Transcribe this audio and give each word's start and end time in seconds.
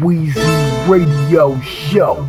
Weezy 0.00 0.88
Radio 0.88 1.60
Show. 1.60 2.28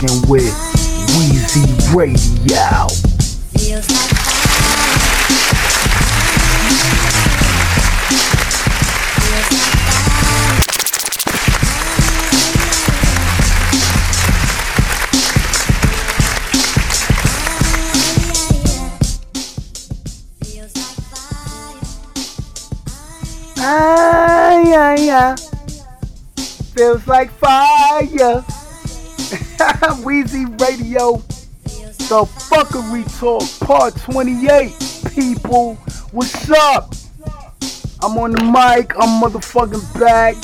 You 0.00 0.08
rockin' 0.08 0.28
with 0.28 0.54
Weezy 1.14 1.94
Radio. 1.94 2.86
Feels. 3.56 3.86
Feels 20.42 20.76
like. 20.76 20.94
Ah, 23.60 24.62
yeah, 24.62 24.94
yeah. 24.96 25.36
Feels 26.74 27.06
like 27.06 27.30
fire. 27.32 28.44
Weezy 30.04 30.44
Radio, 30.60 31.16
the 32.06 32.24
fuckery 32.46 33.02
talk, 33.18 33.42
part 33.66 33.96
28. 33.96 34.72
People, 35.12 35.74
what's 36.12 36.48
up? 36.50 36.94
I'm 38.00 38.16
on 38.18 38.30
the 38.30 38.44
mic, 38.44 38.94
I'm 38.96 39.20
motherfucking 39.20 39.98
back. 39.98 40.36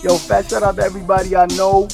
Yo, 0.04 0.16
fat 0.16 0.50
shout 0.50 0.64
out 0.64 0.76
to 0.76 0.82
everybody 0.82 1.36
I 1.36 1.46
know. 1.56 1.88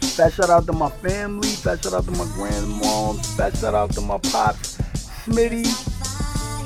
Fat 0.00 0.32
shout 0.32 0.50
out 0.50 0.66
to 0.66 0.72
my 0.72 0.90
family. 0.90 1.48
Fat 1.48 1.82
shout 1.84 1.94
out 1.94 2.04
to 2.06 2.10
my 2.10 2.24
grandmom. 2.24 3.24
Fat 3.36 3.56
shout 3.56 3.74
out 3.74 3.92
to 3.92 4.00
my 4.00 4.18
pops, 4.18 4.78
Smitty. 5.24 5.64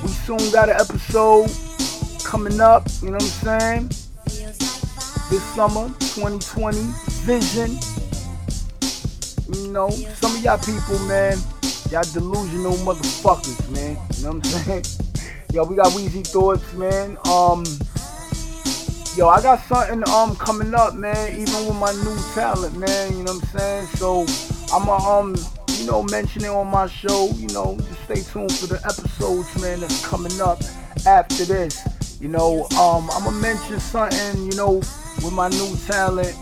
We 0.02 0.08
soon 0.08 0.50
got 0.52 0.68
an 0.68 0.76
episode 0.80 1.50
coming 2.24 2.60
up. 2.60 2.86
You 3.02 3.10
know 3.10 3.18
what 3.18 3.44
I'm 3.46 3.60
saying? 3.60 3.88
This 5.30 5.42
summer, 5.54 5.88
2020, 5.98 6.78
Vision. 7.24 7.78
You 9.54 9.72
know, 9.72 9.90
some 9.90 10.34
of 10.36 10.42
y'all 10.42 10.58
people, 10.58 10.98
man, 11.06 11.38
y'all 11.90 12.02
delusional 12.12 12.72
motherfuckers, 12.84 13.68
man. 13.70 13.96
You 14.16 14.24
know 14.24 14.32
what 14.32 14.34
I'm 14.34 14.42
saying? 14.44 14.84
Yo, 15.52 15.64
we 15.64 15.76
got 15.76 15.92
Weezy 15.92 16.26
Thoughts, 16.26 16.72
man. 16.74 17.16
Um, 17.26 17.64
yo, 19.16 19.28
I 19.28 19.40
got 19.40 19.60
something 19.62 20.06
um 20.10 20.36
coming 20.36 20.74
up, 20.74 20.94
man. 20.94 21.32
Even 21.32 21.66
with 21.66 21.76
my 21.76 21.92
new 21.92 22.16
talent, 22.34 22.76
man. 22.76 23.16
You 23.16 23.24
know 23.24 23.32
what 23.34 23.42
I'm 23.54 23.58
saying? 23.58 23.86
So 23.96 24.26
I'ma 24.74 24.96
um, 24.96 25.36
you 25.86 25.92
know, 25.92 26.02
mention 26.02 26.44
it 26.44 26.48
on 26.48 26.66
my 26.66 26.88
show. 26.88 27.28
You 27.36 27.46
know, 27.54 27.76
just 27.78 28.02
stay 28.02 28.20
tuned 28.32 28.52
for 28.52 28.66
the 28.66 28.80
episodes, 28.84 29.62
man. 29.62 29.78
That's 29.78 30.04
coming 30.04 30.40
up 30.40 30.58
after 31.06 31.44
this. 31.44 32.18
You 32.20 32.26
know, 32.26 32.64
um, 32.76 33.08
I'ma 33.12 33.30
mention 33.30 33.78
something, 33.78 34.50
you 34.50 34.56
know, 34.56 34.78
with 35.22 35.32
my 35.32 35.48
new 35.48 35.76
talent. 35.86 36.34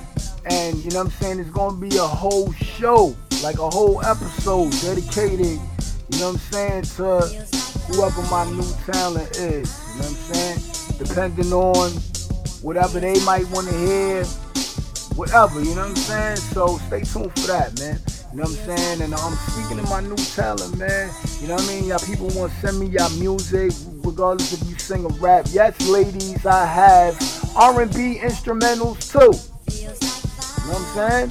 And 0.47 0.83
you 0.83 0.91
know 0.93 1.03
I'm 1.03 1.11
saying? 1.11 1.41
It's 1.41 1.51
gonna 1.51 1.77
be 1.77 1.95
a 1.99 2.07
whole 2.07 2.53
show, 2.53 3.15
like 3.43 3.59
a 3.59 3.69
whole 3.69 4.03
episode 4.03 4.73
dedicated, 4.81 5.61
you 6.09 6.19
know 6.21 6.31
I'm 6.31 6.39
saying, 6.39 6.85
to 6.97 7.21
whoever 7.89 8.23
my 8.31 8.51
new 8.51 8.73
talent 8.91 9.37
is. 9.37 9.69
You 9.93 10.01
know 10.01 10.09
I'm 10.09 10.15
saying? 10.33 10.99
Depending 10.99 11.53
on 11.53 11.91
whatever 12.63 12.99
they 12.99 13.23
might 13.27 13.47
want 13.51 13.69
to 13.69 13.77
hear, 13.77 14.25
whatever, 15.17 15.63
you 15.63 15.75
know 15.75 15.85
I'm 15.85 15.97
saying? 15.97 16.37
So 16.37 16.79
stay 16.79 17.03
tuned 17.03 17.33
for 17.39 17.47
that, 17.49 17.79
man. 17.79 18.01
You 18.35 18.41
know 18.41 18.51
what 18.51 18.67
I'm 18.67 18.77
saying? 18.77 19.03
And 19.03 19.15
um, 19.15 19.21
I'm 19.23 19.39
speaking 19.47 19.79
of 19.79 19.89
my 19.89 20.01
new 20.01 20.17
talent, 20.17 20.77
man. 20.77 21.09
You 21.41 21.47
know 21.47 21.55
what 21.55 21.63
I 21.63 21.67
mean? 21.69 21.85
Y'all 21.87 22.01
people 22.01 22.27
want 22.35 22.51
to 22.51 22.59
send 22.59 22.81
me 22.81 22.87
y'all 22.87 23.09
music, 23.11 23.71
regardless 24.03 24.53
if 24.53 24.69
you 24.69 24.77
sing 24.77 25.05
or 25.05 25.13
rap. 25.23 25.47
Yes, 25.53 25.79
ladies, 25.87 26.45
I 26.45 26.67
have 26.67 27.15
R&B 27.55 28.19
instrumentals 28.19 29.07
too. 29.07 29.39
You 29.71 29.87
know 29.87 30.75
what 30.75 30.83
I'm 30.83 31.31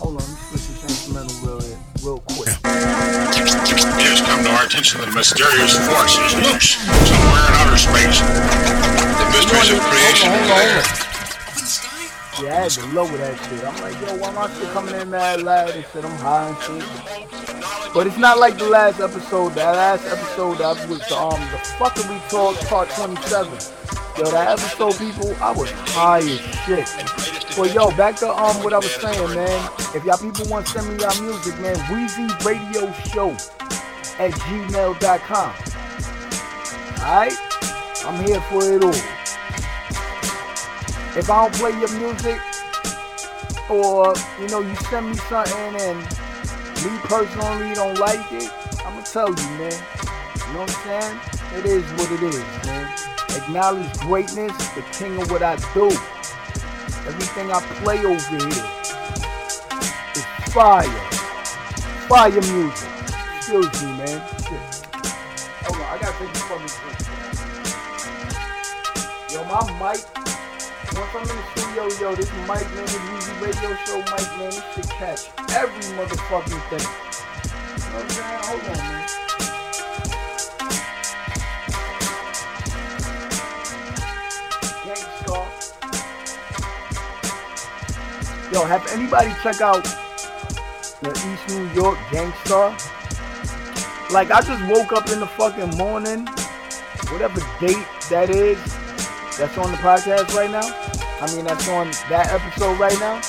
Hold 0.00 0.16
on, 0.16 0.24
let 0.24 0.32
me 0.32 0.36
switch 0.48 0.64
this 0.64 0.80
instrumental 0.88 1.36
real, 1.44 1.60
real 2.08 2.20
quick. 2.32 2.56
It 2.56 4.08
has 4.08 4.24
come 4.24 4.40
to 4.40 4.50
our 4.56 4.64
attention 4.64 5.04
that 5.04 5.12
a 5.12 5.12
mysterious 5.12 5.76
force 5.76 6.16
is 6.24 6.40
loose 6.40 6.80
somewhere 6.80 7.44
in 7.44 7.54
outer 7.60 7.76
space. 7.76 8.16
The 8.16 9.28
mysteries 9.28 9.76
of 9.76 9.84
creation 9.92 10.32
are 10.32 10.56
there. 10.56 11.19
Yeah, 12.42 12.56
I 12.56 12.60
had 12.62 12.70
to 12.70 12.86
lower 12.94 13.16
that 13.18 13.38
shit. 13.38 13.64
I'm 13.64 13.82
like, 13.82 14.00
yo, 14.00 14.16
why 14.16 14.32
my 14.32 14.50
shit 14.54 14.68
coming 14.70 14.94
in 14.94 15.10
mad 15.10 15.42
loud 15.42 15.70
and 15.70 15.84
shit? 15.92 16.04
I'm 16.04 16.16
high 16.18 16.48
and 16.48 16.58
shit. 16.62 17.92
But 17.92 18.06
it's 18.06 18.16
not 18.16 18.38
like 18.38 18.56
the 18.56 18.66
last 18.66 18.98
episode. 18.98 19.50
That 19.54 19.76
last 19.76 20.06
episode 20.06 20.56
that 20.58 20.88
was 20.88 21.02
um 21.12 21.40
the 21.50 21.58
fucking 21.76 22.08
we 22.08 22.18
talk 22.30 22.56
part 22.66 22.88
27. 22.90 23.52
Yo, 24.16 24.30
that 24.30 24.58
episode, 24.58 24.96
people, 24.96 25.34
I 25.42 25.50
was 25.52 25.70
high 25.92 26.20
as 26.20 26.40
shit. 26.64 26.88
But 27.56 27.74
yo, 27.74 27.90
back 27.96 28.16
to 28.16 28.30
um 28.30 28.62
what 28.64 28.72
I 28.72 28.78
was 28.78 28.90
saying, 28.90 29.34
man. 29.34 29.70
If 29.94 30.04
y'all 30.06 30.16
people 30.16 30.46
want 30.48 30.66
to 30.66 30.72
send 30.72 30.88
me 30.88 31.02
y'all 31.02 31.20
music, 31.20 31.58
man, 31.60 31.76
Weezy 31.92 32.26
Radio 32.42 32.90
Show 33.12 33.32
at 34.18 34.32
gmail.com. 34.32 35.52
Alright? 37.00 37.36
I'm 38.06 38.24
here 38.24 38.40
for 38.42 38.62
it 38.64 38.82
all. 38.82 39.29
If 41.16 41.28
I 41.28 41.42
don't 41.42 41.54
play 41.54 41.72
your 41.72 41.90
music, 41.98 42.40
or 43.68 44.14
you 44.40 44.48
know, 44.48 44.60
you 44.60 44.74
send 44.76 45.08
me 45.08 45.14
something 45.14 45.74
and 45.80 45.98
me 45.98 46.98
personally 47.04 47.74
don't 47.74 47.98
like 47.98 48.32
it, 48.32 48.50
I'ma 48.86 49.02
tell 49.02 49.28
you, 49.28 49.48
man. 49.58 49.72
You 49.72 50.52
know 50.54 50.60
what 50.60 50.70
I'm 50.70 50.84
saying? 50.84 51.20
It 51.58 51.66
is 51.66 51.84
what 51.92 52.10
it 52.12 52.22
is, 52.22 52.44
man. 52.64 52.86
Acknowledge 53.36 53.98
greatness, 54.00 54.56
the 54.74 54.82
king 54.92 55.20
of 55.20 55.30
what 55.30 55.42
I 55.42 55.56
do. 55.74 55.90
Everything 57.06 57.50
I 57.50 57.60
play 57.82 58.04
over 58.04 58.20
here 58.20 58.48
is 60.14 60.24
fire. 60.52 61.10
Fire 62.08 62.30
music. 62.30 62.88
Excuse 63.36 63.82
me, 63.82 63.88
man. 63.98 64.22
Shit. 64.42 64.62
Hold 65.66 65.76
on, 65.76 65.82
I 65.82 65.98
gotta 66.00 66.18
take 66.18 66.32
this 66.32 66.42
fucking 66.42 66.70
drink. 66.78 66.98
Yo, 69.32 69.44
my 69.44 69.92
mic. 69.92 70.29
Once 70.92 71.14
I'm 71.14 71.22
in 71.22 71.28
the 71.28 71.44
studio, 71.54 71.84
yo, 72.00 72.14
this 72.14 72.30
mic, 72.48 72.66
man, 72.74 72.84
this 72.84 72.98
music 73.10 73.40
radio 73.40 73.74
show 73.86 73.98
mic, 73.98 74.26
man, 74.38 74.50
this 74.50 74.64
shit 74.74 74.88
catch 74.90 75.30
every 75.50 75.84
motherfucking 75.96 76.62
thing. 76.68 76.86
You 77.76 77.90
know 77.90 77.94
what 77.94 78.02
I'm 78.02 78.10
saying? 78.10 78.42
Hold 78.42 78.62
on, 78.62 78.76
man. 78.76 79.06
Yo, 88.52 88.64
have 88.64 88.84
anybody 88.90 89.30
check 89.44 89.60
out 89.60 89.84
the 91.02 91.10
East 91.10 91.56
New 91.56 91.68
York 91.80 91.96
Gang 92.10 92.32
Starr? 92.44 92.76
Like, 94.10 94.32
I 94.32 94.40
just 94.40 94.60
woke 94.68 94.92
up 94.92 95.08
in 95.08 95.20
the 95.20 95.26
fucking 95.28 95.78
morning, 95.78 96.26
whatever 97.12 97.40
date 97.60 97.86
that 98.10 98.28
is, 98.28 98.58
that's 99.40 99.56
on 99.56 99.70
the 99.70 99.78
podcast 99.78 100.34
right 100.36 100.50
now. 100.50 100.60
I 101.24 101.34
mean, 101.34 101.46
that's 101.46 101.66
on 101.68 101.90
that 102.10 102.28
episode 102.28 102.78
right 102.78 102.98
now. 103.00 103.22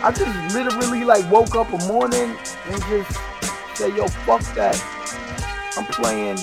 I 0.00 0.12
just 0.14 0.54
literally 0.54 1.02
like 1.02 1.28
woke 1.28 1.56
up 1.56 1.72
a 1.72 1.78
morning 1.88 2.36
and 2.66 2.82
just 2.84 3.18
say, 3.74 3.88
yo, 3.96 4.06
fuck 4.22 4.42
that. 4.54 4.78
I'm 5.76 5.86
playing 5.86 6.36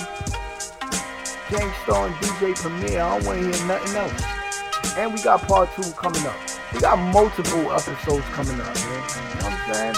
Gang 1.48 1.72
Starr 1.82 2.08
and 2.08 2.14
DJ 2.16 2.54
Premier. 2.54 3.00
I 3.00 3.16
don't 3.16 3.26
want 3.26 3.40
to 3.40 3.44
hear 3.48 3.66
nothing 3.66 3.96
else. 3.96 4.96
And 4.98 5.14
we 5.14 5.22
got 5.22 5.40
part 5.48 5.70
two 5.74 5.90
coming 5.92 6.26
up. 6.26 6.36
We 6.74 6.80
got 6.80 6.98
multiple 6.98 7.72
episodes 7.72 8.26
coming 8.36 8.60
up, 8.60 8.74
man. 8.76 9.04
You 9.08 9.40
know 9.40 9.48
what 9.48 9.56
I'm 9.56 9.74
saying? 9.74 9.96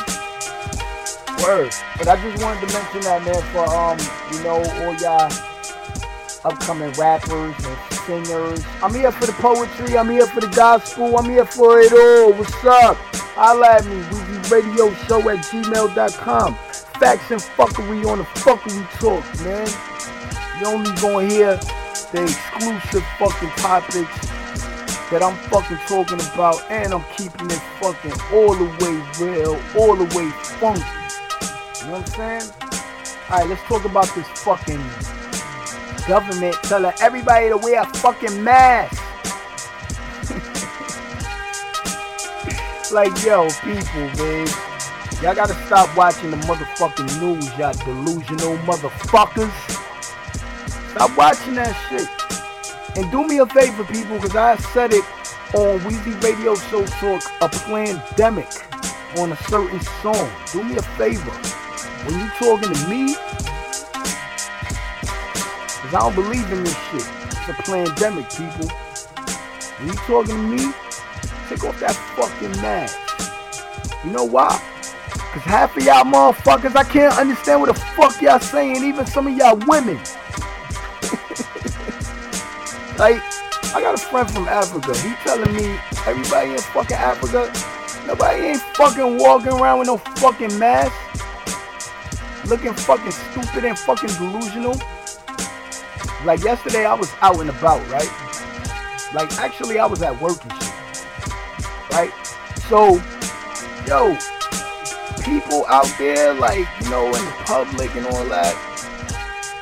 Word. 1.42 1.74
But 1.98 2.06
I 2.06 2.14
just 2.22 2.40
wanted 2.44 2.68
to 2.68 2.72
mention 2.72 3.00
that, 3.10 3.24
man, 3.24 3.42
for 3.50 3.66
um, 3.66 3.98
you 4.30 4.44
know, 4.44 4.62
all 4.86 4.94
y'all 5.02 5.32
upcoming 6.44 6.92
rappers 6.92 7.54
and 7.66 7.89
singers. 8.06 8.64
I'm 8.82 8.94
here 8.94 9.12
for 9.12 9.26
the 9.26 9.32
poetry. 9.32 9.96
I'm 9.96 10.10
here 10.10 10.26
for 10.26 10.40
the 10.40 10.48
gospel. 10.48 11.18
I'm 11.18 11.28
here 11.28 11.44
for 11.44 11.80
it 11.80 11.92
all. 11.92 12.32
What's 12.32 12.64
up? 12.64 12.96
Holla 13.34 13.76
at 13.76 13.84
me. 13.86 13.96
Weezy 14.02 14.50
Radio 14.50 14.92
Show 15.06 15.28
at 15.30 15.38
gmail.com. 15.38 16.54
Facts 17.00 17.30
and 17.30 17.40
fuckery 17.40 18.06
on 18.06 18.18
the 18.18 18.24
fuckery 18.24 18.84
talk, 18.98 19.24
man. 19.44 19.68
You 20.60 20.66
only 20.66 20.90
gonna 21.00 21.26
hear 21.26 21.56
the 22.12 22.22
exclusive 22.24 23.04
fucking 23.18 23.50
topics 23.56 24.28
that 25.10 25.22
I'm 25.22 25.34
fucking 25.48 25.78
talking 25.88 26.20
about, 26.32 26.62
and 26.70 26.92
I'm 26.92 27.04
keeping 27.16 27.50
it 27.50 27.62
fucking 27.80 28.12
all 28.32 28.54
the 28.54 28.68
way 28.78 28.94
real, 29.18 29.60
all 29.78 29.96
the 29.96 30.04
way 30.16 30.30
funky. 30.60 30.82
You 31.80 31.86
know 31.86 31.98
what 31.98 32.20
I'm 32.20 32.40
saying? 32.40 32.52
Alright, 33.30 33.48
let's 33.48 33.62
talk 33.62 33.84
about 33.84 34.12
this 34.14 34.26
fucking 34.40 34.80
government 36.06 36.54
telling 36.62 36.92
everybody 37.00 37.48
to 37.48 37.56
wear 37.56 37.82
a 37.82 37.86
fucking 37.86 38.42
mask. 38.42 39.02
like, 42.92 43.24
yo, 43.24 43.48
people, 43.62 44.24
man. 44.24 44.46
Y'all 45.22 45.34
gotta 45.34 45.54
stop 45.66 45.94
watching 45.96 46.30
the 46.30 46.36
motherfucking 46.38 47.20
news, 47.20 47.46
y'all 47.58 47.74
delusional 47.84 48.56
motherfuckers. 48.64 49.50
Stop 50.92 51.16
watching 51.16 51.54
that 51.56 51.74
shit. 51.88 52.08
And 52.96 53.10
do 53.12 53.26
me 53.26 53.38
a 53.38 53.46
favor, 53.46 53.84
people, 53.84 54.16
because 54.16 54.34
I 54.34 54.56
said 54.72 54.92
it 54.92 55.04
on 55.54 55.78
Weezy 55.80 56.20
Radio 56.22 56.54
Show 56.54 56.84
Talk, 56.86 57.22
a 57.42 57.48
pandemic 57.48 58.48
on 59.18 59.32
a 59.32 59.36
certain 59.48 59.80
song. 60.02 60.30
Do 60.52 60.64
me 60.64 60.76
a 60.76 60.82
favor. 60.96 61.30
When 62.06 62.18
you 62.18 62.28
talking 62.38 62.72
to 62.72 62.88
me, 62.88 63.14
because 65.90 66.04
I 66.04 66.12
don't 66.12 66.14
believe 66.14 66.52
in 66.52 66.62
this 66.62 66.76
shit. 66.90 67.02
It's 67.26 67.48
a 67.48 67.54
pandemic, 67.64 68.30
people. 68.30 68.68
When 69.78 69.88
you 69.88 69.94
talking 70.06 70.36
to 70.36 70.42
me, 70.42 70.72
take 71.48 71.64
off 71.64 71.80
that 71.80 71.96
fucking 72.14 72.52
mask. 72.62 72.96
You 74.04 74.12
know 74.12 74.22
why? 74.24 74.62
Because 75.08 75.42
half 75.42 75.76
of 75.76 75.82
y'all 75.82 76.04
motherfuckers, 76.04 76.76
I 76.76 76.84
can't 76.84 77.18
understand 77.18 77.60
what 77.60 77.74
the 77.74 77.80
fuck 77.96 78.22
y'all 78.22 78.38
saying, 78.38 78.84
even 78.84 79.04
some 79.04 79.26
of 79.26 79.36
y'all 79.36 79.56
women. 79.66 79.96
like, 82.96 83.20
I 83.74 83.80
got 83.80 83.94
a 83.94 83.98
friend 83.98 84.30
from 84.30 84.46
Africa. 84.46 84.96
He 84.98 85.14
telling 85.24 85.52
me 85.56 85.76
everybody 86.06 86.52
in 86.52 86.58
fucking 86.58 86.96
Africa, 86.96 87.52
nobody 88.06 88.42
ain't 88.42 88.60
fucking 88.76 89.18
walking 89.18 89.54
around 89.54 89.80
with 89.80 89.88
no 89.88 89.96
fucking 89.96 90.56
mask. 90.56 90.92
Looking 92.46 92.74
fucking 92.74 93.10
stupid 93.10 93.64
and 93.64 93.76
fucking 93.76 94.10
delusional. 94.10 94.80
Like 96.24 96.42
yesterday 96.42 96.84
I 96.84 96.94
was 96.94 97.10
out 97.20 97.40
and 97.40 97.50
about, 97.50 97.80
right? 97.90 98.10
Like 99.14 99.32
actually 99.38 99.78
I 99.78 99.86
was 99.86 100.02
at 100.02 100.20
work 100.20 100.38
and 100.42 100.52
shit. 100.52 100.70
Right? 101.92 102.12
So, 102.68 103.02
yo, 103.86 104.16
people 105.24 105.66
out 105.66 105.90
there, 105.98 106.34
like, 106.34 106.68
you 106.80 106.90
know, 106.90 107.06
in 107.06 107.12
the 107.12 107.34
public 107.44 107.94
and 107.96 108.06
all 108.06 108.24
that, 108.26 108.54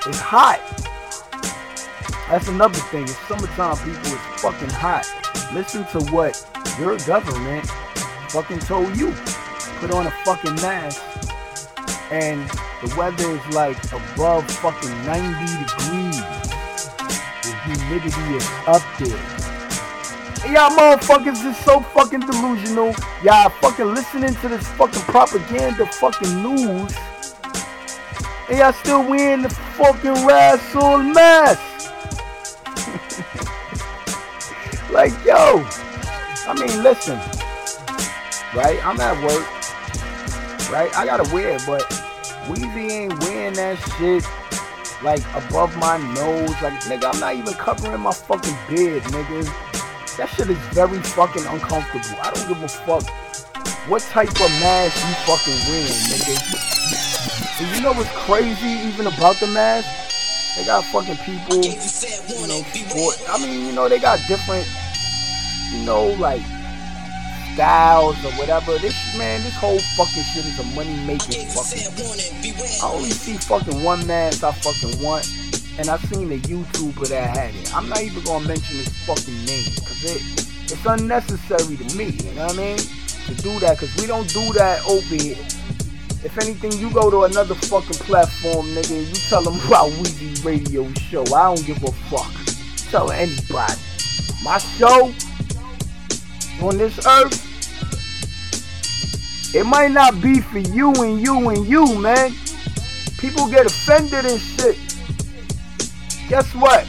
it's 0.06 0.18
hot. 0.20 0.60
That's 2.28 2.48
another 2.48 2.78
thing. 2.90 3.04
It's 3.04 3.16
summertime, 3.26 3.76
people. 3.78 4.12
It's 4.12 4.42
fucking 4.42 4.70
hot. 4.70 5.06
Listen 5.54 5.84
to 5.86 6.00
what 6.12 6.36
your 6.78 6.98
government 6.98 7.66
fucking 8.28 8.60
told 8.60 8.94
you. 8.96 9.14
Put 9.80 9.92
on 9.92 10.06
a 10.06 10.10
fucking 10.24 10.56
mask. 10.56 11.02
And 12.10 12.48
the 12.82 12.94
weather 12.96 13.30
is 13.30 13.54
like 13.54 13.82
above 13.92 14.50
fucking 14.50 15.06
90 15.06 15.64
degrees. 15.64 16.07
Humidity 17.88 18.36
is 18.36 18.46
up 18.66 18.82
there. 18.98 19.16
Y'all 20.52 20.68
motherfuckers 20.76 21.42
is 21.42 21.56
so 21.64 21.80
fucking 21.80 22.20
delusional. 22.20 22.94
Y'all 23.24 23.48
fucking 23.48 23.94
listening 23.94 24.34
to 24.34 24.48
this 24.48 24.68
fucking 24.72 25.00
propaganda 25.02 25.86
fucking 25.86 26.42
news. 26.42 26.94
And 28.50 28.58
y'all 28.58 28.74
still 28.74 29.08
wearing 29.08 29.40
the 29.40 29.48
fucking 29.48 30.26
Rasul 30.26 30.98
mask. 30.98 31.62
like, 34.92 35.12
yo. 35.24 35.64
I 36.46 36.54
mean, 36.60 36.82
listen. 36.82 37.16
Right? 38.54 38.78
I'm 38.84 39.00
at 39.00 39.16
work. 39.24 40.70
Right? 40.70 40.94
I 40.94 41.06
gotta 41.06 41.34
wear 41.34 41.56
it, 41.56 41.62
but 41.66 41.88
Weezy 42.48 42.90
ain't 42.90 43.18
wearing 43.20 43.54
that 43.54 43.78
shit 43.96 44.26
like 45.02 45.22
above 45.34 45.76
my 45.78 45.98
nose. 46.14 46.50
Like, 46.62 46.80
nigga, 46.84 47.12
I'm 47.12 47.20
not 47.20 47.34
even 47.34 47.54
covering 47.54 48.00
my 48.00 48.12
fucking 48.12 48.56
beard, 48.68 49.02
nigga. 49.04 49.44
That 50.16 50.28
shit 50.30 50.50
is 50.50 50.58
very 50.74 50.98
fucking 50.98 51.46
uncomfortable. 51.46 52.18
I 52.22 52.32
don't 52.32 52.48
give 52.48 52.62
a 52.62 52.68
fuck 52.68 53.04
what 53.88 54.02
type 54.02 54.28
of 54.28 54.50
mask 54.60 54.96
you 55.06 55.14
fucking 55.24 55.58
wearing, 55.70 56.02
nigga. 56.12 57.60
And 57.60 57.76
you 57.76 57.82
know 57.82 57.92
what's 57.92 58.10
crazy 58.10 58.88
even 58.88 59.06
about 59.06 59.36
the 59.36 59.46
mask? 59.46 59.88
They 60.56 60.64
got 60.66 60.84
fucking 60.84 61.16
people, 61.18 61.56
you 61.56 62.46
know, 62.48 62.62
sport. 62.62 63.16
I 63.30 63.38
mean, 63.38 63.66
you 63.66 63.72
know, 63.72 63.88
they 63.88 63.98
got 63.98 64.18
different, 64.26 64.66
you 65.72 65.84
know, 65.84 66.08
like 66.18 66.42
styles 67.58 68.24
or 68.24 68.30
whatever. 68.38 68.78
This 68.78 68.94
man, 69.18 69.42
this 69.42 69.56
whole 69.56 69.80
fucking 69.98 70.22
shit 70.22 70.46
is 70.46 70.60
a 70.60 70.64
money 70.76 70.94
making 71.04 71.44
fucking. 71.50 71.90
I 72.80 72.86
only 72.86 73.10
see 73.10 73.36
fucking 73.36 73.82
one 73.82 74.06
mask 74.06 74.44
I 74.44 74.52
fucking 74.52 75.02
want, 75.02 75.26
and 75.76 75.90
I 75.90 75.96
seen 76.06 76.30
a 76.30 76.38
YouTuber 76.38 77.08
that 77.08 77.36
had 77.36 77.54
it. 77.56 77.74
I'm 77.74 77.88
not 77.88 78.00
even 78.00 78.22
gonna 78.22 78.46
mention 78.46 78.76
his 78.76 78.88
fucking 79.06 79.34
name 79.44 79.74
because 79.74 80.04
it 80.04 80.22
it's 80.70 80.86
unnecessary 80.86 81.76
to 81.76 81.96
me. 81.96 82.10
You 82.10 82.32
know 82.34 82.46
what 82.46 82.54
I 82.54 82.62
mean? 82.62 82.78
To 82.78 83.34
do 83.42 83.58
that 83.58 83.80
because 83.80 83.94
we 83.96 84.06
don't 84.06 84.28
do 84.28 84.52
that 84.52 84.86
over 84.86 85.14
here. 85.16 85.42
If 86.22 86.38
anything, 86.38 86.70
you 86.78 86.92
go 86.92 87.10
to 87.10 87.24
another 87.24 87.56
fucking 87.56 88.06
platform, 88.06 88.66
nigga, 88.66 88.98
and 88.98 89.06
you 89.08 89.14
tell 89.28 89.42
them 89.42 89.54
about 89.66 89.90
Weezy 89.98 90.44
Radio 90.44 90.88
Show. 90.94 91.22
I 91.34 91.52
don't 91.52 91.66
give 91.66 91.82
a 91.82 91.90
fuck. 92.06 92.30
Tell 92.92 93.10
anybody. 93.10 93.74
My 94.44 94.58
show 94.58 95.12
on 96.62 96.76
this 96.76 97.04
earth, 97.06 97.47
it 99.54 99.64
might 99.64 99.92
not 99.92 100.20
be 100.20 100.40
for 100.40 100.58
you 100.58 100.92
and 101.02 101.20
you 101.20 101.48
and 101.48 101.66
you, 101.66 101.98
man. 101.98 102.32
People 103.18 103.48
get 103.48 103.66
offended 103.66 104.26
and 104.26 104.40
shit. 104.40 104.76
Guess 106.28 106.54
what? 106.54 106.86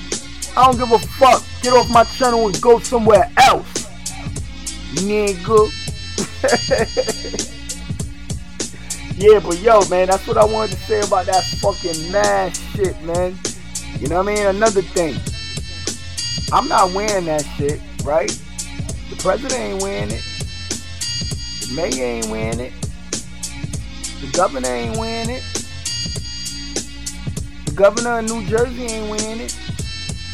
I 0.57 0.65
don't 0.65 0.77
give 0.77 0.91
a 0.91 0.99
fuck. 0.99 1.43
Get 1.61 1.73
off 1.73 1.89
my 1.89 2.03
channel 2.03 2.47
and 2.47 2.61
go 2.61 2.79
somewhere 2.79 3.31
else. 3.37 3.87
Nigga. 4.95 5.71
yeah, 9.17 9.39
but 9.39 9.57
yo, 9.59 9.87
man, 9.89 10.07
that's 10.07 10.27
what 10.27 10.37
I 10.37 10.43
wanted 10.43 10.75
to 10.75 10.81
say 10.83 10.99
about 11.01 11.27
that 11.27 11.43
fucking 11.61 12.11
mask 12.11 12.61
shit, 12.75 13.01
man. 13.03 13.37
You 13.99 14.09
know 14.09 14.21
what 14.21 14.29
I 14.29 14.35
mean? 14.35 14.45
Another 14.47 14.81
thing. 14.81 15.17
I'm 16.51 16.67
not 16.67 16.91
wearing 16.93 17.25
that 17.25 17.45
shit, 17.57 17.79
right? 18.03 18.29
The 19.09 19.15
president 19.17 19.59
ain't 19.59 19.81
wearing 19.81 20.11
it. 20.11 20.28
Mayor 21.75 22.03
ain't 22.03 22.29
wearing 22.29 22.59
it. 22.59 22.73
The 24.21 24.29
governor 24.33 24.69
ain't 24.69 24.97
wearing 24.97 25.29
it. 25.29 25.43
The 27.65 27.73
governor 27.75 28.19
of 28.19 28.25
New 28.25 28.45
Jersey 28.47 28.85
ain't 28.85 29.09
wearing 29.09 29.39
it. 29.41 29.57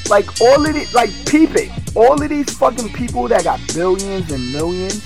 Like 0.09 0.41
all 0.41 0.65
of 0.65 0.75
it, 0.75 0.93
like 0.93 1.09
peep 1.25 1.51
it. 1.55 1.71
All 1.95 2.21
of 2.21 2.29
these 2.29 2.49
fucking 2.57 2.89
people 2.93 3.27
that 3.27 3.43
got 3.43 3.59
billions 3.73 4.31
and 4.31 4.51
millions, 4.51 5.01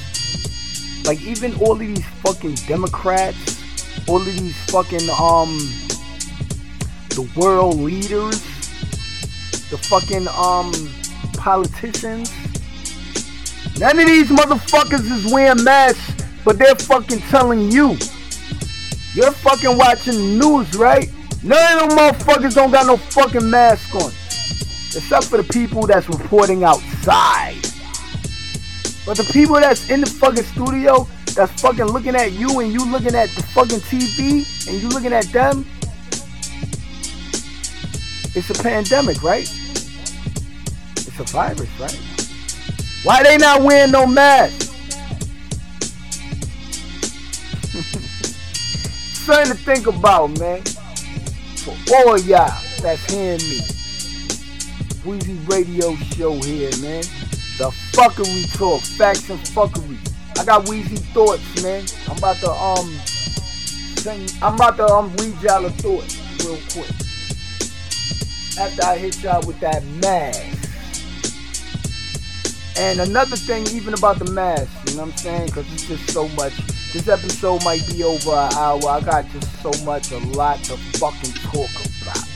like 1.06 1.22
even 1.22 1.56
all 1.62 1.74
of 1.74 1.80
these 1.80 2.06
fucking 2.24 2.56
Democrats, 2.68 3.62
all 4.08 4.18
of 4.18 4.26
these 4.26 4.58
fucking 4.72 5.10
um 5.20 5.58
the 7.10 7.30
world 7.36 7.78
leaders, 7.78 8.40
the 9.70 9.78
fucking 9.78 10.28
um 10.30 10.72
politicians. 11.38 12.32
None 13.80 13.98
of 13.98 14.08
these 14.08 14.30
motherfuckers 14.30 15.10
is 15.10 15.32
wearing 15.32 15.64
masks, 15.64 16.19
but 16.46 16.58
they're 16.58 16.76
fucking 16.76 17.20
telling 17.30 17.72
you. 17.72 17.98
You're 19.14 19.32
fucking 19.32 19.78
watching 19.78 20.38
news, 20.38 20.76
right? 20.76 21.12
None 21.44 21.84
of 21.84 21.90
them 21.90 21.98
motherfuckers 21.98 22.56
don't 22.56 22.72
got 22.72 22.86
no 22.86 22.98
fucking 22.98 23.50
mask 23.50 23.94
on. 23.96 24.12
Except 24.96 25.26
for 25.26 25.38
the 25.38 25.44
people 25.52 25.88
that's 25.88 26.08
reporting 26.10 26.64
outside. 26.64 27.62
But 29.06 29.18
the 29.18 29.30
people 29.32 29.56
that's 29.56 29.90
in 29.90 30.02
the 30.02 30.08
fucking 30.08 30.44
studio, 30.44 31.08
that's 31.34 31.62
fucking 31.62 31.86
looking 31.86 32.16
at 32.16 32.34
you 32.34 32.60
and 32.60 32.72
you 32.72 32.86
looking 32.86 33.16
at 33.16 33.30
the 33.30 33.44
fucking 33.44 33.80
TV 33.80 34.46
and 34.68 34.82
you 34.82 34.90
looking 34.90 35.14
at 35.14 35.26
them, 35.26 35.66
it's 38.36 38.50
a 38.50 38.64
pandemic, 38.64 39.24
right? 39.24 39.50
It's 40.98 41.20
a 41.20 41.24
virus, 41.24 41.80
right? 41.80 42.00
Why 43.04 43.24
they 43.24 43.38
not 43.38 43.62
wearing 43.64 43.92
no 43.92 44.06
mask? 44.06 44.69
Something 49.30 49.58
to 49.58 49.64
think 49.64 49.86
about, 49.86 50.40
man. 50.40 50.64
For 51.58 51.76
all 51.98 52.18
y'all 52.18 52.52
that's 52.82 53.14
hearing 53.14 53.38
me. 53.38 53.60
Weezy 55.06 55.48
Radio 55.48 55.96
Show 56.16 56.34
here, 56.42 56.72
man. 56.82 57.04
The 57.60 57.70
fuckery 57.94 58.58
talk, 58.58 58.82
facts 58.82 59.30
and 59.30 59.40
fuckery. 59.42 60.00
I 60.40 60.46
got 60.46 60.66
Weezy 60.66 60.98
thoughts, 61.14 61.62
man. 61.62 61.86
I'm 62.10 62.18
about 62.18 62.38
to 62.38 62.50
um, 62.50 62.90
sing, 64.00 64.28
I'm 64.42 64.56
about 64.56 64.78
to 64.78 64.88
um 64.88 65.16
read 65.18 65.40
y'all 65.44 65.64
a 65.64 65.70
thought 65.70 66.10
real 66.44 66.58
quick. 66.72 66.90
After 68.60 68.84
I 68.84 68.98
hit 68.98 69.22
y'all 69.22 69.46
with 69.46 69.60
that 69.60 69.86
mask. 70.02 70.42
And 72.80 73.00
another 73.02 73.36
thing, 73.36 73.68
even 73.76 73.94
about 73.94 74.18
the 74.18 74.32
mask, 74.32 74.72
you 74.90 74.96
know 74.96 75.04
what 75.04 75.12
I'm 75.12 75.18
saying? 75.18 75.46
Because 75.46 75.72
it's 75.72 75.88
just 75.88 76.10
so 76.10 76.28
much. 76.30 76.79
This 76.92 77.08
episode 77.08 77.64
might 77.64 77.86
be 77.88 78.04
over 78.04 78.32
an 78.32 78.52
hour. 78.54 78.84
I 78.90 79.00
got 79.02 79.30
just 79.30 79.62
so 79.62 79.72
much, 79.86 80.12
a 80.12 80.18
lot 80.18 80.58
to 80.64 80.76
fucking 80.98 81.34
talk 81.34 81.70
about. 82.02 82.28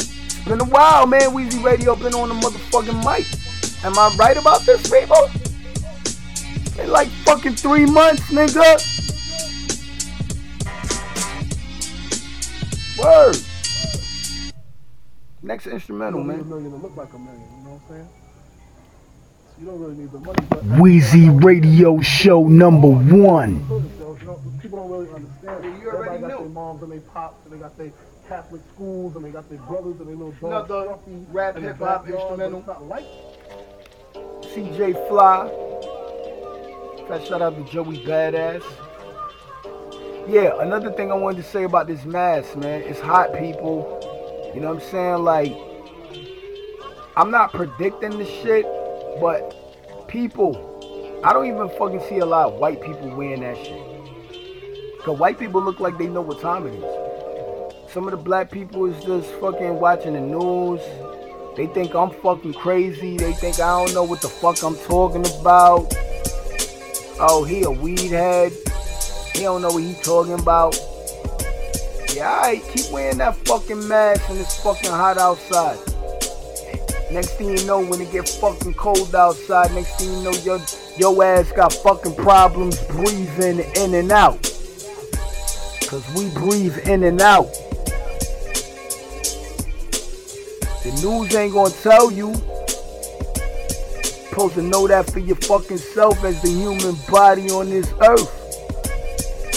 It's 0.00 0.44
been 0.46 0.60
a 0.60 0.64
while, 0.64 1.06
man. 1.06 1.32
Weezy 1.32 1.62
Radio 1.62 1.94
been 1.94 2.14
on 2.14 2.30
the 2.30 2.34
motherfucking 2.34 3.04
mic. 3.04 3.26
Am 3.84 3.98
I 3.98 4.14
right 4.16 4.38
about 4.38 4.62
this, 4.62 4.90
people? 4.90 5.28
In 6.82 6.90
like 6.90 7.08
fucking 7.26 7.56
three 7.56 7.84
months, 7.84 8.22
nigga. 8.30 8.80
Word. 12.98 13.36
Next 15.42 15.66
instrumental, 15.66 16.24
man. 16.24 16.48
million 16.48 16.70
to 16.70 16.76
look 16.78 16.96
like 16.96 17.12
a 17.12 17.18
million, 17.18 17.42
you 17.58 17.64
know 17.64 17.70
what 17.72 17.82
I'm 17.82 17.88
saying? 17.88 18.08
So 19.64 19.70
really 19.72 19.94
need 19.94 20.10
the 20.10 20.18
Weezy 20.18 21.44
Radio 21.44 22.00
Show 22.00 22.48
number 22.48 22.88
one. 22.88 23.64
You 23.70 24.58
people 24.60 24.78
don't 24.78 24.90
really 24.90 25.08
understand. 25.14 25.64
Yeah, 25.64 25.80
you 25.80 25.88
already 25.88 26.16
Everybody 26.16 26.20
got 26.20 26.28
knew. 26.28 26.36
their 26.38 26.48
moms 26.48 26.82
and 26.82 26.92
their 26.92 27.00
pops 27.00 27.44
and 27.44 27.54
they 27.54 27.58
got 27.58 27.78
their 27.78 27.92
Catholic 28.28 28.62
schools 28.74 29.14
and 29.14 29.24
they 29.24 29.30
got 29.30 29.48
their 29.48 29.60
brothers 29.60 30.00
and 30.00 30.08
their 30.08 30.16
little 30.16 30.32
dogs. 30.32 30.68
Another 30.68 30.94
Scruffy 30.94 31.26
rap 31.30 31.56
hip-hop 31.56 32.08
instrumental. 32.08 32.88
Like 32.88 33.04
CJ 34.52 35.08
Fly. 35.08 35.48
Fat 37.06 37.24
shout 37.26 37.40
out 37.40 37.54
to 37.54 37.72
Joey 37.72 38.04
Badass. 38.04 38.64
Yeah, 40.28 40.60
another 40.60 40.90
thing 40.90 41.12
I 41.12 41.14
wanted 41.14 41.36
to 41.36 41.48
say 41.48 41.62
about 41.62 41.86
this 41.86 42.04
mask, 42.04 42.56
man. 42.56 42.82
It's 42.82 43.00
hot, 43.00 43.32
people. 43.34 44.00
You 44.54 44.60
know 44.60 44.74
what 44.74 44.82
I'm 44.82 44.90
saying? 44.90 45.24
Like, 45.24 45.56
I'm 47.16 47.30
not 47.30 47.52
predicting 47.52 48.18
this 48.18 48.28
shit, 48.28 48.64
but 49.20 50.08
people, 50.08 51.20
I 51.24 51.32
don't 51.32 51.46
even 51.46 51.68
fucking 51.78 52.00
see 52.08 52.18
a 52.18 52.26
lot 52.26 52.52
of 52.52 52.58
white 52.58 52.80
people 52.80 53.14
wearing 53.16 53.40
that 53.40 53.56
shit. 53.56 53.80
Cause 55.02 55.18
white 55.18 55.38
people 55.38 55.60
look 55.60 55.80
like 55.80 55.98
they 55.98 56.06
know 56.06 56.20
what 56.20 56.40
time 56.40 56.66
it 56.66 56.74
is. 56.74 57.90
Some 57.92 58.04
of 58.04 58.12
the 58.12 58.16
black 58.16 58.50
people 58.50 58.86
is 58.86 59.04
just 59.04 59.28
fucking 59.40 59.80
watching 59.80 60.14
the 60.14 60.20
news. 60.20 60.80
They 61.56 61.66
think 61.66 61.94
I'm 61.94 62.10
fucking 62.10 62.54
crazy. 62.54 63.16
They 63.16 63.32
think 63.32 63.60
I 63.60 63.84
don't 63.84 63.94
know 63.94 64.04
what 64.04 64.22
the 64.22 64.28
fuck 64.28 64.62
I'm 64.62 64.76
talking 64.76 65.26
about. 65.40 65.92
Oh, 67.18 67.44
he 67.46 67.64
a 67.64 67.70
weed 67.70 68.10
head. 68.10 68.52
He 69.34 69.40
don't 69.40 69.60
know 69.60 69.70
what 69.70 69.82
he 69.82 69.94
talking 70.02 70.34
about. 70.34 70.74
Yeah, 72.14 72.30
alright, 72.30 72.62
keep 72.72 72.90
wearing 72.90 73.18
that 73.18 73.36
fucking 73.46 73.88
mask 73.88 74.28
when 74.28 74.38
it's 74.38 74.62
fucking 74.62 74.90
hot 74.90 75.18
outside. 75.18 75.78
Next 77.12 77.32
thing 77.32 77.54
you 77.54 77.62
know, 77.66 77.84
when 77.84 78.00
it 78.00 78.10
get 78.10 78.26
fucking 78.26 78.72
cold 78.72 79.14
outside, 79.14 79.70
next 79.74 79.98
thing 79.98 80.10
you 80.14 80.22
know, 80.22 80.30
your 80.30 80.58
your 80.96 81.22
ass 81.22 81.52
got 81.52 81.70
fucking 81.70 82.14
problems 82.14 82.82
breathing 82.84 83.60
in 83.76 83.92
and 83.92 84.10
out. 84.10 84.40
Cause 85.86 86.02
we 86.14 86.30
breathe 86.30 86.78
in 86.88 87.02
and 87.04 87.20
out. 87.20 87.52
The 90.82 91.00
news 91.02 91.34
ain't 91.34 91.52
gonna 91.52 91.74
tell 91.82 92.10
you. 92.10 92.32
Supposed 94.30 94.54
to 94.54 94.62
know 94.62 94.88
that 94.88 95.10
for 95.10 95.18
your 95.18 95.36
fucking 95.36 95.76
self 95.76 96.24
as 96.24 96.40
the 96.40 96.48
human 96.48 96.96
body 97.10 97.50
on 97.50 97.68
this 97.68 97.92
earth. 98.00 98.41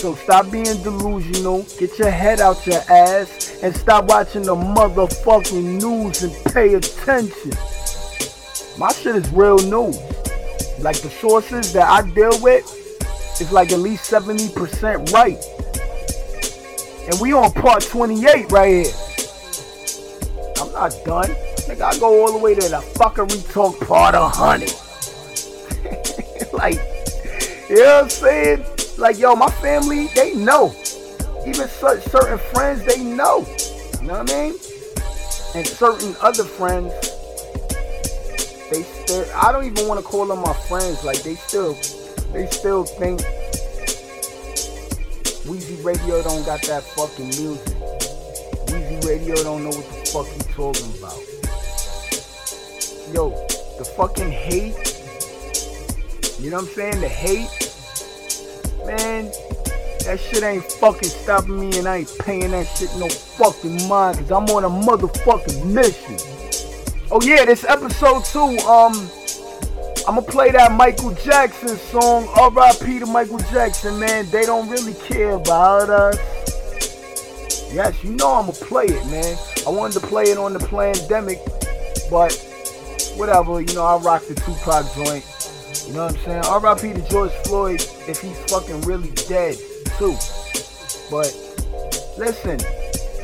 So 0.05 0.13
stop 0.13 0.51
being 0.51 0.65
delusional, 0.83 1.63
get 1.79 1.97
your 1.97 2.11
head 2.11 2.39
out 2.39 2.67
your 2.67 2.79
ass, 2.91 3.57
and 3.63 3.75
stop 3.75 4.05
watching 4.05 4.43
the 4.43 4.53
motherfucking 4.53 5.81
news 5.81 6.21
and 6.21 6.53
pay 6.53 6.75
attention. 6.75 7.53
My 8.77 8.91
shit 8.93 9.15
is 9.15 9.27
real 9.31 9.57
news. 9.57 9.97
Like 10.77 11.01
the 11.01 11.09
sources 11.09 11.73
that 11.73 11.89
I 11.89 12.07
deal 12.11 12.39
with, 12.39 12.63
it's 13.41 13.51
like 13.51 13.71
at 13.71 13.79
least 13.79 14.11
70% 14.11 15.11
right. 15.11 15.43
And 17.09 17.19
we 17.19 17.33
on 17.33 17.51
part 17.53 17.81
28 17.81 18.51
right 18.51 18.85
here. 18.85 18.93
I'm 20.61 20.71
not 20.71 20.93
done. 21.03 21.31
Nigga, 21.65 21.81
I 21.81 21.97
go 21.97 22.21
all 22.21 22.31
the 22.31 22.37
way 22.37 22.53
to 22.53 22.61
the 22.61 22.85
fuckery 22.93 23.51
talk 23.51 23.79
part 23.79 24.13
of 24.13 24.31
honey. 24.35 24.67
like, 26.53 26.75
you 27.71 27.77
know 27.77 27.95
what 27.95 28.03
I'm 28.03 28.09
saying? 28.11 28.74
Like, 28.97 29.19
yo, 29.19 29.35
my 29.35 29.49
family, 29.49 30.07
they 30.15 30.33
know. 30.35 30.73
Even 31.45 31.67
certain 31.67 32.37
friends, 32.37 32.83
they 32.85 33.03
know. 33.03 33.45
You 34.01 34.07
know 34.07 34.19
what 34.19 34.31
I 34.31 34.33
mean? 34.33 34.53
And 35.53 35.67
certain 35.67 36.15
other 36.21 36.43
friends, 36.43 36.91
they 38.71 38.83
still, 38.83 39.25
I 39.35 39.51
don't 39.51 39.65
even 39.65 39.87
want 39.87 39.99
to 39.99 40.05
call 40.05 40.25
them 40.25 40.39
my 40.39 40.53
friends. 40.53 41.03
Like, 41.03 41.21
they 41.23 41.35
still, 41.35 41.73
they 42.31 42.47
still 42.47 42.85
think 42.85 43.21
Weezy 45.45 45.83
Radio 45.83 46.23
don't 46.23 46.45
got 46.45 46.61
that 46.63 46.83
fucking 46.95 47.27
music. 47.27 47.75
Weezy 48.67 49.05
Radio 49.05 49.35
don't 49.43 49.63
know 49.63 49.69
what 49.69 49.85
the 49.85 50.09
fuck 50.11 50.25
he 50.27 50.39
talking 50.53 50.91
about. 50.97 51.19
Yo, 53.13 53.29
the 53.77 53.85
fucking 53.95 54.31
hate. 54.31 54.75
You 56.39 56.49
know 56.49 56.57
what 56.57 56.69
I'm 56.69 56.73
saying? 56.73 57.01
The 57.01 57.07
hate. 57.09 57.64
Man, 58.85 59.31
that 60.05 60.19
shit 60.19 60.43
ain't 60.43 60.63
fucking 60.63 61.09
stopping 61.09 61.59
me 61.59 61.77
and 61.79 61.87
I 61.87 61.97
ain't 61.97 62.17
paying 62.19 62.51
that 62.51 62.67
shit 62.67 62.89
no 62.97 63.09
fucking 63.09 63.87
mind 63.87 64.17
because 64.17 64.31
I'm 64.31 64.45
on 64.55 64.63
a 64.63 64.69
motherfucking 64.69 65.65
mission. 65.65 66.17
Oh 67.09 67.19
yeah, 67.23 67.45
this 67.45 67.63
episode 67.63 68.23
two, 68.25 68.59
um, 68.67 69.09
I'ma 70.07 70.21
play 70.21 70.51
that 70.51 70.71
Michael 70.71 71.15
Jackson 71.15 71.77
song, 71.77 72.27
R.I.P. 72.37 72.99
to 72.99 73.07
Michael 73.07 73.39
Jackson, 73.51 73.99
man. 73.99 74.29
They 74.29 74.45
don't 74.45 74.69
really 74.69 74.93
care 74.93 75.31
about 75.31 75.89
us. 75.89 76.17
Yes, 77.73 78.03
you 78.03 78.11
know 78.11 78.33
I'ma 78.33 78.51
play 78.51 78.85
it, 78.85 79.05
man. 79.07 79.35
I 79.65 79.71
wanted 79.71 79.99
to 79.99 80.07
play 80.07 80.25
it 80.25 80.37
on 80.37 80.53
the 80.53 80.59
pandemic, 80.59 81.39
but 82.11 82.33
whatever, 83.17 83.61
you 83.61 83.73
know, 83.73 83.83
I 83.83 83.97
rock 83.97 84.23
the 84.27 84.35
Tupac 84.35 84.85
joint. 84.93 85.34
You 85.87 85.93
know 85.93 86.05
what 86.05 86.17
I'm 86.17 86.23
saying? 86.23 86.43
R.I.P. 86.45 86.93
to 86.93 87.09
George 87.09 87.31
Floyd 87.45 87.81
if 88.07 88.19
he's 88.19 88.37
fucking 88.51 88.81
really 88.81 89.11
dead, 89.27 89.55
too. 89.97 90.15
But 91.11 91.31
listen, 92.17 92.59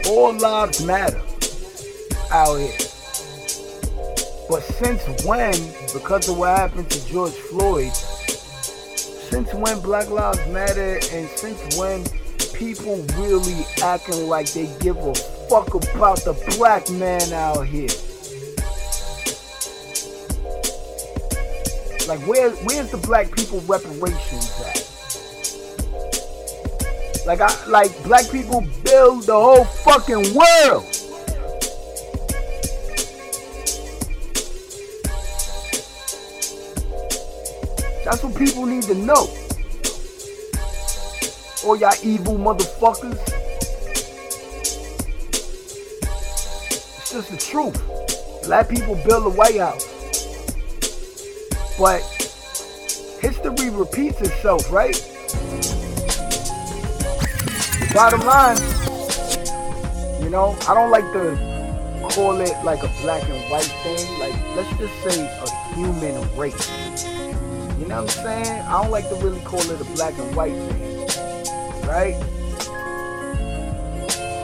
all 0.08 0.34
lives 0.34 0.84
matter 0.86 1.22
out 2.32 2.58
here. 2.58 2.72
But 4.48 4.62
since 4.64 5.02
when, 5.26 5.54
because 5.94 6.30
of 6.30 6.38
what 6.38 6.58
happened 6.58 6.90
to 6.92 7.08
George 7.08 7.34
Floyd, 7.34 7.92
since 9.32 9.54
when 9.54 9.80
Black 9.80 10.10
Lives 10.10 10.46
Matter 10.50 11.00
and 11.14 11.28
since 11.30 11.78
when 11.78 12.04
people 12.54 13.02
really 13.18 13.66
acting 13.82 14.28
like 14.28 14.52
they 14.52 14.70
give 14.82 14.98
a 14.98 15.16
fuck 15.50 15.74
about 15.74 16.20
the 16.26 16.34
black 16.58 16.90
man 16.92 17.34
out 17.34 17.66
here? 17.66 17.88
Like 22.12 22.28
where 22.28 22.52
where's 22.66 22.92
the 22.92 22.98
black 22.98 23.32
people 23.32 23.62
reparations 23.62 24.52
at? 24.68 24.84
Like 27.26 27.40
I 27.40 27.66
like 27.68 28.04
black 28.04 28.30
people 28.30 28.68
build 28.84 29.24
the 29.28 29.34
whole 29.34 29.64
fucking 29.64 30.36
world. 30.36 30.84
That's 38.04 38.22
what 38.22 38.36
people 38.36 38.66
need 38.66 38.84
to 38.84 38.94
know. 38.94 39.30
All 41.64 41.78
y'all 41.78 41.94
evil 42.04 42.38
motherfuckers. 42.38 43.18
It's 46.98 47.14
just 47.14 47.32
the 47.32 47.38
truth. 47.38 47.82
Black 48.44 48.68
people 48.68 48.96
build 49.06 49.24
the 49.24 49.30
White 49.30 49.58
House. 49.58 50.01
But 51.82 52.04
history 53.20 53.72
repeats 53.72 54.22
itself, 54.22 54.72
right? 54.72 54.94
Bottom 57.92 58.22
line, 58.22 58.58
you 60.22 60.30
know, 60.30 60.56
I 60.68 60.76
don't 60.76 60.92
like 60.92 61.12
to 61.14 61.36
call 62.14 62.40
it 62.40 62.54
like 62.64 62.84
a 62.84 62.92
black 63.02 63.28
and 63.28 63.50
white 63.50 63.74
thing. 63.82 64.20
Like, 64.20 64.36
let's 64.56 64.70
just 64.78 64.94
say 65.02 65.26
a 65.26 65.50
human 65.74 66.38
race. 66.38 66.70
You 67.80 67.88
know 67.88 68.04
what 68.04 68.16
I'm 68.16 68.44
saying? 68.44 68.62
I 68.68 68.80
don't 68.80 68.92
like 68.92 69.10
to 69.10 69.16
really 69.16 69.42
call 69.42 69.62
it 69.62 69.82
a 69.82 69.96
black 69.96 70.14
and 70.20 70.36
white 70.36 70.54
thing, 70.54 71.08
right? 71.88 72.16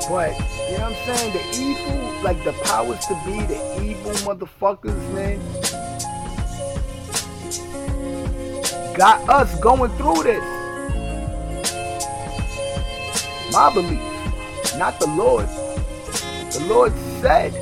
But, 0.09 0.33
you 0.71 0.77
know 0.79 0.89
what 0.89 0.97
I'm 0.97 1.15
saying? 1.15 1.33
The 1.33 1.43
evil, 1.61 2.23
like 2.23 2.43
the 2.43 2.53
powers 2.63 3.05
to 3.05 3.13
be, 3.27 3.45
the 3.45 3.83
evil 3.83 4.13
motherfuckers, 4.25 5.13
man, 5.13 5.39
got 8.97 9.29
us 9.29 9.59
going 9.59 9.91
through 9.91 10.23
this. 10.23 10.43
My 13.51 13.71
belief, 13.71 14.01
not 14.77 14.99
the 14.99 15.05
Lord. 15.07 15.47
The 15.47 16.65
Lord 16.67 16.93
said 17.21 17.53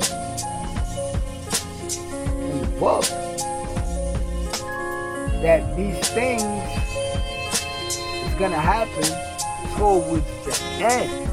in 2.40 2.60
the 2.60 2.66
book 2.80 3.04
that 5.42 5.76
these 5.76 6.08
things 6.08 6.42
is 8.26 8.34
gonna 8.38 8.58
happen 8.58 9.04
towards 9.76 10.24
the 10.46 10.58
end. 10.80 11.28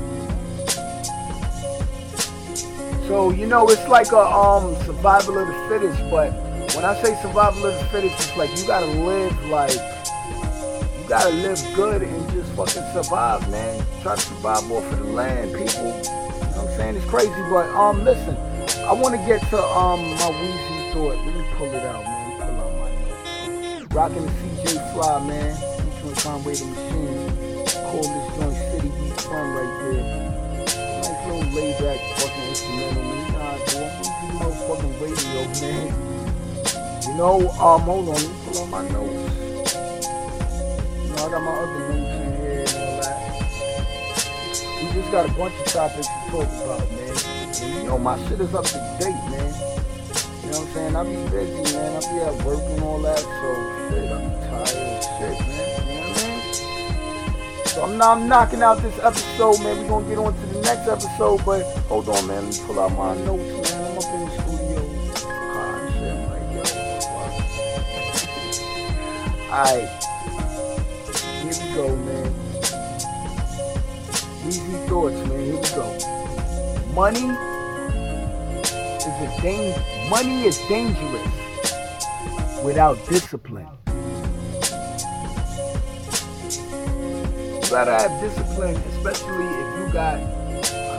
So 3.07 3.29
you 3.29 3.45
know, 3.48 3.69
it's 3.69 3.88
like 3.88 4.12
a 4.12 4.19
um 4.19 4.75
survival 4.83 5.38
of 5.38 5.48
the 5.48 5.67
fittest. 5.69 6.01
But 6.12 6.33
when 6.75 6.83
I 6.83 7.01
say 7.01 7.15
survival 7.22 7.67
of 7.67 7.74
the 7.74 7.86
fittest, 7.86 8.15
it's 8.15 8.38
like 8.38 8.50
you 8.57 8.67
gotta 8.67 8.88
live 8.88 9.45
like 9.45 9.92
you 11.03 11.10
gotta 11.10 11.29
live 11.29 11.60
good 11.75 12.01
and 12.01 12.31
just 12.31 12.50
fucking 12.53 12.83
survive, 12.93 13.50
man. 13.51 13.86
Try 14.01 14.15
to 14.15 14.22
survive 14.22 14.72
off 14.72 14.91
of 14.93 15.00
the 15.00 15.05
land, 15.05 15.51
people. 15.51 15.67
You 15.67 15.91
know 15.91 16.00
what 16.00 16.57
I'm 16.57 16.77
saying? 16.77 16.95
It's 16.95 17.05
crazy, 17.05 17.29
but 17.50 17.67
um, 17.75 18.05
listen, 18.05 18.38
I 18.88 18.93
want 18.93 19.13
to 19.15 19.22
get 19.27 19.41
to 19.50 19.62
um 19.62 20.00
my 20.00 20.31
Weezy 20.31 20.93
thought. 20.93 21.17
Let 21.25 21.36
me 21.36 21.45
pull 21.57 21.67
it 21.67 21.83
out, 21.83 22.03
man. 22.03 22.39
Pull 22.39 22.62
out 22.62 22.74
my 22.79 23.79
notes. 23.79 23.93
Rocking 23.93 24.25
the 24.25 24.31
CJ 24.31 24.93
Fly, 24.93 25.27
man. 25.27 25.55
Featuring 25.91 26.15
Conway 26.15 26.55
the 26.55 26.65
Machine. 26.65 27.65
Call 27.83 28.01
this 28.01 28.27
joint 28.39 28.55
City 28.72 28.88
Beat 28.88 29.22
Fun 29.22 29.45
right 29.55 29.74
there. 29.83 30.03
Nice 31.03 31.27
little 31.27 31.51
laid 31.51 31.77
back 31.83 32.00
fucking 32.17 32.48
instrumental, 32.48 33.03
man. 33.03 33.36
I 33.36 33.60
do. 33.65 33.77
I'm 33.83 33.91
Weezy 34.00 34.27
motherfucking 34.39 34.95
radio, 35.03 35.41
man. 35.60 35.89
You 37.03 37.13
know, 37.15 37.50
um, 37.60 37.81
hold 37.81 38.07
on, 38.07 38.15
let 38.15 38.24
me 38.24 38.36
pull 38.45 38.63
out 38.63 38.69
my 38.69 38.88
notes. 38.89 39.42
Know, 41.23 41.29
I 41.29 41.31
got 41.31 41.43
my 41.43 41.51
other 41.51 41.79
notes 41.79 42.15
in 42.19 42.35
here 42.35 42.59
and 42.59 42.75
all 42.83 42.99
that. 42.99 43.15
We 44.81 44.85
just 44.91 45.09
got 45.11 45.29
a 45.29 45.31
bunch 45.33 45.55
of 45.55 45.65
topics 45.65 46.07
to 46.07 46.13
talk 46.31 46.49
about, 46.65 46.91
man. 46.91 47.15
And 47.61 47.73
you 47.75 47.83
know, 47.83 47.97
my 47.97 48.17
shit 48.27 48.41
is 48.41 48.53
up 48.53 48.65
to 48.65 48.97
date, 48.99 49.23
man. 49.31 49.53
You 50.43 50.51
know 50.51 50.59
what 50.59 50.67
I'm 50.67 50.73
saying? 50.73 50.95
I 50.97 51.03
be 51.03 51.15
busy, 51.31 51.63
man. 51.77 51.91
I 51.95 51.99
be 52.11 52.19
at 52.19 52.35
work 52.45 52.59
and 52.59 52.83
all 52.83 52.99
that, 53.03 53.19
so 53.19 53.29
shit, 53.89 54.11
I'm 54.11 54.31
tired 54.49 54.75
of 54.83 55.03
shit, 55.15 55.39
man. 55.47 55.63
You 55.87 55.95
know 55.95 56.11
what 56.11 56.19
I 56.19 56.27
mean? 56.27 56.43
So 57.67 57.77
I'm, 57.83 58.01
I'm 58.01 58.27
knocking 58.27 58.61
out 58.61 58.81
this 58.81 58.99
episode, 58.99 59.59
man. 59.63 59.77
We're 59.81 59.87
gonna 59.87 60.07
get 60.09 60.17
on 60.17 60.33
to 60.33 60.45
the 60.47 60.59
next 60.61 60.87
episode, 60.89 61.45
but 61.45 61.63
hold 61.87 62.09
on, 62.09 62.27
man. 62.27 62.43
Let 62.43 62.53
me 62.53 62.59
pull 62.67 62.79
out 62.81 62.91
my 62.91 63.15
notes, 63.23 63.71
man. 63.71 63.91
I'm 63.91 63.97
up 63.97 64.03
in 64.13 64.19
the 64.25 64.31
studio. 64.41 64.79
Ah. 69.49 69.69
Alright. 69.71 70.12
Go, 71.75 71.95
man. 71.95 72.33
Weezy 74.45 74.88
thoughts, 74.88 75.15
man. 75.27 75.39
Here 75.43 75.55
we 75.55 75.69
go. 75.73 75.86
Money 76.93 77.27
is 78.99 79.05
a 79.07 79.41
dang- 79.41 80.09
money 80.09 80.45
is 80.45 80.57
dangerous 80.69 81.27
without 82.63 82.97
discipline. 83.09 83.67
You 87.55 87.69
gotta 87.71 87.93
have 87.97 88.21
discipline, 88.21 88.75
especially 88.93 89.47
if 89.47 89.79
you 89.79 89.91
got 89.91 90.19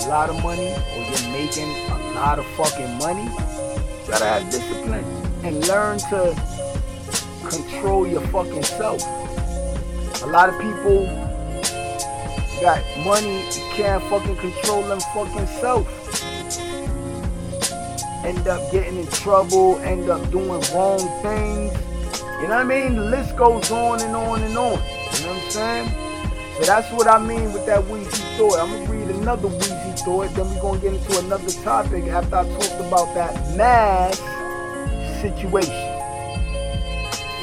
a 0.02 0.08
lot 0.08 0.28
of 0.28 0.42
money 0.42 0.72
or 0.74 1.02
you're 1.02 1.30
making 1.30 1.70
a 1.90 2.12
lot 2.16 2.40
of 2.40 2.46
fucking 2.56 2.98
money. 2.98 3.22
You 3.24 4.08
gotta 4.10 4.24
have 4.24 4.50
discipline 4.50 5.04
and 5.44 5.66
learn 5.68 5.98
to 6.10 6.34
control 7.48 8.08
your 8.08 8.22
fucking 8.28 8.64
self. 8.64 9.23
A 10.24 10.26
lot 10.26 10.48
of 10.48 10.58
people 10.58 11.04
got 12.62 12.82
money, 13.04 13.44
can't 13.74 14.02
fucking 14.04 14.36
control 14.36 14.82
them 14.84 14.98
fucking 15.12 15.46
self. 15.60 15.86
End 18.24 18.48
up 18.48 18.72
getting 18.72 18.98
in 18.98 19.06
trouble, 19.08 19.78
end 19.80 20.08
up 20.08 20.30
doing 20.30 20.62
wrong 20.72 20.98
things. 21.20 21.76
You 22.40 22.48
know 22.48 22.56
what 22.56 22.60
I 22.60 22.64
mean? 22.64 22.94
The 22.96 23.04
list 23.04 23.36
goes 23.36 23.70
on 23.70 24.00
and 24.00 24.16
on 24.16 24.42
and 24.42 24.56
on. 24.56 24.72
You 24.72 25.26
know 25.26 25.34
what 25.34 25.44
I'm 25.44 25.50
saying? 25.50 25.88
So 26.56 26.62
that's 26.62 26.90
what 26.90 27.06
I 27.06 27.18
mean 27.18 27.52
with 27.52 27.66
that 27.66 27.84
Weezy 27.84 28.38
thought. 28.38 28.58
I'm 28.58 28.70
gonna 28.70 28.90
read 28.90 29.14
another 29.16 29.48
Weezy 29.48 29.98
thought, 30.00 30.34
then 30.34 30.48
we're 30.54 30.62
gonna 30.62 30.80
get 30.80 30.94
into 30.94 31.18
another 31.18 31.50
topic 31.62 32.04
after 32.04 32.36
I 32.36 32.48
talked 32.48 32.80
about 32.80 33.14
that 33.14 33.56
mass 33.58 34.18
situation. 35.20 35.68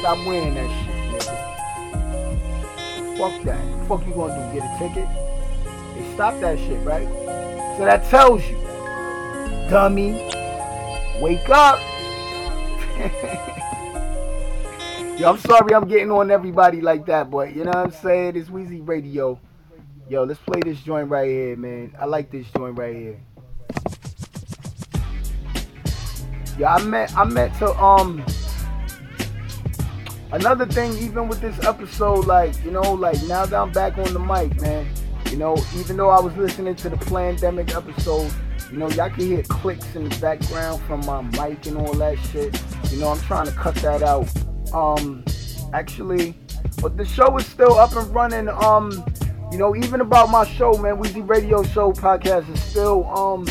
Stop 0.00 0.18
wearing 0.26 0.54
that 0.54 0.84
shit. 0.84 0.91
Fuck 3.22 3.38
that. 3.44 3.86
Fuck 3.86 4.04
you 4.04 4.14
gonna 4.14 4.52
do? 4.52 4.58
Get 4.58 4.68
a 4.68 4.78
ticket? 4.80 5.08
They 5.94 6.14
stop 6.14 6.40
that 6.40 6.58
shit, 6.58 6.84
right? 6.84 7.06
So 7.76 7.84
that 7.84 8.04
tells 8.10 8.44
you, 8.48 8.56
dummy, 9.70 10.14
wake 11.22 11.48
up. 11.48 11.78
Yo, 15.20 15.30
I'm 15.30 15.38
sorry 15.38 15.72
I'm 15.72 15.86
getting 15.86 16.10
on 16.10 16.32
everybody 16.32 16.80
like 16.80 17.06
that, 17.06 17.30
but 17.30 17.54
you 17.54 17.62
know 17.62 17.70
what 17.70 17.76
I'm 17.76 17.92
saying? 17.92 18.34
It's 18.34 18.48
Weezy 18.48 18.84
Radio. 18.84 19.38
Yo, 20.08 20.24
let's 20.24 20.40
play 20.40 20.60
this 20.60 20.80
joint 20.80 21.08
right 21.08 21.28
here, 21.28 21.54
man. 21.54 21.94
I 22.00 22.06
like 22.06 22.32
this 22.32 22.50
joint 22.50 22.76
right 22.76 22.96
here. 22.96 23.20
Yeah, 26.58 26.74
I 26.74 26.82
met 26.82 27.16
I 27.16 27.22
met 27.22 27.56
to 27.60 27.72
um 27.80 28.24
another 30.32 30.66
thing 30.66 30.92
even 30.98 31.28
with 31.28 31.40
this 31.40 31.58
episode, 31.64 32.26
like, 32.26 32.52
you 32.64 32.70
know, 32.70 32.94
like 32.94 33.22
now 33.24 33.46
that 33.46 33.58
I'm 33.58 33.70
back 33.72 33.98
on 33.98 34.12
the 34.12 34.18
mic, 34.18 34.60
man, 34.60 34.86
you 35.30 35.36
know, 35.36 35.56
even 35.76 35.96
though 35.96 36.10
I 36.10 36.20
was 36.20 36.36
listening 36.36 36.74
to 36.76 36.90
the 36.90 36.96
pandemic 36.96 37.74
episode, 37.74 38.32
you 38.70 38.78
know, 38.78 38.88
y'all 38.90 39.10
can 39.10 39.26
hear 39.26 39.42
clicks 39.44 39.94
in 39.94 40.08
the 40.08 40.18
background 40.18 40.82
from 40.82 41.04
my 41.06 41.22
mic 41.22 41.66
and 41.66 41.76
all 41.76 41.94
that 41.94 42.18
shit. 42.30 42.60
You 42.90 43.00
know, 43.00 43.08
I'm 43.08 43.20
trying 43.20 43.46
to 43.46 43.52
cut 43.52 43.74
that 43.76 44.02
out. 44.02 44.28
Um 44.74 45.24
actually, 45.72 46.34
but 46.80 46.96
the 46.96 47.04
show 47.04 47.36
is 47.36 47.46
still 47.46 47.74
up 47.74 47.94
and 47.94 48.06
running. 48.14 48.48
Um, 48.48 49.04
you 49.50 49.58
know, 49.58 49.76
even 49.76 50.00
about 50.00 50.30
my 50.30 50.46
show, 50.46 50.72
man, 50.74 50.96
Weezy 50.96 51.26
Radio 51.26 51.62
Show 51.62 51.92
podcast 51.92 52.52
is 52.52 52.62
still 52.62 53.06
um 53.06 53.46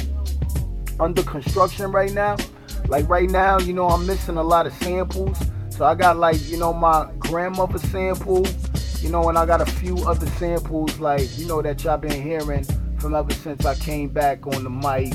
under 1.00 1.24
construction 1.24 1.92
right 1.92 2.14
now. 2.14 2.38
Like 2.88 3.08
right 3.08 3.30
now, 3.30 3.60
you 3.60 3.74
know, 3.74 3.88
I'm 3.88 4.06
missing 4.06 4.38
a 4.38 4.44
lot 4.44 4.66
of 4.68 4.74
samples. 4.74 5.38
So 5.72 5.86
I 5.86 5.96
got 5.96 6.18
like, 6.18 6.38
you 6.50 6.58
know, 6.58 6.74
my 6.74 7.10
grandmother 7.18 7.80
sample, 7.80 8.46
you 9.00 9.10
know, 9.10 9.30
and 9.30 9.38
I 9.38 9.46
got 9.46 9.62
a 9.62 9.66
few 9.66 9.98
other 10.08 10.28
samples 10.32 11.00
like, 11.00 11.38
you 11.38 11.48
know, 11.48 11.62
that 11.62 11.84
y'all 11.84 11.98
been 11.98 12.22
hearing 12.22 12.66
from 13.00 13.16
ever 13.16 13.34
since 13.34 13.66
I 13.66 13.74
came 13.76 14.10
back 14.10 14.46
on 14.46 14.64
the 14.64 14.70
mic 14.70 15.14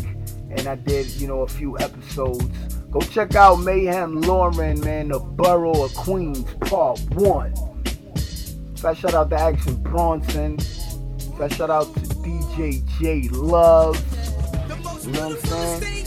and 0.51 0.67
I 0.67 0.75
did, 0.75 1.07
you 1.21 1.29
know, 1.29 1.43
a 1.43 1.49
few 1.49 1.79
episodes. 1.79 2.75
Go 2.91 3.01
check 3.01 3.35
out 3.35 3.57
Mayhem 3.57 4.23
Lauren, 4.23 4.81
man, 4.81 5.09
the 5.09 5.21
Borough 5.21 5.85
of 5.85 5.95
Queens, 5.95 6.53
Part 6.63 6.99
1. 7.11 7.55
So 8.77 8.89
I 8.89 8.95
shout 8.95 9.15
out 9.15 9.31
to 9.31 9.37
Action 9.37 9.77
Bronson. 9.83 10.59
Special 10.59 11.57
shout 11.57 11.71
out 11.71 11.95
to 11.95 12.01
DJ 12.01 12.83
J 12.99 13.29
Love. 13.29 13.97
You 15.05 15.13
know 15.13 15.29
what 15.29 15.53
I'm 15.53 15.81
saying? 15.81 16.07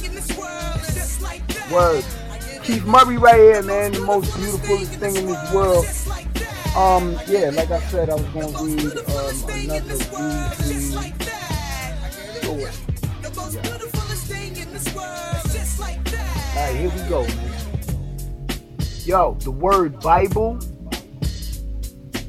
Word. 1.72 2.04
Keith 2.70 2.86
Murray 2.86 3.18
right 3.18 3.40
here, 3.40 3.64
man, 3.64 3.94
the 3.94 4.00
most 4.02 4.32
beautifulest 4.38 4.92
thing 5.00 5.16
in 5.16 5.26
this 5.26 5.52
world. 5.52 5.86
Um, 6.78 7.20
yeah, 7.26 7.50
like 7.50 7.72
I 7.72 7.80
said, 7.90 8.12
I 8.12 8.14
was 8.14 8.24
gonna 8.26 8.46
read 8.62 8.96
um 9.10 9.50
another 9.50 9.96
Weezy 9.98 11.10
story. 12.38 12.70
Alright, 16.56 16.76
here 16.76 16.92
we 16.92 17.10
go, 17.10 17.24
man. 17.24 17.52
Yo, 19.04 19.34
the 19.40 19.50
word 19.50 20.00
Bible, 20.02 20.60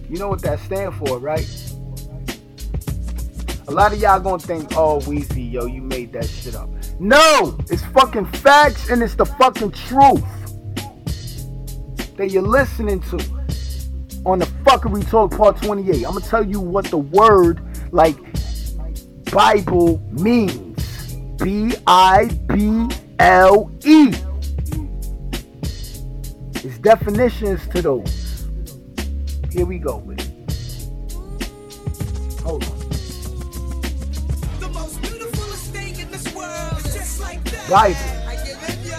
you 0.09 0.17
know 0.17 0.31
what 0.31 0.41
that 0.41 0.59
stands 0.61 0.97
for, 0.97 1.19
right? 1.19 1.47
A 3.69 3.71
lot 3.71 3.93
of 3.93 4.01
y'all 4.01 4.19
gonna 4.21 4.39
think, 4.39 4.75
oh, 4.75 5.01
Weezy, 5.01 5.53
yo, 5.53 5.67
you 5.67 5.83
made 5.83 6.15
that 6.15 6.25
shit 6.27 6.55
up. 6.55 6.71
No, 7.01 7.57
it's 7.71 7.83
fucking 7.87 8.27
facts 8.27 8.91
and 8.91 9.03
it's 9.03 9.15
the 9.15 9.25
fucking 9.25 9.71
truth 9.71 10.23
that 12.19 12.29
you're 12.31 12.43
listening 12.43 13.01
to. 13.01 13.17
on 14.27 14.39
the 14.39 14.45
fuckery 14.65 15.09
talk 15.09 15.35
part 15.37 15.57
28. 15.63 15.97
I'm 15.97 16.13
gonna 16.13 16.21
tell 16.21 16.45
you 16.45 16.61
what 16.61 16.85
the 16.87 16.99
word 16.99 17.63
like 17.91 18.17
Bible 19.33 19.99
means. 20.11 21.15
B 21.43 21.73
I 21.87 22.27
B 22.49 22.89
L 23.19 23.71
E. 23.85 24.13
It's 26.57 26.79
definitions 26.79 27.67
to 27.69 27.81
those. 27.81 28.47
Here 29.51 29.65
we 29.65 29.79
go 29.79 29.97
with 29.97 30.21
it. 30.21 30.30
Like 37.71 37.97
that. 37.97 38.27
I 38.27 38.35
give 38.45 38.59
it 38.63 38.79
ya. 38.85 38.99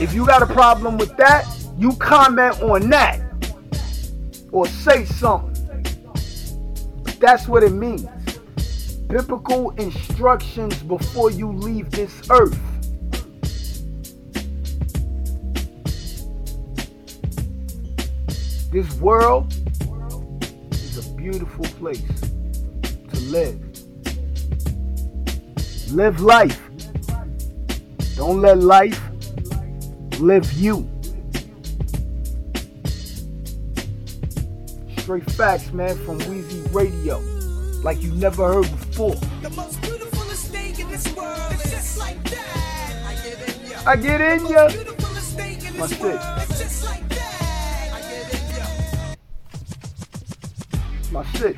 If 0.00 0.12
you 0.12 0.26
got 0.26 0.42
a 0.42 0.46
problem 0.46 0.98
with 0.98 1.16
that, 1.18 1.46
you 1.78 1.92
comment 1.96 2.60
on 2.62 2.88
that. 2.90 3.20
Or 4.52 4.66
say 4.66 5.04
something. 5.04 5.52
That's 7.20 7.46
what 7.46 7.62
it 7.62 7.72
means. 7.72 8.08
Biblical 9.06 9.70
instructions 9.72 10.82
before 10.82 11.30
you 11.30 11.52
leave 11.52 11.90
this 11.90 12.30
earth. 12.30 12.58
This 18.74 18.92
world 18.96 19.54
is 20.72 20.98
a 20.98 21.14
beautiful 21.14 21.64
place 21.78 22.02
to 22.10 23.20
live. 23.30 23.60
Live 25.92 26.20
life. 26.20 26.60
Don't 28.16 28.40
let 28.40 28.58
life 28.58 29.00
live 30.18 30.52
you. 30.54 30.90
Straight 34.98 35.30
facts, 35.30 35.70
man, 35.72 35.96
from 36.04 36.18
Weezy 36.22 36.74
Radio. 36.74 37.20
Like 37.84 38.02
you 38.02 38.10
never 38.14 38.54
heard 38.54 38.68
before. 38.72 39.14
The 39.40 39.50
most 39.50 39.80
beautifulest 39.82 40.50
thing 40.50 40.80
in 40.80 40.90
this 40.90 41.06
My 51.14 51.24
shit. 51.26 51.56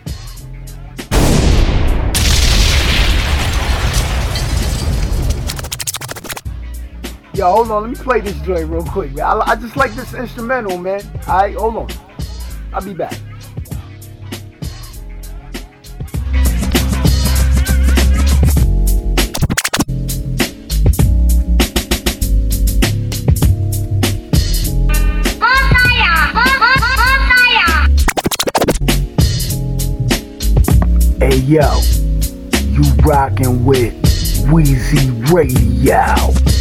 Yo, 7.33 7.51
hold 7.51 7.71
on. 7.71 7.85
Let 7.85 7.89
me 7.89 7.97
play 7.97 8.21
this 8.21 8.39
joint 8.43 8.69
real 8.69 8.85
quick, 8.85 9.15
man. 9.15 9.25
I, 9.25 9.53
I 9.53 9.57
just 9.57 9.79
like 9.79 9.95
this 9.95 10.13
instrumental, 10.13 10.77
man. 10.77 11.01
Alright, 11.27 11.55
hold 11.55 11.77
on. 11.77 11.89
I'll 12.75 12.85
be 12.85 12.93
back. 12.93 13.15
You 33.07 33.13
rockin' 33.13 33.65
with 33.65 33.95
Weezy 34.51 35.33
Radio. 35.33 36.56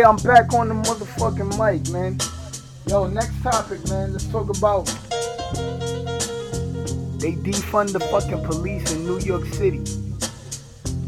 Okay, 0.00 0.08
I'm 0.08 0.16
back 0.16 0.54
on 0.54 0.68
the 0.68 0.74
motherfucking 0.74 1.58
mic, 1.60 1.86
man. 1.92 2.16
Yo, 2.86 3.06
next 3.06 3.42
topic, 3.42 3.86
man. 3.90 4.12
Let's 4.12 4.24
talk 4.28 4.48
about 4.48 4.86
they 7.20 7.32
defund 7.32 7.92
the 7.92 8.00
fucking 8.10 8.42
police 8.44 8.90
in 8.94 9.04
New 9.04 9.18
York 9.18 9.44
City. 9.44 9.82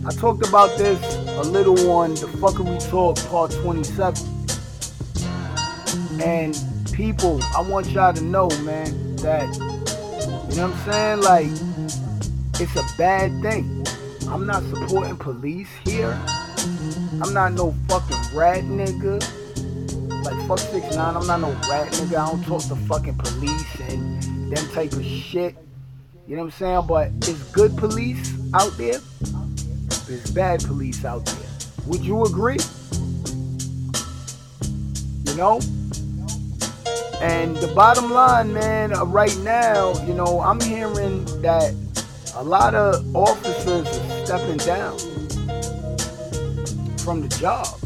I 0.06 0.12
talked 0.12 0.46
about 0.46 0.76
this 0.76 1.00
a 1.26 1.40
little 1.40 1.90
on 1.90 2.10
the 2.10 2.26
fuckery 2.36 2.86
talk 2.90 3.16
part 3.30 3.52
27. 3.62 4.28
And 6.20 6.54
people, 6.92 7.40
I 7.56 7.62
want 7.62 7.88
y'all 7.92 8.12
to 8.12 8.22
know, 8.22 8.50
man, 8.60 9.16
that 9.16 9.48
you 10.50 10.56
know 10.56 10.68
what 10.68 10.76
I'm 10.86 10.92
saying? 10.92 11.20
Like, 11.22 11.50
it's 12.60 12.76
a 12.76 12.84
bad 12.98 13.40
thing. 13.40 13.86
I'm 14.28 14.46
not 14.46 14.62
supporting 14.64 15.16
police 15.16 15.70
here. 15.82 16.20
I'm 17.22 17.32
not 17.32 17.52
no 17.54 17.74
fucking 17.88 18.21
rat 18.34 18.64
nigga. 18.64 19.20
Like 20.24 20.48
fuck 20.48 20.58
six 20.58 20.96
nine, 20.96 21.16
I'm 21.16 21.26
not 21.26 21.40
no 21.40 21.50
rat 21.68 21.92
nigga. 21.92 22.16
I 22.16 22.30
don't 22.30 22.44
talk 22.44 22.62
to 22.68 22.76
fucking 22.76 23.18
police 23.18 23.80
and 23.80 24.52
them 24.52 24.68
type 24.72 24.92
of 24.92 25.04
shit. 25.04 25.56
You 26.26 26.36
know 26.36 26.44
what 26.44 26.54
I'm 26.54 26.58
saying? 26.58 26.86
But 26.86 27.08
it's 27.28 27.50
good 27.52 27.76
police 27.76 28.32
out 28.54 28.76
there. 28.76 29.00
There's 30.06 30.30
bad 30.30 30.62
police 30.62 31.04
out 31.04 31.26
there. 31.26 31.48
Would 31.86 32.02
you 32.02 32.24
agree? 32.24 32.58
You 35.24 35.34
know? 35.36 35.60
And 37.20 37.56
the 37.56 37.72
bottom 37.74 38.10
line, 38.12 38.52
man, 38.52 38.92
uh, 38.94 39.04
right 39.04 39.36
now, 39.38 39.92
you 40.06 40.12
know, 40.12 40.40
I'm 40.40 40.60
hearing 40.60 41.24
that 41.42 41.74
a 42.34 42.42
lot 42.42 42.74
of 42.74 43.14
officers 43.14 43.86
are 43.86 44.26
stepping 44.26 44.56
down 44.58 44.98
from 46.98 47.20
the 47.20 47.28
job. 47.38 47.81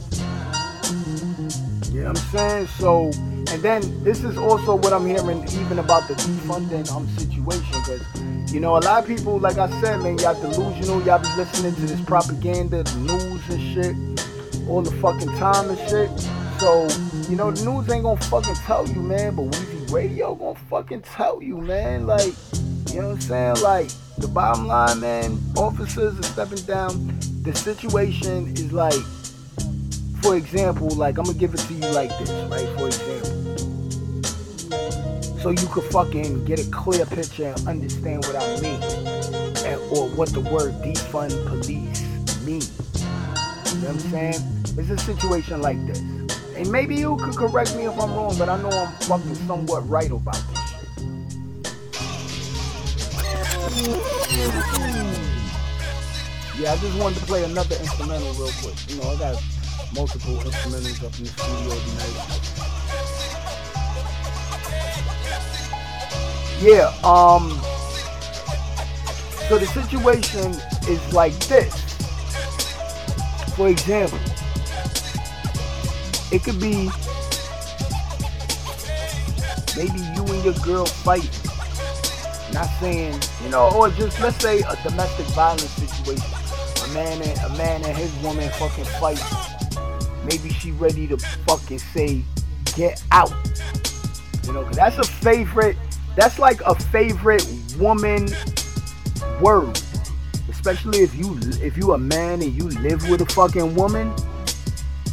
I'm 2.09 2.16
saying? 2.16 2.66
So, 2.66 3.11
and 3.53 3.62
then 3.62 4.05
this 4.05 4.25
is 4.25 4.37
also 4.37 4.75
what 4.75 4.92
I'm 4.92 5.07
hearing 5.07 5.42
even 5.61 5.79
about 5.79 6.09
the 6.09 6.14
defunding 6.14 6.90
um 6.92 7.09
situation, 7.16 7.73
because 7.73 8.53
you 8.53 8.61
know 8.61 8.77
a 8.77 8.81
lot 8.81 9.03
of 9.03 9.07
people, 9.07 9.38
like 9.38 9.59
I 9.59 9.69
said, 9.81 10.01
man, 10.01 10.19
y'all 10.19 10.40
delusional. 10.40 11.03
Y'all 11.03 11.19
be 11.19 11.29
listening 11.37 11.75
to 11.75 11.81
this 11.83 12.01
propaganda, 12.03 12.83
the 12.83 12.99
news 12.99 13.49
and 13.49 13.61
shit, 13.75 14.69
all 14.69 14.83
the 14.83 14.92
fucking 15.03 15.31
time 15.38 15.71
and 15.71 15.79
shit. 15.88 16.11
So, 16.59 16.88
you 17.29 17.37
know, 17.37 17.51
the 17.51 17.64
news 17.64 17.90
ain't 17.90 18.05
gonna 18.05 18.21
fucking 18.21 18.55
tell 18.55 18.88
you, 18.88 19.03
man, 19.03 19.37
but 19.37 19.47
Weezy 19.47 19.92
Radio 19.92 20.35
gonna 20.35 20.59
fucking 20.71 21.03
tell 21.03 21.42
you, 21.42 21.59
man. 21.59 22.07
Like, 22.07 22.33
you 22.90 23.03
know 23.03 23.09
what 23.09 23.14
I'm 23.16 23.21
saying? 23.21 23.61
Like, 23.62 23.90
the 24.16 24.29
bottom 24.29 24.66
line, 24.66 25.01
man, 25.01 25.38
officers 25.57 26.19
are 26.19 26.23
stepping 26.23 26.64
down. 26.64 27.19
The 27.42 27.55
situation 27.55 28.49
is 28.57 28.73
like, 28.73 28.95
for 30.27 30.35
example, 30.35 30.89
like, 30.89 31.19
I'm 31.19 31.25
gonna 31.25 31.39
give 31.39 31.55
it 31.55 31.61
to 31.61 31.73
you 31.73 31.89
like 31.93 32.11
this, 32.19 32.31
right? 32.51 32.69
For 32.77 32.89
example. 32.89 33.31
So 35.39 35.51
you 35.51 35.69
could 35.69 35.85
fucking 35.85 36.45
get 36.45 36.59
a 36.59 36.69
clear 36.73 37.07
picture 37.07 37.55
and 37.57 37.69
understand 37.69 38.25
what 38.27 38.35
I 38.35 38.61
mean. 38.61 38.83
And, 39.65 39.81
or 39.93 40.09
what 40.17 40.31
the 40.31 40.41
word 40.41 40.75
defund 40.83 41.31
police 41.47 42.03
means. 42.45 42.73
You 42.97 43.83
know 43.83 43.87
what 43.87 43.91
I'm 43.91 43.99
saying? 44.11 44.43
It's 44.77 44.91
a 44.91 44.99
situation 44.99 45.62
like 45.62 45.79
this. 45.87 46.01
And 46.57 46.73
maybe 46.73 46.97
you 46.97 47.17
could 47.19 47.37
correct 47.37 47.77
me 47.77 47.85
if 47.85 47.93
I'm 47.93 48.12
wrong, 48.12 48.37
but 48.37 48.49
I 48.49 48.61
know 48.61 48.71
I'm 48.71 48.93
fucking 49.03 49.37
somewhat 49.47 49.89
right 49.89 50.11
about 50.11 50.35
this 50.35 50.59
shit. 50.71 50.89
Yeah, 56.59 56.73
I 56.73 56.77
just 56.79 56.99
wanted 56.99 57.21
to 57.21 57.27
play 57.27 57.45
another 57.45 57.77
instrumental 57.77 58.33
real 58.33 58.51
quick. 58.61 58.75
You 58.89 58.97
know, 58.97 59.11
I 59.11 59.19
got 59.19 59.43
multiple 59.97 60.35
instrumentals 60.35 61.03
up 61.05 61.19
in 61.19 61.25
the 61.25 61.31
studio 61.31 61.73
tonight. 61.87 62.17
Yeah, 66.61 66.93
um 67.03 67.59
so 69.49 69.59
the 69.59 69.67
situation 69.67 70.51
is 70.89 71.13
like 71.13 71.33
this. 71.47 71.73
For 73.55 73.69
example, 73.69 74.19
it 76.33 76.43
could 76.43 76.61
be 76.61 76.91
maybe 79.77 79.99
you 80.15 80.25
and 80.27 80.45
your 80.45 80.55
girl 80.65 80.85
fight. 80.85 81.31
Not 82.53 82.67
saying, 82.81 83.21
you 83.43 83.51
know, 83.51 83.71
or 83.75 83.89
just 83.91 84.21
let's 84.21 84.37
say 84.43 84.61
a 84.61 84.77
domestic 84.83 85.27
violence 85.27 85.71
situation. 85.71 86.33
A 86.85 86.89
man 86.93 87.23
and 87.23 87.39
a 87.41 87.57
man 87.57 87.85
and 87.85 87.97
his 87.97 88.13
woman 88.23 88.51
fucking 88.51 88.85
fight. 89.01 89.56
Maybe 90.27 90.51
she 90.51 90.73
ready 90.73 91.07
to 91.07 91.17
fucking 91.19 91.79
say, 91.79 92.23
get 92.75 93.03
out. 93.12 93.33
You 94.45 94.53
know, 94.53 94.65
'cause 94.65 94.77
that's 94.77 94.99
a 94.99 95.05
favorite. 95.05 95.77
That's 96.17 96.39
like 96.39 96.61
a 96.62 96.75
favorite 96.75 97.47
woman 97.79 98.29
word. 99.41 99.81
Especially 100.49 101.01
if 101.01 101.15
you 101.15 101.39
if 101.62 101.77
you 101.77 101.93
a 101.93 101.99
man 101.99 102.43
and 102.43 102.53
you 102.55 102.69
live 102.81 103.09
with 103.09 103.21
a 103.23 103.27
fucking 103.27 103.75
woman. 103.75 104.12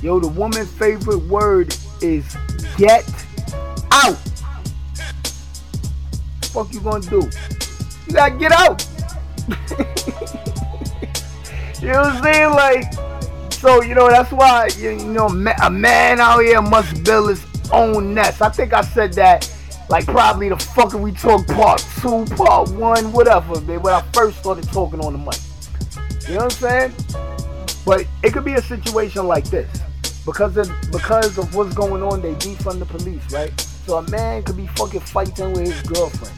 Yo, 0.01 0.19
the 0.19 0.27
woman's 0.27 0.69
favorite 0.71 1.23
word 1.27 1.75
is 2.01 2.25
get 2.77 3.05
out. 3.91 4.17
Fuck 6.51 6.73
you 6.73 6.81
gonna 6.81 7.01
do? 7.01 7.29
You 8.07 8.13
gotta 8.13 8.35
get 8.35 8.51
out. 8.51 8.85
you 11.81 11.87
know 11.87 12.01
what 12.01 12.13
I'm 12.13 12.23
saying? 12.23 12.49
Like, 12.51 12.83
so 13.63 13.81
you 13.81 13.95
know 13.95 14.09
that's 14.09 14.29
why 14.33 14.67
you, 14.77 14.93
know 14.97 15.27
a 15.27 15.69
man 15.69 16.19
out 16.19 16.39
here 16.39 16.61
must 16.61 17.01
build 17.05 17.29
his 17.29 17.45
own 17.71 18.13
nest. 18.13 18.41
I 18.41 18.49
think 18.49 18.73
I 18.73 18.81
said 18.81 19.13
that 19.13 19.49
like 19.87 20.05
probably 20.05 20.49
the 20.49 20.57
fucking 20.57 21.01
we 21.01 21.13
talk 21.13 21.47
part 21.47 21.79
two, 22.01 22.25
part 22.35 22.69
one, 22.71 23.13
whatever, 23.13 23.61
man. 23.61 23.81
When 23.81 23.93
I 23.93 24.01
first 24.11 24.39
started 24.39 24.65
talking 24.65 24.99
on 24.99 25.13
the 25.13 25.17
mic. 25.17 25.39
You 26.27 26.35
know 26.35 26.43
what 26.43 26.61
I'm 26.63 26.91
saying? 26.91 26.93
But 27.85 28.05
it 28.21 28.33
could 28.33 28.43
be 28.43 28.55
a 28.55 28.61
situation 28.61 29.27
like 29.27 29.45
this. 29.45 29.71
Because 30.25 30.57
of 30.57 30.69
because 30.91 31.37
of 31.37 31.55
what's 31.55 31.73
going 31.73 32.03
on, 32.03 32.21
they 32.21 32.33
defund 32.33 32.79
the 32.79 32.85
police, 32.85 33.31
right? 33.31 33.57
So 33.85 33.95
a 33.95 34.09
man 34.09 34.43
could 34.43 34.57
be 34.57 34.67
fucking 34.75 34.99
fighting 34.99 35.53
with 35.53 35.71
his 35.71 35.81
girlfriend. 35.83 36.35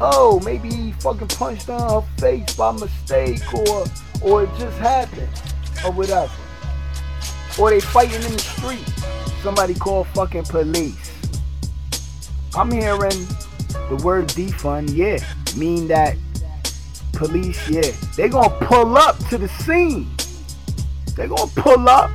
Oh, 0.00 0.40
maybe 0.44 0.72
he 0.72 0.92
fucking 0.92 1.26
punched 1.26 1.68
in 1.68 1.80
her 1.80 2.02
face 2.18 2.54
by 2.54 2.70
mistake 2.70 3.42
or 3.52 3.84
or 4.22 4.44
it 4.44 4.50
just 4.60 4.78
happened 4.78 5.28
or 5.84 5.90
whatever. 5.90 6.30
Or 7.58 7.70
they 7.70 7.80
fighting 7.80 8.22
in 8.22 8.32
the 8.32 8.38
street. 8.38 8.84
Somebody 9.42 9.74
call 9.74 10.04
fucking 10.04 10.44
police. 10.44 11.12
I'm 12.54 12.70
hearing 12.70 13.26
the 13.88 14.00
word 14.04 14.28
defund, 14.28 14.94
yeah, 14.94 15.18
mean 15.56 15.88
that 15.88 16.16
police, 17.12 17.68
yeah, 17.68 17.90
they 18.16 18.28
gonna 18.28 18.50
pull 18.66 18.96
up 18.96 19.16
to 19.28 19.38
the 19.38 19.48
scene. 19.48 20.10
They 21.16 21.28
gonna 21.28 21.50
pull 21.56 21.88
up. 21.88 22.10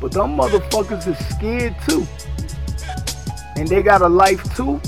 But 0.00 0.12
them 0.12 0.36
motherfuckers 0.36 1.06
is 1.06 1.18
scared 1.28 1.76
too. 1.86 2.06
And 3.56 3.68
they 3.68 3.82
got 3.82 4.02
a 4.02 4.08
life 4.08 4.42
too. 4.56 4.80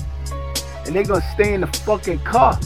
And 0.86 0.94
they 0.94 1.02
gonna 1.02 1.24
stay 1.34 1.54
in 1.54 1.62
the 1.62 1.66
fucking 1.66 2.18
car. 2.20 2.58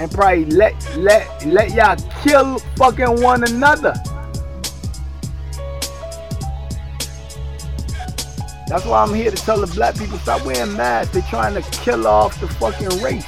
And 0.00 0.10
probably 0.10 0.46
let 0.46 0.74
let 0.96 1.46
let 1.46 1.72
y'all 1.72 1.96
kill 2.22 2.58
fucking 2.76 3.22
one 3.22 3.44
another. 3.44 3.94
That's 8.76 8.88
why 8.88 9.04
I'm 9.04 9.14
here 9.14 9.30
to 9.30 9.36
tell 9.38 9.58
the 9.58 9.74
black 9.74 9.96
people 9.96 10.18
stop 10.18 10.44
wearing 10.44 10.76
masks. 10.76 11.14
They're 11.14 11.22
trying 11.22 11.54
to 11.54 11.62
kill 11.70 12.06
off 12.06 12.38
the 12.42 12.46
fucking 12.46 13.02
race. 13.02 13.24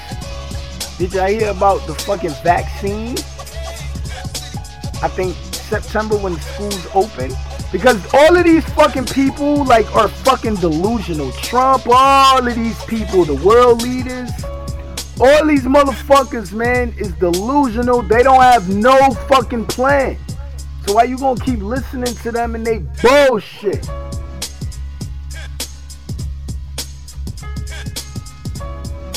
Did 0.98 1.14
y'all 1.14 1.26
hear 1.26 1.48
about 1.48 1.86
the 1.86 1.94
fucking 1.94 2.34
vaccine? 2.44 3.16
I 5.02 5.08
think 5.08 5.34
September 5.54 6.18
when 6.18 6.38
schools 6.38 6.86
open. 6.94 7.32
Because 7.72 7.98
all 8.12 8.36
of 8.36 8.44
these 8.44 8.62
fucking 8.74 9.06
people 9.06 9.64
like 9.64 9.90
are 9.96 10.08
fucking 10.08 10.56
delusional. 10.56 11.32
Trump, 11.32 11.84
all 11.88 12.46
of 12.46 12.54
these 12.54 12.84
people, 12.84 13.24
the 13.24 13.36
world 13.36 13.80
leaders, 13.80 14.30
all 15.18 15.46
these 15.46 15.64
motherfuckers, 15.64 16.52
man, 16.52 16.92
is 16.98 17.12
delusional. 17.12 18.02
They 18.02 18.22
don't 18.22 18.42
have 18.42 18.68
no 18.68 19.12
fucking 19.30 19.64
plan. 19.64 20.18
So 20.84 20.92
why 20.92 21.04
you 21.04 21.16
gonna 21.16 21.40
keep 21.40 21.60
listening 21.60 22.14
to 22.16 22.32
them 22.32 22.54
and 22.54 22.66
they 22.66 22.80
bullshit? 23.00 23.88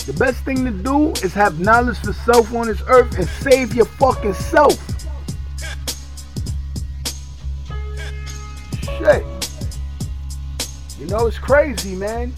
The 0.05 0.13
best 0.13 0.43
thing 0.43 0.65
to 0.65 0.71
do 0.71 1.11
is 1.23 1.31
have 1.33 1.59
knowledge 1.59 1.99
for 1.99 2.11
self 2.11 2.51
on 2.55 2.67
this 2.67 2.81
earth 2.87 3.17
and 3.19 3.27
save 3.27 3.75
your 3.75 3.85
fucking 3.85 4.33
self. 4.33 4.73
Shit. 8.81 9.23
You 10.99 11.05
know, 11.05 11.27
it's 11.27 11.37
crazy, 11.37 11.95
man. 11.95 12.33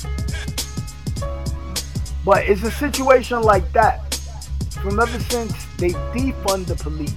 But 2.25 2.47
it's 2.49 2.63
a 2.63 2.71
situation 2.71 3.41
like 3.41 3.71
that. 3.71 4.13
From 4.81 4.99
ever 4.99 5.19
since 5.19 5.53
they 5.77 5.91
defund 6.11 6.65
the 6.67 6.75
police. 6.75 7.13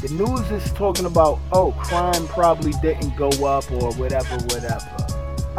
The 0.00 0.08
news 0.14 0.50
is 0.50 0.72
talking 0.72 1.06
about, 1.06 1.38
oh, 1.52 1.70
crime 1.72 2.26
probably 2.28 2.72
didn't 2.82 3.16
go 3.16 3.28
up 3.46 3.70
or 3.70 3.92
whatever, 3.94 4.36
whatever. 4.46 5.07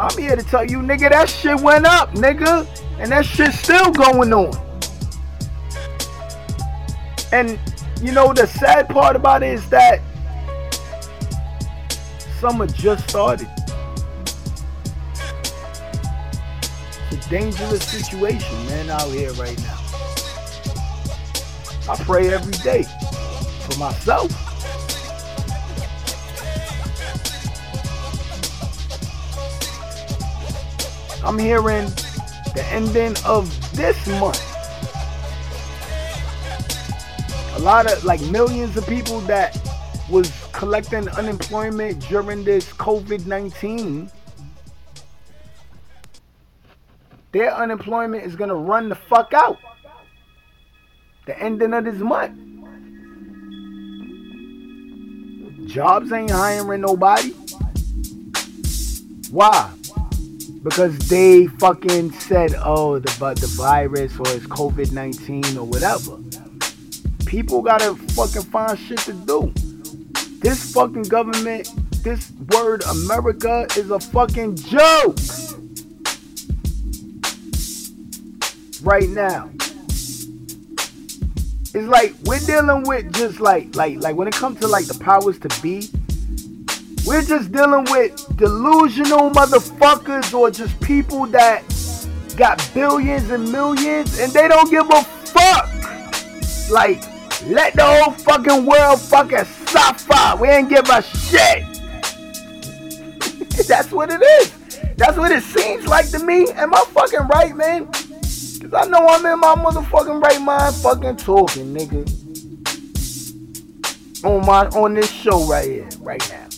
I'm 0.00 0.16
here 0.16 0.34
to 0.34 0.42
tell 0.42 0.64
you, 0.64 0.78
nigga, 0.78 1.10
that 1.10 1.28
shit 1.28 1.60
went 1.60 1.84
up, 1.84 2.14
nigga. 2.14 2.66
And 2.98 3.12
that 3.12 3.26
shit's 3.26 3.58
still 3.58 3.92
going 3.92 4.32
on. 4.32 4.50
And 7.32 7.58
you 8.00 8.12
know 8.12 8.32
the 8.32 8.46
sad 8.46 8.88
part 8.88 9.14
about 9.14 9.42
it 9.42 9.52
is 9.52 9.68
that 9.68 10.00
summer 12.38 12.66
just 12.66 13.10
started. 13.10 13.46
It's 17.10 17.26
a 17.26 17.30
dangerous 17.30 17.84
situation, 17.84 18.66
man, 18.68 18.88
out 18.88 19.08
here 19.08 19.32
right 19.32 19.58
now. 19.60 19.78
I 21.90 21.96
pray 22.04 22.32
every 22.32 22.52
day 22.64 22.84
for 23.68 23.78
myself. 23.78 24.49
I'm 31.22 31.38
hearing 31.38 31.86
the 32.54 32.64
ending 32.70 33.14
of 33.26 33.46
this 33.76 34.06
month. 34.06 34.42
A 37.56 37.58
lot 37.60 37.92
of 37.92 38.02
like 38.04 38.22
millions 38.22 38.76
of 38.76 38.86
people 38.86 39.20
that 39.22 39.58
was 40.08 40.32
collecting 40.52 41.08
unemployment 41.10 42.00
during 42.08 42.42
this 42.42 42.72
COVID 42.72 43.26
19. 43.26 44.10
Their 47.32 47.54
unemployment 47.54 48.24
is 48.24 48.34
gonna 48.34 48.54
run 48.54 48.88
the 48.88 48.94
fuck 48.94 49.34
out. 49.34 49.58
The 51.26 51.38
ending 51.38 51.74
of 51.74 51.84
this 51.84 51.96
month. 51.96 52.38
Jobs 55.66 56.10
ain't 56.12 56.30
hiring 56.30 56.80
nobody. 56.80 57.30
Why? 59.30 59.70
Because 60.62 60.98
they 61.08 61.46
fucking 61.46 62.12
said, 62.12 62.54
oh, 62.58 62.98
the 62.98 63.08
the 63.40 63.46
virus 63.56 64.14
or 64.18 64.28
it's 64.28 64.46
COVID 64.46 64.92
nineteen 64.92 65.56
or 65.56 65.66
whatever. 65.66 66.18
People 67.24 67.62
gotta 67.62 67.94
fucking 68.12 68.42
find 68.42 68.78
shit 68.78 68.98
to 69.00 69.12
do. 69.12 69.52
This 70.40 70.72
fucking 70.72 71.04
government, 71.04 71.70
this 72.02 72.32
word 72.52 72.82
America 72.84 73.66
is 73.76 73.90
a 73.90 74.00
fucking 74.00 74.56
joke. 74.56 75.16
Right 78.82 79.08
now. 79.08 79.50
It's 81.72 81.86
like 81.86 82.14
we're 82.24 82.40
dealing 82.40 82.82
with 82.82 83.12
just 83.12 83.38
like 83.38 83.76
like 83.76 83.98
like 83.98 84.16
when 84.16 84.26
it 84.26 84.34
comes 84.34 84.58
to 84.60 84.66
like 84.66 84.86
the 84.86 84.98
powers 84.98 85.38
to 85.40 85.62
be, 85.62 85.88
we're 87.06 87.22
just 87.22 87.52
dealing 87.52 87.84
with 87.90 88.36
delusional 88.36 89.30
motherfuckers 89.30 90.32
or 90.34 90.50
just 90.50 90.78
people 90.80 91.26
that 91.26 91.62
got 92.36 92.70
billions 92.74 93.30
and 93.30 93.50
millions 93.50 94.18
and 94.18 94.32
they 94.32 94.48
don't 94.48 94.70
give 94.70 94.88
a 94.90 95.02
fuck. 95.02 95.68
Like, 96.70 97.02
let 97.46 97.74
the 97.74 97.84
whole 97.84 98.12
fucking 98.12 98.66
world 98.66 99.00
fucking 99.00 99.44
suffer. 99.44 100.36
We 100.40 100.48
ain't 100.48 100.68
give 100.68 100.88
a 100.90 101.02
shit. 101.02 101.64
That's 103.66 103.90
what 103.90 104.10
it 104.10 104.22
is. 104.22 104.52
That's 104.96 105.16
what 105.16 105.32
it 105.32 105.42
seems 105.42 105.86
like 105.86 106.10
to 106.10 106.18
me. 106.18 106.50
Am 106.52 106.74
I 106.74 106.84
fucking 106.88 107.28
right, 107.28 107.56
man? 107.56 107.86
Cause 107.86 108.74
I 108.74 108.84
know 108.84 109.06
I'm 109.06 109.24
in 109.24 109.40
my 109.40 109.54
motherfucking 109.54 110.22
right 110.22 110.40
mind 110.40 110.74
fucking 110.76 111.16
talking, 111.16 111.74
nigga. 111.74 112.04
On 114.22 114.44
my 114.44 114.66
on 114.78 114.92
this 114.92 115.10
show 115.10 115.46
right 115.46 115.66
here, 115.66 115.88
right 116.00 116.30
now. 116.30 116.49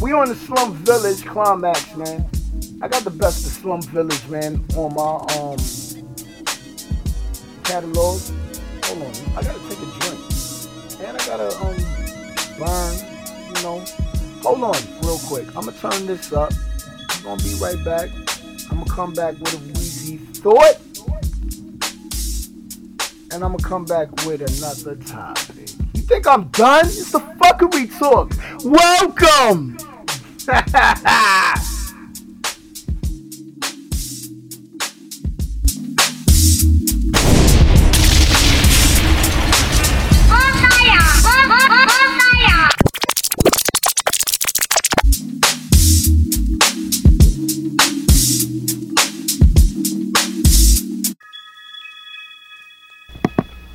We 0.00 0.12
on 0.12 0.28
the 0.28 0.34
Slum 0.34 0.74
Village 0.74 1.24
climax, 1.24 1.96
man. 1.96 2.28
I 2.82 2.88
got 2.88 3.02
the 3.04 3.10
best 3.10 3.46
of 3.46 3.52
Slum 3.52 3.80
Village, 3.80 4.28
man, 4.28 4.62
on 4.76 4.94
my 4.94 5.16
um 5.38 5.56
catalog. 7.64 8.20
Hold 8.84 9.02
on, 9.02 9.12
I 9.34 9.42
gotta 9.42 9.58
take 9.70 9.78
a 9.78 9.88
drink. 9.98 10.20
And 11.00 11.16
I 11.16 11.26
gotta 11.26 11.48
um 11.64 11.76
burn, 12.58 12.94
you 13.48 13.62
know. 13.62 13.84
hold 14.42 14.64
on, 14.64 14.76
real 15.00 15.18
quick. 15.20 15.46
I'm 15.56 15.64
gonna 15.64 15.72
turn 15.72 16.06
this 16.06 16.30
up. 16.30 16.52
I'm 17.10 17.22
gonna 17.22 17.42
be 17.42 17.54
right 17.54 17.82
back. 17.82 18.10
I'm 18.70 18.80
gonna 18.80 18.90
come 18.90 19.14
back 19.14 19.38
with 19.38 19.54
a 19.54 19.58
Weezy 19.72 20.18
thought. 20.36 20.76
And 23.32 23.42
I'm 23.42 23.52
gonna 23.52 23.62
come 23.62 23.86
back 23.86 24.10
with 24.26 24.42
another 24.42 24.96
topic. 25.06 25.75
Think 26.06 26.26
I'm 26.28 26.48
done? 26.48 26.86
It's 26.86 27.10
the 27.10 27.18
fuckery 27.18 27.98
talk. 27.98 28.32
Welcome! 28.64 29.76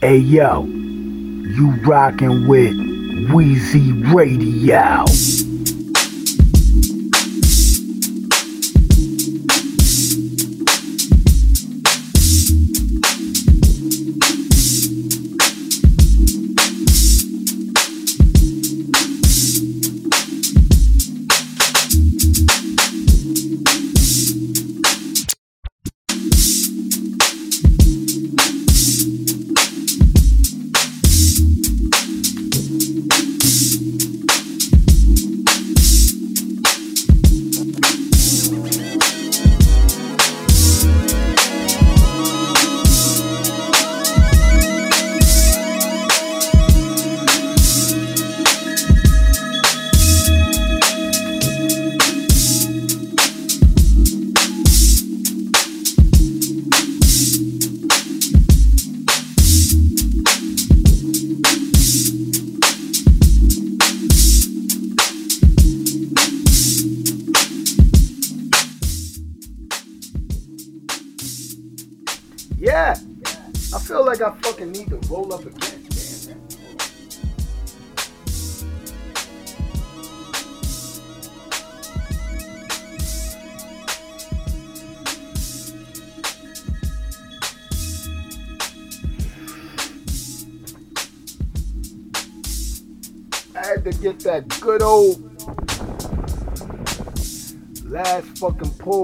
Hey 0.04 0.17
yo, 0.17 0.63
you 1.55 1.71
rockin' 1.83 2.47
with 2.47 2.75
Weezy 3.29 4.13
Radio. 4.13 5.50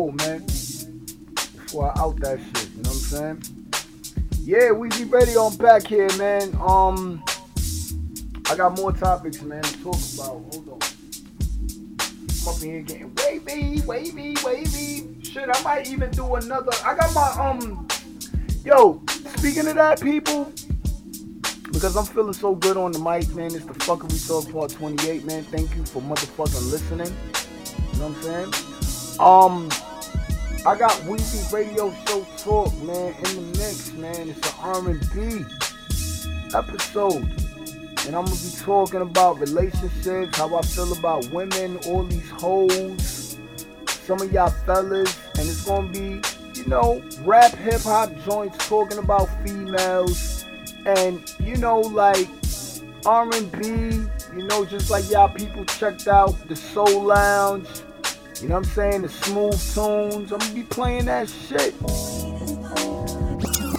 Man. 0.06 0.46
Before 0.46 1.92
I 1.92 2.02
out 2.02 2.20
that 2.22 2.40
shit, 2.40 2.70
you 2.70 2.84
know 2.84 2.90
what 2.90 3.12
I'm 3.14 3.42
saying? 3.42 3.44
Yeah, 4.44 4.70
Weezy 4.70 5.12
Radio, 5.12 5.48
I'm 5.48 5.58
back 5.58 5.88
here, 5.88 6.08
man. 6.18 6.56
Um, 6.62 7.24
I 8.50 8.56
got 8.56 8.78
more 8.78 8.92
topics, 8.92 9.42
man, 9.42 9.64
to 9.64 9.84
talk 9.84 10.00
about. 10.14 10.28
Hold 10.28 10.70
on. 10.70 10.80
I'm 12.42 12.48
up 12.48 12.62
in 12.62 12.70
here 12.70 12.82
getting 12.82 13.16
wavy, 13.16 13.82
wavy, 13.82 14.36
wavy. 14.46 15.24
Shit, 15.24 15.50
I 15.52 15.64
might 15.64 15.90
even 15.90 16.12
do 16.12 16.36
another. 16.36 16.72
I 16.86 16.96
got 16.96 17.14
my, 17.14 17.44
um, 17.44 17.88
yo, 18.64 19.02
speaking 19.38 19.68
of 19.68 19.76
that, 19.76 20.00
people, 20.00 20.46
because 21.64 21.98
I'm 21.98 22.06
feeling 22.06 22.34
so 22.34 22.56
good 22.56 22.78
on 22.78 22.92
the 22.92 23.00
mic, 23.00 23.28
man. 23.36 23.48
It's 23.48 23.66
the 23.66 23.74
Fuckery 23.74 24.26
Talk 24.28 24.52
Part 24.54 24.72
28, 24.72 25.26
man. 25.26 25.44
Thank 25.46 25.76
you 25.76 25.84
for 25.84 26.02
motherfucking 26.04 26.72
listening. 26.72 27.14
You 27.94 28.00
know 28.00 28.10
what 28.10 28.18
I'm 28.18 28.52
saying? 28.54 28.78
Um, 29.20 29.70
I 30.68 30.78
got 30.78 30.92
Weezy 31.04 31.50
Radio 31.54 31.94
Show 32.06 32.28
Talk, 32.36 32.76
man, 32.84 33.14
in 33.14 33.36
the 33.36 33.58
mix, 33.58 33.94
man. 33.94 34.28
It's 34.28 34.52
an 34.52 34.56
R&B 34.60 35.46
episode. 36.54 37.24
And 38.06 38.14
I'm 38.14 38.26
going 38.26 38.36
to 38.36 38.44
be 38.44 38.64
talking 38.64 39.00
about 39.00 39.40
relationships, 39.40 40.38
how 40.38 40.54
I 40.58 40.62
feel 40.64 40.92
about 40.92 41.26
women, 41.30 41.78
all 41.86 42.04
these 42.04 42.30
hoes, 42.32 43.38
some 43.86 44.22
of 44.22 44.30
y'all 44.34 44.50
fellas. 44.66 45.18
And 45.36 45.48
it's 45.48 45.64
going 45.64 45.94
to 45.94 46.00
be, 46.02 46.60
you 46.60 46.68
know, 46.68 47.02
rap, 47.22 47.56
hip-hop 47.56 48.12
joints 48.26 48.68
talking 48.68 48.98
about 48.98 49.30
females. 49.46 50.44
And, 50.86 51.34
you 51.40 51.56
know, 51.56 51.80
like 51.80 52.28
R&B, 53.06 53.68
you 54.36 54.44
know, 54.44 54.66
just 54.66 54.90
like 54.90 55.10
y'all 55.10 55.30
people 55.30 55.64
checked 55.64 56.10
out 56.10 56.36
the 56.50 56.58
Soul 56.58 57.04
Lounge. 57.04 57.70
You 58.42 58.50
know 58.50 58.56
what 58.56 58.68
I'm 58.68 58.74
saying? 58.74 59.02
The 59.02 59.10
smooth 59.10 59.54
tunes. 59.74 60.32
I'm 60.32 60.38
gonna 60.38 60.54
be 60.54 60.64
playing 60.64 61.06
that 61.06 61.28
shit. 61.28 61.74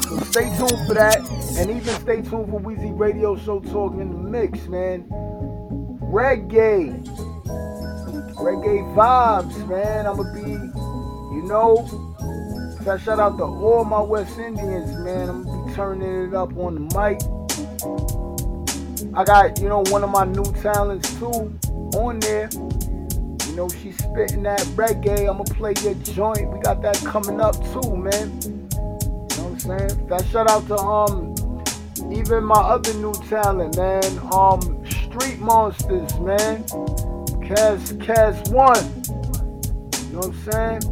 So 0.09 0.19
stay 0.31 0.51
tuned 0.57 0.87
for 0.89 0.95
that. 0.95 1.21
And 1.59 1.71
even 1.71 1.95
stay 2.01 2.23
tuned 2.23 2.51
for 2.51 2.61
Weezy 2.61 2.99
Radio 2.99 3.37
Show 3.37 3.61
Talking 3.61 4.01
in 4.01 4.11
the 4.11 4.19
Mix, 4.19 4.67
man. 4.67 5.05
Reggae. 6.01 7.05
Reggae 8.35 8.83
vibes, 8.97 9.69
man. 9.69 10.07
I'm 10.07 10.17
gonna 10.17 10.33
be, 10.33 10.51
you 11.37 11.43
know, 11.47 11.87
so 12.85 12.99
shout 12.99 13.21
out 13.21 13.37
to 13.39 13.45
all 13.45 13.85
my 13.85 14.01
West 14.01 14.39
Indians, 14.39 14.97
man. 14.97 15.29
I'm 15.29 15.45
gonna 15.45 15.67
be 15.67 15.75
turning 15.75 16.29
it 16.29 16.35
up 16.35 16.57
on 16.57 16.75
the 16.75 16.81
mic. 16.99 17.21
I 19.15 19.25
got, 19.25 19.61
you 19.61 19.69
know, 19.69 19.85
one 19.89 20.03
of 20.03 20.11
my 20.11 20.25
new 20.25 20.45
talents 20.63 21.13
too 21.19 21.57
on 21.95 22.19
there. 22.19 22.49
Know, 23.59 23.69
she's 23.69 23.99
spitting 23.99 24.45
that 24.45 24.61
reggae. 24.77 25.29
I'ma 25.29 25.43
play 25.43 25.75
your 25.83 25.95
joint. 25.95 26.49
We 26.53 26.61
got 26.61 26.81
that 26.83 26.97
coming 26.99 27.41
up 27.41 27.57
too, 27.73 27.97
man. 27.97 28.41
You 28.41 28.53
know 28.71 29.27
what 29.27 29.37
I'm 29.37 29.59
saying? 29.59 30.07
That 30.07 30.25
shout 30.31 30.49
out 30.49 30.65
to 30.69 30.77
um 30.77 31.35
even 32.13 32.45
my 32.45 32.55
other 32.55 32.95
new 32.95 33.13
talent, 33.29 33.77
man. 33.77 34.05
Um 34.31 34.61
Street 34.87 35.41
Monsters, 35.41 36.21
man. 36.21 36.63
Cas 37.43 37.95
Cas 37.99 38.49
One. 38.51 38.79
You 40.07 40.15
know 40.15 40.21
what 40.21 40.27
I'm 40.27 40.53
saying? 40.53 40.83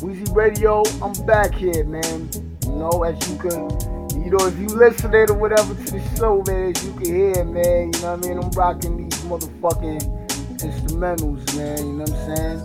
Weezy 0.00 0.34
Radio, 0.34 0.82
I'm 1.02 1.12
back 1.26 1.52
here, 1.52 1.84
man. 1.84 2.30
You 2.64 2.72
know, 2.72 3.02
as 3.02 3.20
you 3.28 3.36
can 3.36 3.68
you 4.24 4.30
know, 4.30 4.46
if 4.46 4.58
you 4.58 4.68
listen 4.68 5.14
or 5.14 5.34
whatever 5.34 5.74
to 5.74 5.90
the 5.92 6.16
show, 6.16 6.42
man, 6.46 6.74
as 6.74 6.82
you 6.82 6.92
can 6.94 7.04
hear, 7.04 7.44
man, 7.44 7.92
you 7.92 8.00
know 8.00 8.16
what 8.16 8.24
I 8.24 8.28
mean? 8.28 8.38
I'm 8.38 8.50
rocking 8.52 8.96
these 8.96 9.20
motherfucking 9.24 10.15
instrumentals, 10.58 11.56
man. 11.56 11.78
You 11.78 11.92
know 11.92 12.04
what 12.04 12.12
I'm 12.12 12.36
saying? 12.36 12.58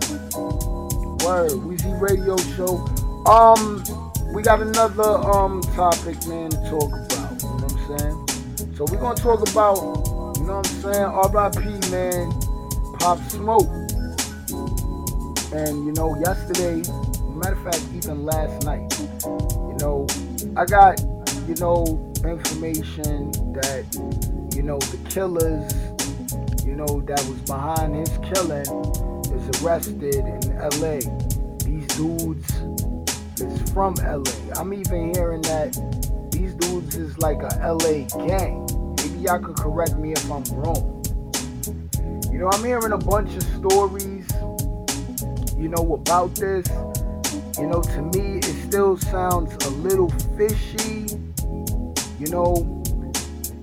Word, 1.24 1.50
Weezy 1.52 2.00
Radio 2.00 2.36
Show. 2.56 2.84
Um, 3.30 3.82
we 4.34 4.42
got 4.42 4.60
another 4.60 5.02
um 5.02 5.60
topic, 5.74 6.26
man, 6.26 6.50
to 6.50 6.56
talk 6.70 6.90
about. 6.90 7.42
You 7.42 7.48
know 7.48 7.66
what 7.66 7.72
I'm 7.72 7.98
saying? 7.98 8.76
So 8.76 8.84
we're 8.90 9.00
gonna 9.00 9.14
talk 9.14 9.48
about, 9.50 9.76
you 10.38 10.44
know 10.44 10.58
what 10.58 10.68
I'm 10.68 10.82
saying? 10.82 11.04
R.I.P. 11.04 11.90
Man, 11.90 12.32
Pop 12.98 13.18
Smoke. 13.30 13.68
And 15.52 15.84
you 15.86 15.92
know, 15.92 16.16
yesterday, 16.18 16.82
matter 17.34 17.54
of 17.54 17.62
fact, 17.64 17.82
even 17.94 18.24
last 18.24 18.64
night, 18.64 18.98
you 19.24 19.76
know, 19.80 20.06
I 20.56 20.64
got, 20.64 21.00
you 21.46 21.54
know, 21.56 22.12
information 22.24 23.32
that, 23.52 23.84
you 24.54 24.62
know, 24.62 24.78
the 24.78 24.98
killers 25.10 25.72
you 26.64 26.76
know, 26.76 27.00
that 27.06 27.24
was 27.28 27.40
behind 27.42 27.94
his 27.94 28.10
killing 28.32 28.66
is 29.32 29.62
arrested 29.62 30.02
in 30.02 30.58
LA. 30.58 31.00
These 31.64 31.86
dudes 31.96 32.50
is 33.40 33.70
from 33.72 33.94
LA. 33.94 34.60
I'm 34.60 34.72
even 34.72 35.14
hearing 35.14 35.42
that 35.42 35.72
these 36.30 36.54
dudes 36.54 36.96
is 36.96 37.18
like 37.18 37.42
a 37.42 37.72
LA 37.72 38.04
gang. 38.26 38.66
Maybe 38.96 39.18
y'all 39.24 39.40
could 39.40 39.56
correct 39.56 39.96
me 39.96 40.12
if 40.12 40.30
I'm 40.30 40.44
wrong. 40.52 41.02
You 42.30 42.38
know 42.38 42.48
I'm 42.52 42.64
hearing 42.64 42.92
a 42.92 42.98
bunch 42.98 43.34
of 43.36 43.42
stories, 43.42 44.26
you 45.56 45.68
know, 45.68 45.94
about 45.94 46.34
this. 46.34 46.66
You 47.58 47.66
know, 47.66 47.82
to 47.82 48.02
me, 48.02 48.38
it 48.38 48.66
still 48.66 48.96
sounds 48.96 49.52
a 49.66 49.70
little 49.70 50.08
fishy. 50.36 51.06
You 52.18 52.30
know, 52.30 52.82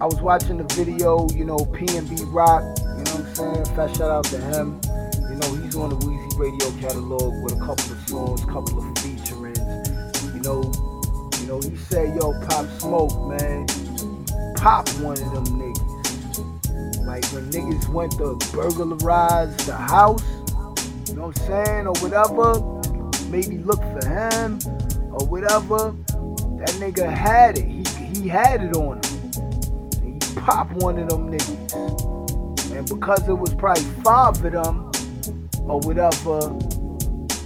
I 0.01 0.05
was 0.05 0.21
watching 0.21 0.57
the 0.57 0.73
video, 0.75 1.27
you 1.35 1.43
know, 1.45 1.57
PnB 1.57 2.31
Rock, 2.31 2.63
you 2.77 2.78
know 3.09 3.15
what 3.15 3.27
I'm 3.27 3.35
saying? 3.35 3.65
Fat 3.75 3.95
shout 3.95 4.11
out 4.11 4.23
to 4.25 4.37
him. 4.37 4.81
You 5.29 5.35
know, 5.35 5.55
he's 5.63 5.75
on 5.75 5.89
the 5.89 5.95
Weezy 5.97 6.37
Radio 6.37 6.71
catalog 6.79 7.43
with 7.43 7.53
a 7.53 7.59
couple 7.59 7.91
of 7.91 8.07
songs, 8.07 8.45
couple 8.45 8.79
of 8.79 8.85
featurings. 8.99 9.59
You 10.33 10.41
know, 10.41 10.71
you 11.39 11.47
know, 11.47 11.59
he 11.61 11.75
said, 11.75 12.15
yo, 12.15 12.33
Pop 12.47 12.65
Smoke, 12.79 13.29
man. 13.29 13.65
Pop 14.55 14.87
one 14.99 15.13
of 15.13 15.33
them 15.33 15.45
niggas. 15.57 17.05
Like 17.05 17.25
when 17.33 17.49
niggas 17.51 17.87
went 17.89 18.11
to 18.13 18.37
burglarize 18.53 19.55
the 19.65 19.75
house, 19.75 20.23
you 21.07 21.15
know 21.15 21.27
what 21.27 21.39
I'm 21.39 21.65
saying, 21.65 21.87
or 21.87 21.93
whatever, 21.99 22.59
maybe 23.29 23.57
look 23.59 23.79
for 23.79 24.05
him, 24.07 24.59
or 25.11 25.25
whatever. 25.25 25.95
That 26.59 26.75
nigga 26.77 27.09
had 27.09 27.57
it. 27.57 27.65
He, 27.65 27.83
he 28.21 28.27
had 28.27 28.61
it 28.61 28.75
on 28.75 28.97
him. 28.97 30.19
He 30.19 30.35
popped 30.41 30.73
one 30.73 30.99
of 30.99 31.09
them 31.09 31.31
niggas. 31.31 31.58
And 32.79 32.87
because 32.87 33.27
it 33.27 33.33
was 33.33 33.53
probably 33.55 33.83
five 34.05 34.41
of 34.45 34.51
them, 34.53 34.89
or 35.67 35.81
whatever, 35.81 36.39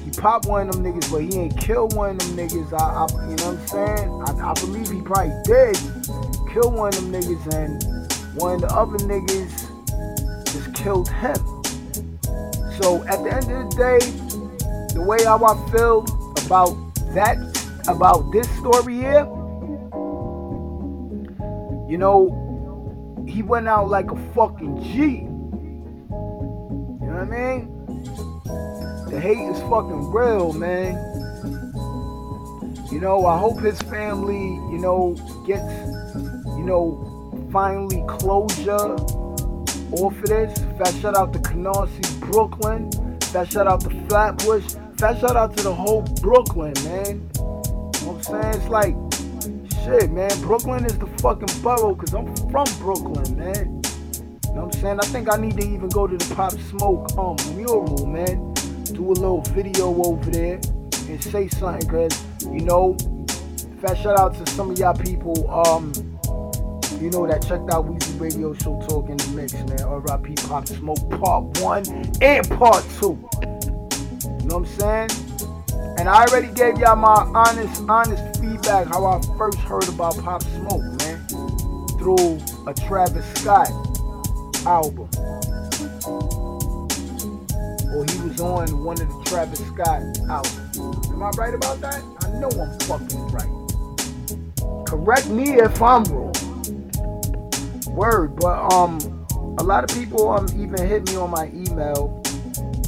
he 0.05 0.11
popped 0.11 0.45
one 0.45 0.69
of 0.69 0.75
them 0.75 0.84
niggas, 0.86 1.11
but 1.11 1.23
he 1.23 1.39
ain't 1.39 1.57
killed 1.57 1.95
one 1.95 2.11
of 2.11 2.19
them 2.19 2.38
niggas. 2.38 2.71
I, 2.71 2.77
I 2.77 3.29
you 3.29 3.36
know 3.38 3.55
what 3.55 3.57
I'm 3.57 3.67
saying? 3.67 4.09
I, 4.27 4.51
I 4.51 4.53
believe 4.53 4.91
he 4.91 5.01
probably 5.01 5.34
did 5.43 5.75
kill 6.53 6.69
one 6.69 6.93
of 6.93 7.01
them 7.01 7.11
niggas, 7.11 7.51
and 7.51 7.84
one 8.39 8.53
of 8.53 8.61
the 8.61 8.67
other 8.67 8.97
niggas 8.99 10.53
just 10.53 10.71
killed 10.75 11.09
him. 11.09 11.36
So 12.79 13.03
at 13.07 13.23
the 13.23 13.34
end 13.34 13.51
of 13.51 13.71
the 13.71 13.75
day, 13.75 14.93
the 14.93 15.01
way 15.01 15.23
how 15.23 15.43
I 15.43 15.71
feel 15.71 16.05
about 16.45 16.75
that, 17.15 17.38
about 17.88 18.31
this 18.31 18.47
story 18.59 18.97
here, 18.97 19.25
you 21.89 21.97
know, 21.97 22.42
he 23.34 23.41
went 23.41 23.67
out 23.67 23.89
like 23.89 24.11
a 24.11 24.34
fucking 24.36 24.84
G. 24.84 24.91
You 24.91 26.07
know 27.01 27.15
what 27.17 27.21
I 27.21 27.25
mean? 27.25 27.67
The 29.09 29.19
hate 29.19 29.49
is 29.49 29.59
fucking 29.61 30.11
real, 30.11 30.53
man. 30.53 30.93
You 32.91 32.99
know, 32.99 33.25
I 33.25 33.39
hope 33.39 33.59
his 33.59 33.81
family, 33.81 34.53
you 34.71 34.77
know, 34.77 35.15
gets, 35.47 35.63
you 36.57 36.63
know, 36.63 37.49
finally 37.51 38.03
closure 38.07 38.95
off 39.93 40.15
of 40.15 40.25
this. 40.25 40.59
Fat 40.77 40.93
shout 41.01 41.15
out 41.15 41.34
to 41.34 41.39
Canarsie, 41.39 42.19
Brooklyn. 42.19 42.91
Fat 43.19 43.51
shout 43.51 43.65
out 43.65 43.81
to 43.81 43.89
Flatbush. 44.07 44.75
Fat 44.97 45.19
shout 45.19 45.36
out 45.36 45.57
to 45.57 45.63
the 45.63 45.73
whole 45.73 46.03
Brooklyn, 46.21 46.73
man. 46.84 47.31
You 47.34 47.41
know 47.41 48.13
what 48.13 48.15
I'm 48.15 48.21
saying? 48.21 48.61
It's 48.61 48.69
like, 48.69 48.95
shit, 49.84 50.11
man. 50.11 50.29
Brooklyn 50.41 50.86
is 50.86 50.97
the 50.97 51.07
fucking 51.21 51.61
borough 51.61 51.95
because 51.95 52.13
I'm 52.13 52.36
from 52.49 52.65
Brooklyn, 52.79 53.38
man. 53.38 53.81
You 54.47 54.59
know 54.59 54.65
what 54.65 54.75
I'm 54.75 54.81
saying? 54.81 54.99
I 54.99 55.05
think 55.05 55.34
I 55.34 55.38
need 55.38 55.57
to 55.57 55.63
even 55.63 55.89
go 55.89 56.07
to 56.07 56.15
the 56.15 56.36
Pop 56.36 56.51
Smoke 56.53 57.17
um 57.17 57.36
mural, 57.55 58.05
man. 58.05 58.53
Do 58.93 59.11
a 59.11 59.13
little 59.13 59.41
video 59.41 60.03
over 60.03 60.29
there 60.29 60.59
and 61.09 61.21
say 61.23 61.47
something, 61.47 61.89
cause 61.89 62.23
you 62.43 62.61
know, 62.61 62.95
fat 63.81 63.97
shout 63.97 64.19
out 64.19 64.36
to 64.36 64.51
some 64.51 64.71
of 64.71 64.77
y'all 64.77 64.93
people, 64.95 65.49
um, 65.49 65.91
you 67.01 67.09
know, 67.09 67.27
that 67.27 67.41
checked 67.41 67.69
out 67.71 67.88
Weezy 67.88 68.19
Radio 68.19 68.53
Show 68.53 68.79
Talk 68.88 69.09
in 69.09 69.17
the 69.17 69.27
Mix, 69.29 69.53
man. 69.53 69.81
R.I.P. 69.81 70.36
Pop 70.47 70.67
Smoke 70.67 71.09
Part 71.19 71.59
1 71.59 72.11
and 72.21 72.49
Part 72.51 72.86
2. 72.99 73.05
You 73.05 74.49
know 74.49 74.59
what 74.59 74.67
I'm 74.79 75.09
saying? 75.09 75.09
And 75.97 76.09
I 76.09 76.25
already 76.25 76.51
gave 76.53 76.77
y'all 76.79 76.95
my 76.95 77.13
honest, 77.34 77.84
honest 77.89 78.39
feedback 78.39 78.53
how 78.66 79.05
I 79.05 79.22
first 79.38 79.57
heard 79.59 79.88
about 79.89 80.18
Pop 80.20 80.41
Smoke, 80.43 80.84
man. 80.99 81.26
Through 81.97 82.39
a 82.68 82.74
Travis 82.74 83.26
Scott 83.36 83.70
album. 84.66 85.09
Or 87.93 88.05
he 88.05 88.20
was 88.28 88.41
on 88.41 88.84
one 88.84 89.01
of 89.01 89.07
the 89.07 89.24
Travis 89.26 89.59
Scott 89.68 90.01
albums. 90.30 90.78
Am 91.09 91.24
I 91.24 91.30
right 91.38 91.53
about 91.53 91.82
that? 91.82 92.03
I 92.22 92.30
know 92.39 92.49
I'm 92.49 92.80
fucking 92.82 93.28
right. 93.28 94.86
Correct 94.88 95.28
me 95.28 95.53
if 95.59 95.82
I'm 95.82 96.03
wrong. 96.05 96.34
Word, 97.88 98.36
but 98.38 98.74
um, 98.74 98.99
a 99.59 99.64
lot 99.64 99.84
of 99.84 99.95
people 99.97 100.30
um 100.30 100.47
even 100.59 100.88
hit 100.88 101.05
me 101.09 101.16
on 101.16 101.30
my 101.30 101.47
email, 101.53 102.24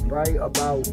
right, 0.07 0.35
about 0.37 0.87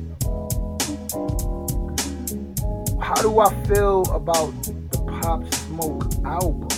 how 3.02 3.20
do 3.20 3.40
I 3.40 3.52
feel 3.64 4.02
about 4.12 4.52
the 4.62 4.98
Pop 5.20 5.54
Smoke 5.54 6.04
album. 6.24 6.68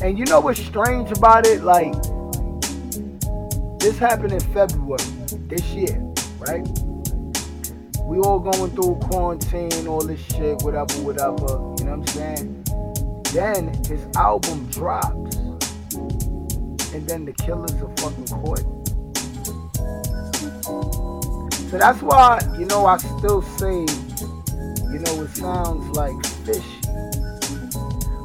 And 0.00 0.18
you 0.18 0.24
know 0.26 0.40
what's 0.40 0.60
strange 0.60 1.10
about 1.10 1.46
it? 1.46 1.62
Like, 1.62 1.92
this 3.80 3.98
happened 3.98 4.32
in 4.32 4.40
February 4.54 5.02
this 5.48 5.62
year, 5.72 5.98
right? 6.38 6.66
We 8.04 8.18
all 8.18 8.38
going 8.38 8.70
through 8.72 8.96
quarantine, 9.02 9.88
all 9.88 10.04
this 10.04 10.20
shit, 10.26 10.62
whatever, 10.62 10.94
whatever. 11.02 11.48
You 11.78 11.84
know 11.84 11.96
what 11.96 12.00
I'm 12.00 12.06
saying? 12.06 12.64
Then 13.32 13.74
his 13.84 14.06
album 14.16 14.66
drops. 14.70 15.36
And 16.94 17.08
then 17.08 17.24
the 17.24 17.32
killers 17.32 17.72
are 17.72 17.92
fucking 17.96 18.26
caught. 18.26 18.62
So 21.70 21.78
that's 21.78 22.02
why, 22.02 22.38
you 22.58 22.66
know, 22.66 22.84
I 22.84 22.98
still 22.98 23.40
say, 23.40 23.86
know, 25.02 25.22
it 25.22 25.30
sounds 25.36 25.96
like 25.96 26.24
fishy. 26.44 26.80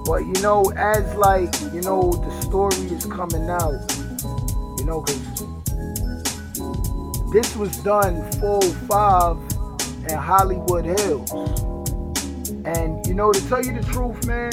But 0.06 0.26
you 0.26 0.42
know, 0.42 0.72
as 0.76 1.14
like, 1.16 1.54
you 1.74 1.82
know, 1.82 2.12
the 2.12 2.42
story 2.42 2.76
is 2.96 3.06
coming 3.06 3.50
out, 3.50 3.82
you 4.80 4.86
know, 4.86 5.02
because 5.02 5.44
this 7.34 7.56
was 7.56 7.76
done 7.84 8.30
405 8.40 9.38
in 10.10 10.18
Hollywood 10.18 10.86
Hills. 10.86 11.32
And 12.66 13.06
you 13.06 13.14
know, 13.14 13.32
to 13.32 13.50
tell 13.50 13.64
you 13.64 13.74
the 13.74 13.84
truth, 13.92 14.26
man, 14.26 14.52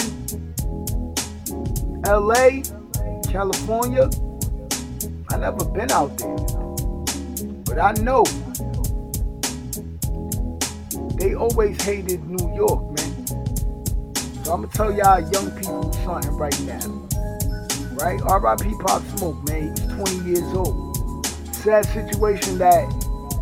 LA, 2.05 2.63
California, 3.31 4.11
I 5.31 5.37
never 5.37 5.65
been 5.65 5.91
out 5.93 6.17
there. 6.19 6.37
But 7.65 7.79
I 7.79 7.93
know 8.03 8.25
they 11.17 11.35
always 11.35 11.81
hated 11.83 12.25
New 12.29 12.55
York, 12.55 12.83
man. 12.93 13.27
So 14.45 14.53
I'm 14.53 14.63
gonna 14.63 14.69
tell 14.73 14.93
y'all 14.93 15.21
young 15.33 15.51
people 15.53 15.93
something 15.93 16.37
right 16.37 16.61
now. 16.61 17.09
Right? 17.95 18.21
R.I.P. 18.23 18.75
Pop 18.81 19.03
Smoke, 19.17 19.43
man. 19.49 19.75
He's 19.77 19.87
20 19.95 20.17
years 20.29 20.53
old. 20.55 21.27
Sad 21.55 21.87
situation 21.87 22.59
that, 22.59 22.85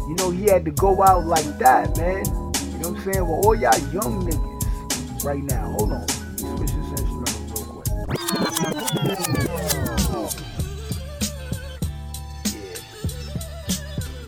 you 0.06 0.14
know, 0.18 0.30
he 0.30 0.44
had 0.44 0.64
to 0.66 0.70
go 0.70 1.02
out 1.02 1.26
like 1.26 1.58
that, 1.58 1.96
man. 1.96 2.24
You 2.26 2.78
know 2.78 2.90
what 2.90 2.98
I'm 2.98 3.12
saying? 3.12 3.26
Well, 3.26 3.40
all 3.44 3.54
y'all 3.54 3.78
young 3.92 4.26
niggas 4.28 5.24
right 5.24 5.42
now. 5.42 5.72
Hold 5.72 5.92
on. 5.92 6.08
Switch 6.36 6.70
this 6.70 7.00
instrumental 7.00 7.44
real 7.56 7.66
quick. 7.72 7.88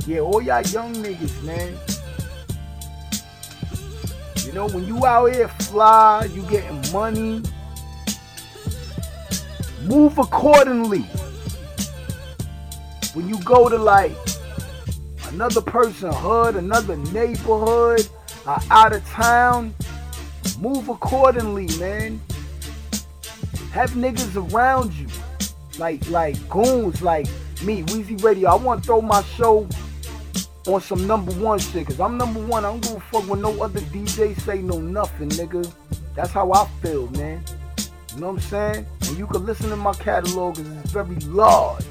Yeah. 0.06 0.14
Yeah, 0.14 0.20
all 0.20 0.42
y'all 0.42 0.62
young 0.62 0.94
niggas, 0.94 1.42
man. 1.44 1.78
Know, 4.54 4.68
when 4.68 4.86
you 4.86 5.04
out 5.04 5.34
here 5.34 5.48
fly, 5.48 6.28
you 6.32 6.42
getting 6.42 6.80
money, 6.92 7.42
move 9.82 10.16
accordingly. 10.16 11.00
When 13.14 13.28
you 13.28 13.42
go 13.42 13.68
to 13.68 13.76
like 13.76 14.12
another 15.30 15.60
person's 15.60 16.14
hood, 16.18 16.54
another 16.54 16.96
neighborhood, 16.96 18.08
or 18.46 18.58
out 18.70 18.92
of 18.92 19.04
town, 19.08 19.74
move 20.60 20.88
accordingly, 20.88 21.66
man. 21.80 22.20
Have 23.72 23.90
niggas 23.90 24.36
around 24.52 24.92
you. 24.94 25.08
Like 25.80 26.08
like 26.10 26.36
goons 26.48 27.02
like 27.02 27.26
me, 27.64 27.82
Weezy 27.82 28.22
Radio. 28.22 28.50
I 28.50 28.54
want 28.54 28.84
to 28.84 28.86
throw 28.86 29.00
my 29.02 29.24
show 29.24 29.66
on 30.66 30.80
some 30.80 31.06
number 31.06 31.32
one 31.32 31.58
shit. 31.58 31.86
Cause 31.86 32.00
I'm 32.00 32.16
number 32.16 32.40
one. 32.40 32.64
I 32.64 32.70
don't 32.70 32.82
give 32.82 32.96
a 32.96 33.00
fuck 33.00 33.28
when 33.28 33.40
no 33.40 33.62
other 33.62 33.80
DJ 33.80 34.38
say 34.40 34.62
no 34.62 34.80
nothing, 34.80 35.28
nigga. 35.30 35.70
That's 36.14 36.30
how 36.30 36.52
I 36.52 36.66
feel, 36.82 37.08
man. 37.10 37.42
You 38.14 38.20
know 38.20 38.28
what 38.28 38.34
I'm 38.34 38.40
saying? 38.40 38.86
And 39.08 39.18
you 39.18 39.26
can 39.26 39.44
listen 39.44 39.70
to 39.70 39.76
my 39.76 39.92
catalog 39.94 40.56
cause 40.56 40.68
it's 40.68 40.92
very 40.92 41.16
large. 41.16 41.84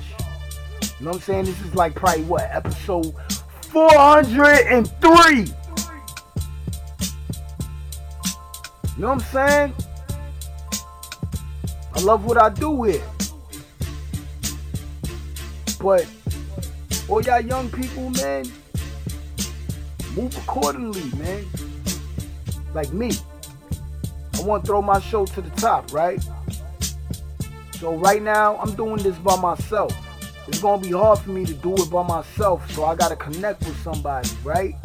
You 0.99 1.05
know 1.05 1.11
what 1.11 1.15
I'm 1.15 1.21
saying? 1.21 1.45
This 1.45 1.61
is 1.61 1.75
like 1.75 1.95
probably 1.95 2.23
what, 2.23 2.43
episode 2.43 3.13
403. 3.63 5.53
You 8.95 9.01
know 9.01 9.07
what 9.07 9.13
I'm 9.13 9.19
saying? 9.19 9.73
I 11.95 12.01
love 12.01 12.25
what 12.25 12.37
I 12.37 12.49
do 12.49 12.83
here. 12.83 13.03
But 15.79 16.07
all 17.09 17.21
y'all 17.21 17.41
young 17.41 17.69
people, 17.69 18.09
man, 18.11 18.45
move 20.15 20.35
accordingly, 20.37 21.03
man. 21.17 21.45
Like 22.73 22.91
me. 22.93 23.11
I 24.35 24.41
want 24.41 24.63
to 24.63 24.67
throw 24.67 24.81
my 24.81 24.99
show 24.99 25.25
to 25.25 25.41
the 25.41 25.49
top, 25.51 25.93
right? 25.93 26.21
So 27.79 27.95
right 27.95 28.21
now, 28.21 28.57
I'm 28.57 28.75
doing 28.75 28.97
this 28.97 29.17
by 29.17 29.35
myself. 29.39 29.95
It's 30.47 30.59
gonna 30.59 30.81
be 30.81 30.91
hard 30.91 31.19
for 31.19 31.29
me 31.29 31.45
to 31.45 31.53
do 31.53 31.73
it 31.75 31.89
by 31.89 32.05
myself, 32.05 32.69
so 32.71 32.83
I 32.85 32.95
gotta 32.95 33.15
connect 33.15 33.61
with 33.61 33.81
somebody, 33.81 34.29
right? 34.43 34.75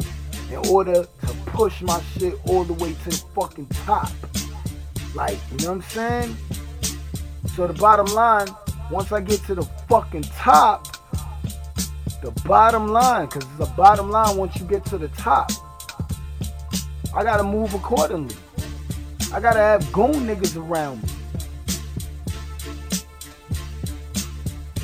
In 0.49 0.57
order 0.69 1.03
to 1.03 1.33
push 1.47 1.81
my 1.81 2.01
shit 2.13 2.35
all 2.45 2.63
the 2.63 2.73
way 2.73 2.93
to 2.93 3.09
the 3.09 3.23
fucking 3.35 3.67
top. 3.85 4.09
Like, 5.15 5.37
you 5.51 5.65
know 5.65 5.73
what 5.73 5.83
I'm 5.83 5.89
saying? 5.89 6.37
So 7.55 7.67
the 7.67 7.73
bottom 7.73 8.05
line, 8.07 8.47
once 8.89 9.11
I 9.11 9.19
get 9.21 9.43
to 9.45 9.55
the 9.55 9.63
fucking 9.87 10.23
top, 10.23 10.87
the 12.21 12.31
bottom 12.45 12.87
line, 12.87 13.27
because 13.27 13.43
it's 13.43 13.57
the 13.57 13.73
bottom 13.77 14.09
line 14.09 14.37
once 14.37 14.55
you 14.57 14.65
get 14.65 14.85
to 14.85 14.97
the 14.97 15.07
top, 15.09 15.51
I 17.15 17.23
gotta 17.23 17.43
move 17.43 17.73
accordingly. 17.73 18.35
I 19.33 19.39
gotta 19.39 19.59
have 19.59 19.91
goon 19.91 20.27
niggas 20.27 20.57
around 20.57 21.03
me. 21.03 21.09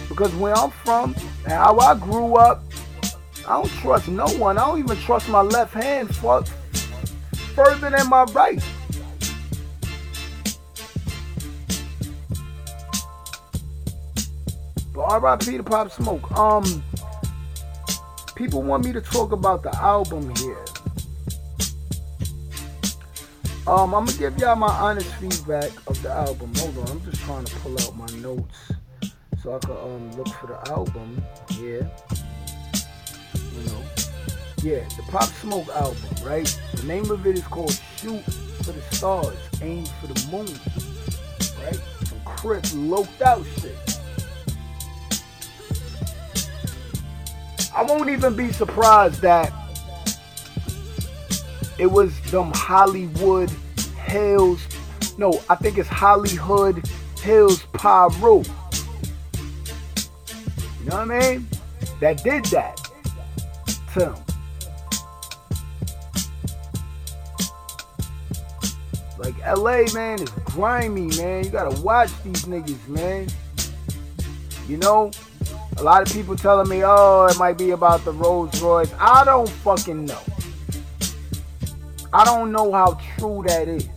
Because 0.07 0.33
where 0.35 0.55
I'm 0.57 0.71
from 0.71 1.13
how 1.45 1.77
I 1.77 1.95
grew 1.95 2.35
up, 2.35 2.63
I 3.47 3.61
don't 3.61 3.71
trust 3.73 4.07
no 4.07 4.27
one. 4.37 4.57
I 4.57 4.65
don't 4.65 4.79
even 4.79 4.97
trust 4.97 5.27
my 5.29 5.41
left 5.41 5.73
hand 5.73 6.15
fu- 6.15 6.43
further 7.53 7.89
than 7.89 8.09
my 8.09 8.23
right. 8.25 8.63
But 14.93 15.21
RIP 15.21 15.57
to 15.57 15.63
Pop 15.63 15.91
Smoke. 15.91 16.31
Um, 16.31 16.83
people 18.35 18.61
want 18.61 18.85
me 18.85 18.91
to 18.91 19.01
talk 19.01 19.31
about 19.31 19.63
the 19.63 19.75
album 19.77 20.33
here. 20.35 20.65
Um, 23.65 23.95
I'm 23.95 24.05
gonna 24.05 24.17
give 24.17 24.37
y'all 24.37 24.55
my 24.55 24.67
honest 24.67 25.11
feedback 25.15 25.71
of 25.87 25.99
the 26.03 26.11
album. 26.11 26.53
Hold 26.57 26.77
on, 26.77 26.89
I'm 26.89 27.03
just 27.05 27.21
trying 27.23 27.45
to 27.45 27.55
pull 27.55 27.79
out 27.81 27.95
my 27.95 28.05
notes 28.17 28.71
so 29.41 29.55
I 29.55 29.59
can 29.59 29.71
um 29.71 30.11
look 30.11 30.27
for 30.27 30.47
the 30.47 30.71
album 30.71 31.23
here. 31.49 31.89
You 33.33 33.63
know, 33.71 33.83
yeah, 34.61 34.87
the 34.97 35.03
Pop 35.07 35.23
Smoke 35.23 35.67
album, 35.69 35.97
right? 36.23 36.45
The 36.75 36.83
name 36.83 37.09
of 37.09 37.25
it 37.25 37.37
is 37.37 37.47
called 37.47 37.79
Shoot 37.97 38.21
for 38.63 38.73
the 38.73 38.81
Stars, 38.91 39.37
Aim 39.61 39.85
for 39.99 40.07
the 40.07 40.27
Moon, 40.29 40.59
right? 41.63 41.79
Some 42.05 42.21
crisp, 42.23 42.75
loped 42.77 43.21
out 43.21 43.43
shit. 43.59 43.75
I 47.75 47.83
won't 47.83 48.09
even 48.09 48.35
be 48.37 48.53
surprised 48.53 49.21
that 49.21 49.51
it 51.77 51.87
was 51.87 52.17
them 52.31 52.53
Hollywood 52.55 53.49
Hills. 54.05 54.65
No, 55.17 55.41
I 55.49 55.55
think 55.55 55.77
it's 55.77 55.89
Hollywood 55.89 56.87
Hills 57.21 57.63
Pyro. 57.73 58.43
You 60.79 60.89
know 60.89 60.97
what 60.97 61.11
I 61.11 61.35
mean? 61.35 61.47
That 61.99 62.23
did 62.23 62.45
that 62.45 62.79
to 63.93 64.05
him. 64.05 64.15
Like 69.17 69.37
LA, 69.45 69.83
man, 69.93 70.21
is 70.21 70.29
grimy, 70.45 71.07
man. 71.17 71.43
You 71.43 71.49
gotta 71.49 71.81
watch 71.81 72.11
these 72.23 72.45
niggas, 72.45 72.87
man. 72.87 73.27
You 74.67 74.77
know, 74.77 75.11
a 75.77 75.83
lot 75.83 76.01
of 76.01 76.13
people 76.13 76.35
telling 76.35 76.69
me, 76.69 76.83
oh, 76.85 77.27
it 77.29 77.37
might 77.37 77.57
be 77.57 77.71
about 77.71 78.05
the 78.05 78.11
Rolls 78.11 78.61
Royce. 78.61 78.93
I 78.99 79.25
don't 79.25 79.49
fucking 79.49 80.05
know. 80.05 80.19
I 82.13 82.23
don't 82.23 82.51
know 82.51 82.71
how 82.71 82.97
true 83.17 83.43
that 83.47 83.67
is. 83.67 83.89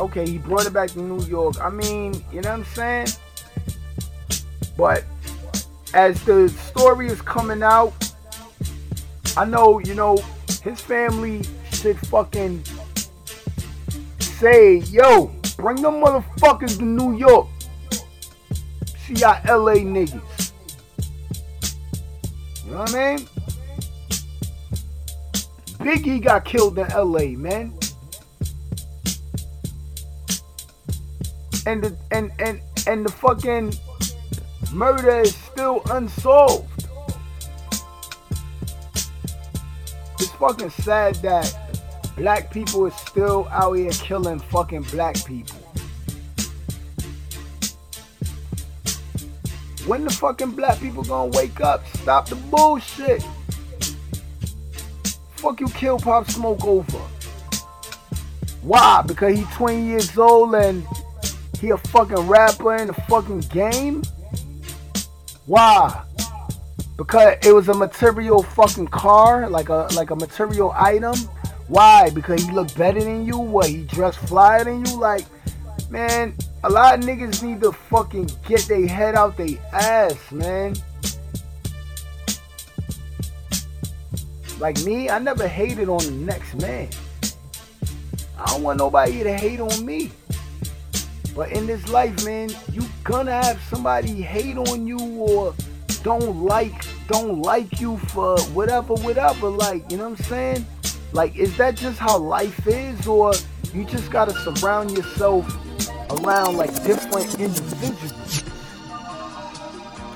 Okay, 0.00 0.28
he 0.28 0.38
brought 0.38 0.66
it 0.66 0.72
back 0.72 0.90
to 0.90 1.00
New 1.00 1.24
York. 1.26 1.60
I 1.60 1.70
mean, 1.70 2.14
you 2.32 2.40
know 2.40 2.50
what 2.50 2.58
I'm 2.58 2.64
saying? 2.64 3.06
But 4.76 5.04
as 5.94 6.20
the 6.24 6.48
story 6.48 7.06
is 7.06 7.22
coming 7.22 7.62
out, 7.62 7.92
I 9.36 9.44
know, 9.44 9.78
you 9.78 9.94
know, 9.94 10.16
his 10.64 10.80
family 10.80 11.42
should 11.70 11.98
fucking 12.08 12.64
say, 14.18 14.78
yo, 14.78 15.26
bring 15.56 15.80
them 15.80 16.02
motherfuckers 16.02 16.78
to 16.78 16.84
New 16.84 17.16
York. 17.16 17.46
See 19.06 19.14
y'all 19.16 19.38
LA 19.44 19.74
niggas. 19.74 20.52
You 22.64 22.70
know 22.70 22.78
what 22.78 22.94
I 22.94 23.16
mean? 23.16 23.28
Biggie 25.80 26.22
got 26.22 26.46
killed 26.46 26.78
in 26.78 26.86
LA, 26.88 27.36
man. 27.36 27.74
And 31.66 31.84
the 31.84 31.94
and 32.12 32.32
and 32.38 32.62
and 32.86 33.04
the 33.04 33.12
fucking 33.12 33.74
murder 34.72 35.20
is 35.20 35.34
still 35.34 35.82
unsolved. 35.90 36.86
It's 40.18 40.32
fucking 40.32 40.70
sad 40.70 41.16
that 41.16 41.54
black 42.16 42.50
people 42.50 42.86
is 42.86 42.94
still 42.94 43.48
out 43.50 43.74
here 43.74 43.90
killing 43.90 44.38
fucking 44.38 44.84
black 44.84 45.22
people. 45.26 45.53
When 49.94 50.02
the 50.02 50.10
fucking 50.10 50.50
black 50.50 50.80
people 50.80 51.04
gonna 51.04 51.30
wake 51.30 51.60
up? 51.60 51.86
Stop 51.98 52.28
the 52.28 52.34
bullshit. 52.34 53.24
Fuck 55.36 55.60
you 55.60 55.68
kill 55.68 56.00
Pop 56.00 56.28
Smoke 56.28 56.64
over. 56.64 56.98
Why? 58.62 59.04
Because 59.06 59.38
he 59.38 59.44
20 59.54 59.86
years 59.86 60.18
old 60.18 60.56
and 60.56 60.84
he 61.60 61.70
a 61.70 61.76
fucking 61.76 62.26
rapper 62.26 62.74
in 62.74 62.88
the 62.88 62.92
fucking 62.92 63.42
game? 63.52 64.02
Why? 65.46 66.02
Because 66.96 67.36
it 67.46 67.52
was 67.54 67.68
a 67.68 67.74
material 67.74 68.42
fucking 68.42 68.88
car, 68.88 69.48
like 69.48 69.68
a 69.68 69.86
like 69.94 70.10
a 70.10 70.16
material 70.16 70.72
item. 70.76 71.14
Why? 71.68 72.10
Because 72.10 72.42
he 72.42 72.50
looked 72.50 72.76
better 72.76 72.98
than 72.98 73.24
you. 73.26 73.38
What? 73.38 73.68
He 73.68 73.82
dressed 73.82 74.18
flyer 74.18 74.64
than 74.64 74.84
you. 74.84 74.98
Like, 74.98 75.24
man, 75.90 76.34
a 76.62 76.70
lot 76.70 76.98
of 76.98 77.04
niggas 77.04 77.42
need 77.42 77.60
to 77.60 77.72
fucking 77.72 78.30
get 78.46 78.60
their 78.62 78.86
head 78.86 79.14
out 79.14 79.36
their 79.36 79.58
ass, 79.72 80.32
man. 80.32 80.74
Like 84.58 84.82
me, 84.84 85.10
I 85.10 85.18
never 85.18 85.48
hated 85.48 85.88
on 85.88 85.98
the 85.98 86.10
next 86.12 86.54
man. 86.60 86.88
I 88.38 88.46
don't 88.46 88.62
want 88.62 88.78
nobody 88.78 89.22
to 89.22 89.36
hate 89.36 89.60
on 89.60 89.84
me. 89.84 90.10
But 91.34 91.50
in 91.52 91.66
this 91.66 91.88
life, 91.88 92.24
man, 92.24 92.50
you 92.72 92.82
gonna 93.02 93.32
have 93.32 93.60
somebody 93.62 94.12
hate 94.22 94.56
on 94.56 94.86
you 94.86 94.98
or 94.98 95.54
don't 96.02 96.44
like 96.44 96.84
don't 97.08 97.42
like 97.42 97.80
you 97.80 97.98
for 97.98 98.38
whatever, 98.52 98.94
whatever. 98.94 99.48
Like, 99.50 99.90
you 99.90 99.98
know 99.98 100.08
what 100.08 100.18
I'm 100.20 100.24
saying? 100.24 100.66
Like, 101.12 101.36
is 101.36 101.56
that 101.58 101.74
just 101.74 101.98
how 101.98 102.18
life 102.18 102.66
is, 102.66 103.06
or 103.06 103.34
you 103.72 103.84
just 103.84 104.10
gotta 104.10 104.32
surround 104.32 104.92
yourself 104.92 105.44
around 106.10 106.56
like 106.56 106.72
different 106.84 107.38
individuals? 107.38 108.42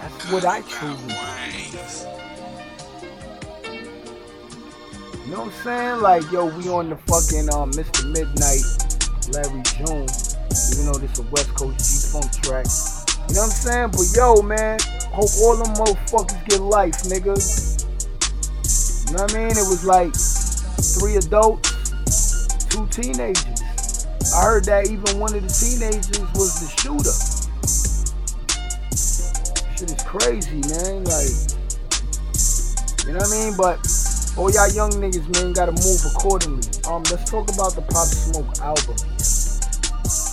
That's 0.01 0.33
what 0.33 0.45
I 0.45 0.61
truly. 0.63 1.15
You 5.29 5.35
know 5.35 5.41
what 5.41 5.49
I'm 5.49 5.63
saying? 5.63 6.01
Like, 6.01 6.33
yo, 6.33 6.47
we 6.47 6.69
on 6.71 6.89
the 6.89 6.97
fucking 6.97 7.53
um, 7.53 7.71
Mr. 7.73 8.11
Midnight, 8.11 8.65
Larry 9.35 9.63
June. 9.77 10.09
Even 10.73 10.87
though 10.87 10.99
this 10.99 11.19
a 11.19 11.23
West 11.31 11.55
Coast 11.55 11.79
G 11.85 12.09
Funk 12.09 12.33
track. 12.41 12.67
You 13.29 13.35
know 13.35 13.43
what 13.43 13.45
I'm 13.45 13.51
saying? 13.51 13.91
But 13.91 14.09
yo, 14.17 14.41
man, 14.41 14.79
hope 15.13 15.29
all 15.43 15.57
them 15.57 15.75
motherfuckers 15.75 16.49
get 16.49 16.61
life, 16.63 17.03
nigga. 17.05 17.37
You 19.11 19.17
know 19.17 19.23
what 19.23 19.35
I 19.35 19.39
mean? 19.39 19.51
It 19.51 19.69
was 19.69 19.85
like 19.85 20.15
three 20.15 21.17
adults, 21.17 22.49
two 22.71 22.87
teenagers. 22.89 23.68
I 24.35 24.43
heard 24.45 24.65
that 24.67 24.89
even 24.91 25.19
one 25.19 25.35
of 25.35 25.43
the 25.43 25.49
teenagers 25.49 26.21
was 26.37 26.61
the 26.61 26.69
shooter. 26.83 27.17
Shit 29.73 29.91
is 29.91 30.03
crazy, 30.05 30.61
man. 30.69 31.05
Like, 31.09 31.33
you 33.07 33.13
know 33.15 33.25
what 33.25 33.33
I 33.33 33.41
mean? 33.41 33.57
But 33.57 33.81
all 34.37 34.53
y'all 34.53 34.69
young 34.69 34.93
niggas, 35.01 35.25
man, 35.33 35.53
gotta 35.53 35.73
move 35.73 36.05
accordingly. 36.13 36.69
Um, 36.87 37.03
let's 37.11 37.31
talk 37.31 37.49
about 37.49 37.75
the 37.75 37.83
Pop 37.89 38.07
Smoke 38.07 38.53
album. 38.61 38.97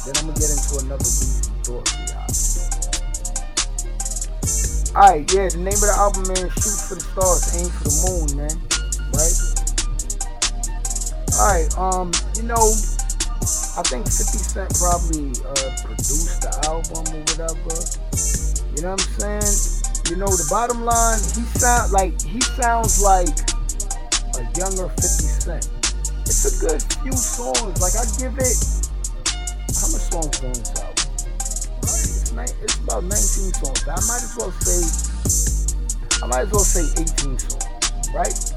Then 0.06 0.14
I'm 0.20 0.28
gonna 0.28 0.40
get 0.40 0.52
into 0.52 0.78
another 0.84 1.08
thought 1.64 1.88
for 1.88 2.04
y'all. 2.06 2.30
Alright, 4.96 5.28
yeah, 5.34 5.50
the 5.50 5.58
name 5.58 5.76
of 5.76 5.88
the 5.88 5.96
album, 5.98 6.28
man, 6.28 6.50
Shoot 6.56 6.80
for 6.88 6.96
the 6.96 7.04
Stars, 7.16 7.52
Aim 7.58 7.68
for 7.70 7.84
the 7.86 7.96
Moon, 8.06 8.28
man. 8.38 8.56
Right? 9.12 9.36
Alright, 11.36 11.70
um, 11.78 12.12
you 12.36 12.44
know, 12.44 12.76
I 13.78 13.84
think 13.84 14.06
50 14.06 14.38
Cent 14.40 14.74
probably 14.80 15.32
uh, 15.44 15.76
produced 15.84 16.42
the 16.42 16.52
album 16.66 17.04
or 17.12 17.20
whatever. 17.28 17.76
You 18.76 18.82
know 18.84 18.96
what 18.96 19.04
I'm 19.04 19.42
saying? 19.42 19.86
you 20.10 20.16
know, 20.18 20.28
the 20.28 20.46
bottom 20.50 20.86
line, 20.86 21.18
he 21.18 21.42
sound 21.58 21.92
like 21.92 22.22
he 22.22 22.40
sounds 22.42 23.02
like 23.02 23.34
a 24.38 24.44
younger 24.54 24.88
50 24.88 25.02
Cent. 25.02 25.70
It's 26.30 26.46
a 26.46 26.54
good 26.62 26.82
few 27.02 27.12
songs. 27.14 27.82
Like 27.82 27.98
I 27.98 28.06
give 28.22 28.38
it 28.38 28.58
how 29.74 29.90
much 29.90 30.06
songs 30.14 30.38
on 30.46 30.54
this 30.54 30.72
album? 30.78 31.06
It's, 31.82 32.54
it's 32.62 32.78
about 32.86 33.04
19 33.04 33.10
songs. 33.10 33.82
I 33.90 33.98
might 34.06 34.22
as 34.22 34.36
well 34.38 34.52
say 34.62 34.78
I 36.22 36.28
might 36.28 36.42
as 36.46 36.52
well 36.52 36.64
say 36.64 36.86
18 37.02 37.40
songs, 37.40 38.10
right? 38.14 38.55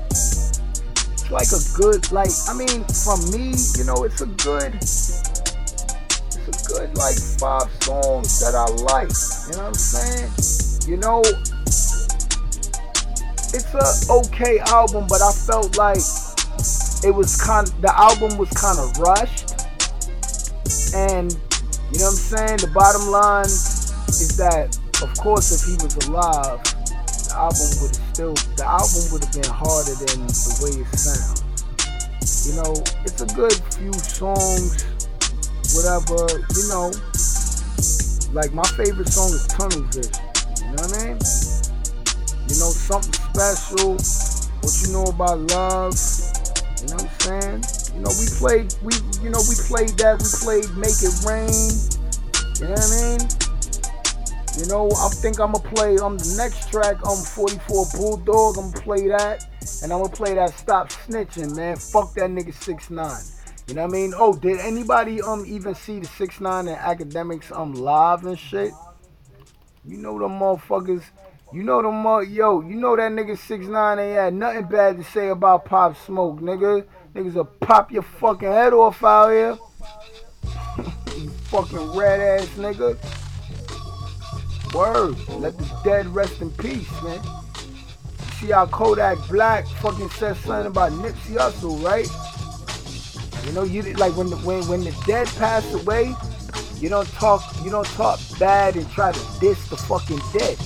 Like 1.30 1.48
a 1.52 1.60
good, 1.76 2.10
like, 2.10 2.30
I 2.48 2.54
mean, 2.54 2.84
from 2.84 3.20
me, 3.30 3.52
you 3.76 3.84
know, 3.84 4.04
it's 4.04 4.22
a 4.22 4.26
good, 4.26 4.74
it's 4.74 5.22
a 6.34 6.52
good, 6.72 6.96
like, 6.96 7.18
five 7.38 7.70
songs 7.82 8.40
that 8.40 8.54
I 8.54 8.64
like. 8.88 9.12
You 9.46 9.58
know 9.58 9.64
what 9.64 9.68
I'm 9.68 9.74
saying? 9.74 10.30
You 10.88 10.96
know, 10.96 11.20
it's 13.52 13.74
a 13.74 14.12
okay 14.12 14.58
album, 14.60 15.06
but 15.06 15.20
I 15.20 15.32
felt 15.32 15.76
like 15.76 16.00
it 17.04 17.14
was 17.14 17.40
kind 17.40 17.66
the 17.82 17.92
album 17.94 18.38
was 18.38 18.48
kind 18.50 18.78
of 18.78 18.96
rushed. 18.98 19.52
And, 20.94 21.32
you 21.92 21.98
know 21.98 22.08
what 22.08 22.16
I'm 22.16 22.16
saying? 22.16 22.56
The 22.58 22.70
bottom 22.74 23.08
line 23.08 23.44
is 23.44 24.36
that, 24.38 24.78
of 25.02 25.14
course, 25.18 25.52
if 25.52 25.62
he 25.68 25.76
was 25.84 25.94
alive, 26.08 26.60
the 27.28 27.36
album 27.36 27.68
would 27.84 27.92
have 27.92 28.08
still 28.16 28.34
the 28.56 28.64
album 28.64 29.02
would 29.12 29.22
have 29.24 29.34
been 29.36 29.52
harder 29.52 29.92
than 30.00 30.24
the 30.24 30.52
way 30.64 30.72
it 30.80 30.92
sounds. 30.96 31.44
You 32.48 32.56
know, 32.56 32.72
it's 33.04 33.20
a 33.20 33.28
good 33.36 33.52
few 33.76 33.92
songs, 33.92 34.88
whatever, 35.76 36.24
you 36.56 36.64
know. 36.72 36.88
Like 38.32 38.52
my 38.52 38.64
favorite 38.76 39.08
song 39.08 39.32
is 39.32 39.44
Tunnel 39.48 39.84
Vision. 39.92 40.12
You 40.60 40.72
know 40.72 40.84
what 40.84 40.96
I 40.96 41.12
mean? 41.12 41.20
You 42.48 42.56
know, 42.60 42.72
something 42.72 43.12
special, 43.12 44.00
what 44.64 44.72
you 44.80 44.92
know 44.92 45.04
about 45.12 45.40
love. 45.52 45.96
You 46.80 46.88
know 46.88 46.96
what 46.96 47.12
I'm 47.28 47.60
saying? 47.60 47.60
You 47.92 48.00
know, 48.04 48.12
we 48.16 48.26
played 48.40 48.72
we 48.80 48.92
you 49.20 49.28
know, 49.28 49.44
we 49.44 49.56
played 49.68 49.92
that, 50.00 50.16
we 50.20 50.28
played 50.40 50.68
Make 50.80 51.00
It 51.04 51.12
Rain. 51.28 51.52
You 52.56 52.72
know 52.72 52.80
what 52.80 52.88
I 52.88 52.96
mean? 52.96 53.47
You 54.58 54.66
know, 54.66 54.90
I 54.90 55.08
think 55.10 55.38
I'm 55.38 55.52
gonna 55.52 55.68
play 55.68 55.98
um 55.98 56.18
the 56.18 56.34
next 56.36 56.68
track, 56.68 56.96
um 57.06 57.16
44 57.16 57.86
Bulldog. 57.94 58.58
I'm 58.58 58.72
gonna 58.72 58.82
play 58.82 59.06
that, 59.06 59.46
and 59.84 59.92
I'm 59.92 60.02
gonna 60.02 60.08
play 60.08 60.34
that 60.34 60.50
Stop 60.58 60.88
Snitching, 60.88 61.54
man. 61.54 61.76
Fuck 61.76 62.14
that 62.14 62.28
nigga 62.28 62.52
six 62.52 62.90
nine. 62.90 63.22
You 63.68 63.74
know 63.74 63.82
what 63.82 63.90
I 63.90 63.92
mean? 63.92 64.14
Oh, 64.16 64.34
did 64.34 64.58
anybody 64.58 65.22
um 65.22 65.44
even 65.46 65.76
see 65.76 66.00
the 66.00 66.08
six 66.08 66.40
nine 66.40 66.66
and 66.66 66.76
Akademiks 66.76 67.56
um 67.56 67.72
live 67.72 68.24
and 68.24 68.36
shit? 68.36 68.72
You 69.84 69.96
know 69.96 70.18
them 70.18 70.40
motherfuckers. 70.40 71.04
You 71.52 71.62
know 71.62 71.80
them 71.80 72.02
mo- 72.02 72.18
yo. 72.18 72.60
You 72.60 72.74
know 72.74 72.96
that 72.96 73.12
nigga 73.12 73.38
six 73.38 73.66
nine 73.66 74.00
ain't 74.00 74.16
had 74.16 74.34
nothing 74.34 74.66
bad 74.66 74.96
to 74.96 75.04
say 75.04 75.28
about 75.28 75.66
Pop 75.66 75.96
Smoke, 76.04 76.40
nigga. 76.40 76.84
Niggas 77.14 77.34
will 77.34 77.44
pop 77.44 77.92
your 77.92 78.02
fucking 78.02 78.48
head 78.48 78.72
off 78.72 79.04
out 79.04 79.28
here. 79.28 79.56
you 81.16 81.30
fucking 81.44 81.96
red 81.96 82.20
ass 82.20 82.48
nigga. 82.56 82.98
Word. 84.74 85.16
Let 85.28 85.56
the 85.58 85.80
dead 85.84 86.06
rest 86.14 86.40
in 86.40 86.50
peace, 86.52 86.90
man. 87.02 87.20
See 88.40 88.48
how 88.48 88.66
Kodak 88.66 89.18
Black 89.28 89.66
fucking 89.66 90.10
said 90.10 90.36
something 90.36 90.66
about 90.66 90.92
Nipsey 90.92 91.36
Hussle, 91.36 91.82
right? 91.82 92.08
You 93.46 93.52
know, 93.52 93.64
you 93.64 93.82
like 93.94 94.16
when 94.16 94.30
the 94.30 94.36
when 94.36 94.66
when 94.68 94.84
the 94.84 94.94
dead 95.06 95.26
pass 95.38 95.72
away, 95.72 96.14
you 96.80 96.88
don't 96.88 97.08
talk 97.12 97.42
you 97.64 97.70
don't 97.70 97.86
talk 97.88 98.20
bad 98.38 98.76
and 98.76 98.88
try 98.90 99.10
to 99.12 99.40
diss 99.40 99.68
the 99.68 99.76
fucking 99.76 100.20
dead. 100.32 100.58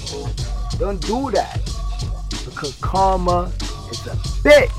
Don't 0.78 1.00
do 1.00 1.30
that. 1.30 1.60
Because 2.44 2.76
karma 2.80 3.52
is 3.90 4.06
a 4.06 4.16
bitch. 4.42 4.70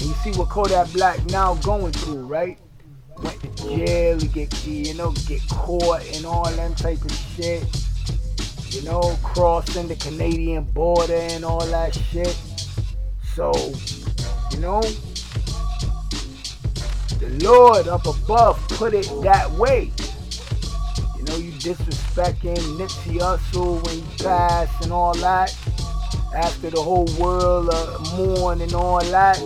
And 0.00 0.02
you 0.02 0.14
see 0.24 0.32
what 0.38 0.48
Kodak 0.48 0.90
Black 0.92 1.24
now 1.26 1.54
going 1.56 1.92
through, 1.92 2.26
right? 2.26 2.58
Went 3.22 3.40
to 3.42 3.68
jail, 3.68 4.18
he 4.18 4.28
get 4.28 4.66
you 4.66 4.94
know, 4.94 5.12
get 5.26 5.46
caught 5.48 6.02
and 6.14 6.24
all 6.24 6.50
them 6.50 6.74
type 6.74 7.02
of 7.04 7.12
shit. 7.12 7.64
You 8.70 8.82
know, 8.82 9.18
crossing 9.22 9.88
the 9.88 9.96
Canadian 9.96 10.64
border 10.64 11.14
and 11.14 11.44
all 11.44 11.66
that 11.66 11.94
shit. 11.94 12.36
So, 13.34 13.52
you 14.52 14.60
know, 14.60 14.80
the 17.18 17.38
Lord 17.42 17.88
up 17.88 18.06
above 18.06 18.58
put 18.68 18.94
it 18.94 19.06
that 19.22 19.50
way. 19.52 19.92
You 21.16 21.24
know, 21.24 21.36
you 21.36 21.52
disrespecting 21.52 22.56
Nipsey 22.78 23.18
Hussle 23.18 23.84
when 23.84 23.96
he 23.96 24.24
passed 24.24 24.82
and 24.82 24.92
all 24.92 25.14
that. 25.16 25.54
After 26.34 26.70
the 26.70 26.80
whole 26.80 27.08
world 27.18 27.70
uh, 27.72 27.98
mourn 28.16 28.60
and 28.60 28.72
all 28.72 29.00
that. 29.00 29.38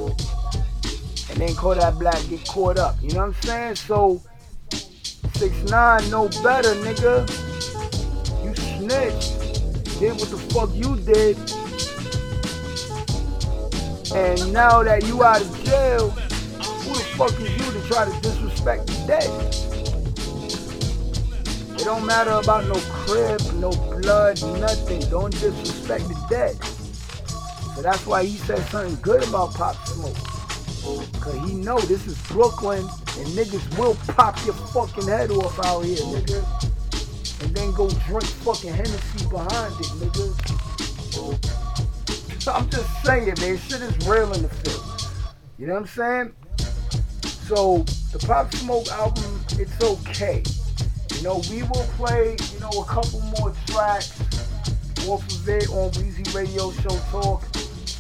And 1.34 1.42
then 1.42 1.56
Kodak 1.56 1.94
Black 1.94 2.28
get 2.28 2.46
caught 2.46 2.78
up. 2.78 2.94
You 3.02 3.10
know 3.10 3.26
what 3.26 3.34
I'm 3.36 3.42
saying? 3.42 3.74
So, 3.74 4.22
6 4.70 5.64
9 5.64 6.08
no 6.08 6.28
better, 6.44 6.74
nigga. 6.76 7.26
You 8.44 8.54
snitched. 8.54 9.98
Did 9.98 10.12
what 10.12 10.30
the 10.30 10.38
fuck 10.54 10.70
you 10.72 10.94
did. 10.94 11.36
And 14.14 14.52
now 14.52 14.84
that 14.84 15.04
you 15.08 15.24
out 15.24 15.40
of 15.40 15.64
jail, 15.64 16.10
who 16.10 16.94
the 16.94 17.04
fuck 17.16 17.32
is 17.40 17.50
you 17.50 17.80
to 17.80 17.88
try 17.88 18.04
to 18.04 18.20
disrespect 18.20 18.86
the 18.86 18.94
dead? 19.08 19.28
It 21.80 21.84
don't 21.84 22.06
matter 22.06 22.30
about 22.30 22.66
no 22.66 22.76
crib, 22.92 23.40
no 23.54 23.70
blood, 23.70 24.40
nothing. 24.60 25.00
Don't 25.10 25.32
disrespect 25.32 26.06
the 26.06 26.26
dead. 26.30 26.62
So 27.74 27.82
that's 27.82 28.06
why 28.06 28.22
he 28.24 28.36
said 28.36 28.64
something 28.66 28.96
good 29.02 29.26
about 29.26 29.52
Pop 29.54 29.74
Smoke. 29.88 30.33
Cause 31.20 31.48
he 31.48 31.54
know 31.56 31.78
this 31.80 32.06
is 32.06 32.18
Brooklyn 32.28 32.80
and 32.80 33.26
niggas 33.28 33.78
will 33.78 33.94
pop 34.14 34.36
your 34.44 34.54
fucking 34.54 35.08
head 35.08 35.30
off 35.30 35.58
out 35.64 35.80
here, 35.80 35.96
nigga. 35.96 37.42
And 37.42 37.56
then 37.56 37.72
go 37.72 37.88
drink 37.88 38.24
fucking 38.24 38.72
Hennessy 38.72 39.26
behind 39.28 39.74
it, 39.80 39.86
nigga. 39.96 40.34
So 42.42 42.52
I'm 42.52 42.68
just 42.68 43.02
saying, 43.02 43.34
man, 43.40 43.58
shit 43.58 43.80
is 43.80 44.06
real 44.06 44.30
in 44.34 44.42
the 44.42 44.48
field. 44.48 44.84
You 45.58 45.68
know 45.68 45.74
what 45.74 45.80
I'm 45.80 45.86
saying? 45.86 46.32
So 47.46 47.78
the 48.12 48.18
Pop 48.26 48.54
Smoke 48.54 48.88
album, 48.88 49.40
it's 49.58 49.82
okay. 49.82 50.42
You 51.16 51.22
know, 51.22 51.42
we 51.50 51.62
will 51.62 51.86
play, 51.96 52.36
you 52.52 52.60
know, 52.60 52.70
a 52.70 52.84
couple 52.84 53.20
more 53.38 53.54
tracks 53.66 54.20
off 55.08 55.26
of 55.30 55.48
it 55.48 55.68
on 55.70 55.90
Weezy 55.92 56.34
Radio 56.34 56.70
Show 56.72 56.98
Talk. 57.10 57.42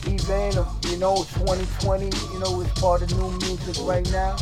Even, 0.06 0.52
you 0.90 0.98
know, 0.98 1.24
2020, 1.34 2.04
you 2.32 2.38
know, 2.40 2.60
is 2.60 2.68
part 2.80 3.02
of 3.02 3.10
new 3.16 3.30
music 3.46 3.76
right 3.84 4.08
now. 4.12 4.36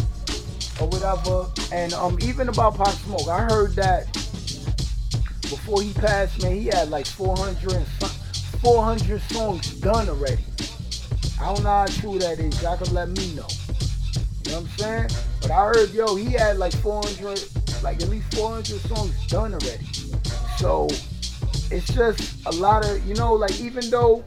Or 0.81 0.89
whatever. 0.89 1.47
And 1.73 1.93
um 1.93 2.19
even 2.23 2.49
about 2.49 2.77
Pop 2.77 2.89
Smoke, 2.89 3.29
I 3.29 3.43
heard 3.43 3.75
that 3.77 4.07
before 5.43 5.83
he 5.83 5.93
passed, 5.93 6.43
man, 6.43 6.57
he 6.57 6.67
had 6.67 6.89
like 6.89 7.07
400 7.07 7.73
and 7.73 7.87
400 7.87 9.21
songs 9.21 9.75
done 9.81 10.09
already. 10.09 10.43
I 11.41 11.53
don't 11.53 11.63
know 11.63 11.71
how 11.71 11.87
true 11.87 12.19
that 12.21 12.39
is. 12.39 12.63
Y'all 12.63 12.77
can 12.77 12.93
let 12.95 13.09
me 13.11 13.35
know. 13.35 13.47
You 14.45 14.53
know 14.53 14.61
what 14.61 14.63
I'm 14.63 14.69
saying? 14.79 15.09
But 15.43 15.51
I 15.51 15.67
heard, 15.67 15.91
yo, 15.93 16.17
he 16.17 16.33
had 16.33 16.57
like 16.57 16.73
400, 16.77 17.43
like 17.83 18.01
at 18.01 18.09
least 18.09 18.35
400 18.35 18.81
songs 18.81 19.27
done 19.27 19.53
already. 19.53 19.85
So 20.57 20.89
it's 21.71 21.93
just 21.93 22.47
a 22.47 22.51
lot 22.53 22.89
of, 22.89 23.05
you 23.07 23.15
know, 23.15 23.35
like 23.35 23.61
even 23.61 23.91
though 23.91 24.25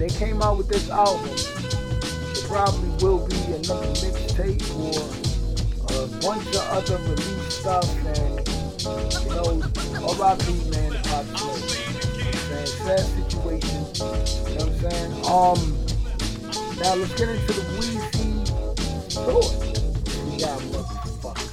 they 0.00 0.08
came 0.08 0.40
out 0.40 0.56
with 0.56 0.66
this 0.66 0.88
album, 0.88 1.28
it 1.28 2.42
probably 2.48 2.88
will 3.04 3.28
be 3.28 3.36
another 3.52 3.86
mixtape 4.00 4.64
or 4.80 4.96
a 5.92 6.06
bunch 6.22 6.46
of 6.56 6.64
other 6.70 6.96
release 7.04 7.52
stuff 7.52 7.84
and, 8.06 8.48
you 8.80 9.28
know, 9.28 9.60
R.I.P. 10.18 10.70
man, 10.70 10.92
the 10.92 11.00
Pop 11.04 11.26
Smoke. 11.36 11.60
You 12.16 12.24
know 12.24 12.30
what 12.30 12.32
I'm 12.32 12.40
saying? 12.48 12.66
Sad 12.80 13.04
situation. 13.20 13.80
You 14.48 14.56
know 14.56 14.64
what 14.64 14.72
I'm 14.72 14.76
saying? 14.90 15.12
Um, 15.28 15.60
now 16.80 16.94
let's 16.94 17.14
get 17.14 17.28
into 17.28 17.52
the 17.52 17.64
Weezy 17.76 18.30
story. 19.10 19.52
We 20.24 20.40
got 20.40 20.56
motherfucker. 20.72 21.50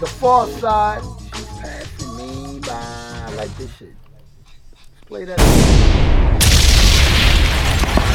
The 0.00 0.06
Pharcyde, 0.06 1.04
she's 1.36 1.46
passing 1.60 2.12
me 2.16 2.58
by. 2.58 2.72
I 2.72 3.34
like 3.36 3.56
this 3.58 3.70
shit. 3.76 4.01
Play 5.12 5.26
that. 5.26 5.38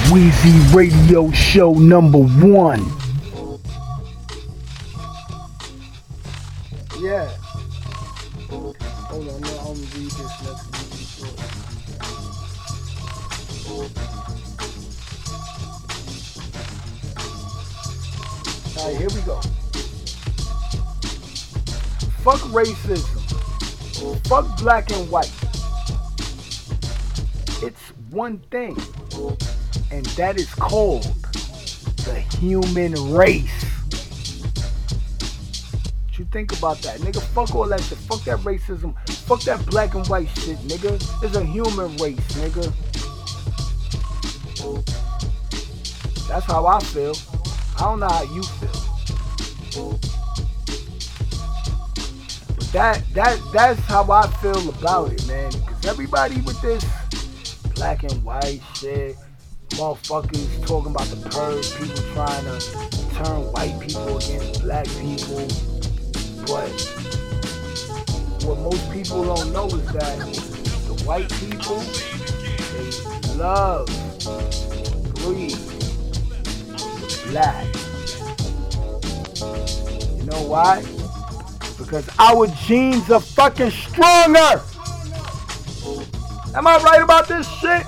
Weezy 0.09 0.73
Radio 0.73 1.29
Show 1.29 1.73
number 1.73 2.17
one. 2.17 2.79
Yeah. 6.99 7.29
Hold 8.49 8.75
on, 9.11 9.35
I'm 9.35 9.41
gonna, 9.41 9.73
read 9.93 10.09
this 10.09 10.33
next. 10.41 10.65
All 18.75 18.87
right, 18.87 18.97
here 18.97 19.09
we 19.13 19.21
go. 19.21 19.39
Fuck 22.23 22.41
racism. 22.49 23.21
Fuck 24.27 24.57
black 24.57 24.89
and 24.89 25.07
white. 25.11 25.36
It's 27.59 27.89
one 28.11 28.37
thing, 28.51 28.77
and 29.91 30.05
that 30.15 30.37
is 30.37 30.53
called 30.53 31.03
the 32.05 32.23
human 32.39 32.93
race. 33.11 33.63
What 36.03 36.19
you 36.19 36.25
think 36.25 36.55
about 36.55 36.77
that, 36.83 36.99
nigga? 36.99 37.21
Fuck 37.33 37.55
all 37.55 37.67
that 37.67 37.81
shit. 37.81 37.97
Fuck 37.97 38.23
that 38.25 38.37
racism. 38.39 38.93
Fuck 39.09 39.41
that 39.41 39.65
black 39.65 39.95
and 39.95 40.05
white 40.07 40.29
shit, 40.37 40.57
nigga. 40.59 41.01
It's 41.23 41.35
a 41.35 41.43
human 41.43 41.97
race, 41.97 42.19
nigga. 42.37 42.71
That's 46.27 46.45
how 46.45 46.67
I 46.67 46.79
feel. 46.79 47.15
I 47.77 47.81
don't 47.81 47.99
know 48.01 48.07
how 48.07 48.23
you 48.23 48.43
feel. 48.43 49.99
But 52.55 52.71
that 52.71 53.03
that 53.13 53.39
that's 53.51 53.79
how 53.81 54.11
I 54.11 54.27
feel 54.41 54.69
about 54.69 55.11
it, 55.11 55.25
man. 55.27 55.51
Cause 55.51 55.85
everybody 55.85 56.41
with 56.41 56.61
this 56.61 56.85
black 57.77 58.01
and 58.03 58.23
white 58.23 58.59
shit, 58.73 59.15
motherfuckers 59.69 60.65
talking 60.65 60.91
about 60.91 61.05
the 61.07 61.29
purge, 61.29 61.71
people 61.75 62.03
trying 62.13 62.43
to 62.43 62.59
turn 63.13 63.51
white 63.53 63.79
people 63.79 64.17
against 64.17 64.63
black 64.63 64.85
people. 64.99 65.47
But 66.47 66.73
what 68.43 68.57
most 68.59 68.91
people 68.91 69.23
don't 69.23 69.53
know 69.53 69.67
is 69.67 69.85
that 69.93 70.17
the 70.87 71.03
white 71.05 71.29
people, 71.39 71.79
they 72.73 72.89
love, 73.37 73.85
breathe, 75.15 75.55
black. 77.29 77.67
You 80.17 80.23
know 80.25 80.47
why? 80.47 80.83
Because 81.77 82.09
our 82.17 82.47
genes 82.47 83.11
are 83.11 83.21
fucking 83.21 83.69
stronger. 83.69 84.63
Am 86.57 86.65
I 86.65 86.77
right 86.77 87.03
about 87.03 87.27
this 87.27 87.47
shit? 87.47 87.85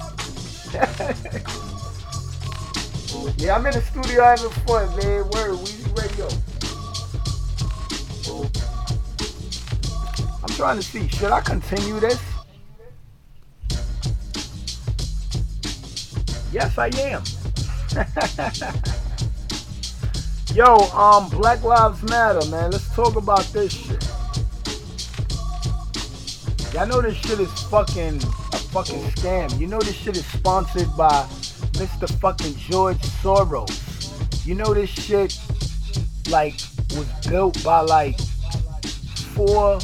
yeah, 3.40 3.56
I'm 3.56 3.66
in 3.66 3.74
the 3.74 3.82
studio 3.82 4.24
having 4.24 4.52
fun, 4.68 4.96
man. 4.96 5.28
Word, 5.32 5.58
Weezy 5.58 5.98
Radio. 5.98 6.28
I'm 10.44 10.50
trying 10.50 10.78
to 10.78 10.84
see, 10.84 11.08
should 11.08 11.32
I 11.32 11.42
continue 11.42 12.00
this? 12.00 12.22
Yes, 16.52 16.78
I 16.78 16.92
am. 17.00 17.24
Yo, 20.56 20.76
um, 20.96 21.28
Black 21.32 21.64
Lives 21.64 22.04
Matter, 22.04 22.46
man. 22.52 22.70
Let's 22.70 22.88
talk 22.94 23.16
about 23.16 23.46
this 23.46 23.74
shit. 23.74 24.08
Y'all 26.74 26.86
know 26.86 27.02
this 27.02 27.18
shit 27.18 27.40
is 27.40 27.52
fucking 27.64 28.18
a 28.18 28.58
fucking 28.70 29.02
scam. 29.14 29.60
You 29.60 29.66
know 29.66 29.80
this 29.80 29.96
shit 29.96 30.16
is 30.16 30.26
sponsored 30.28 30.96
by 30.96 31.26
Mr. 31.74 32.08
fucking 32.20 32.56
George 32.58 33.00
Soros. 33.24 34.46
You 34.46 34.54
know 34.54 34.76
this 34.76 34.90
shit 34.90 35.40
like 36.30 36.54
was 36.96 37.08
built 37.28 37.64
by 37.64 37.80
like 37.80 38.20
four 39.34 39.80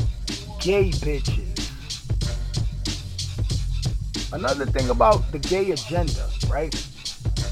gay 0.62 0.92
bitches. 0.92 1.72
Another 4.32 4.68
thing 4.68 4.90
about 4.90 5.32
the 5.32 5.40
gay 5.40 5.72
agenda, 5.72 6.30
right? 6.50 6.72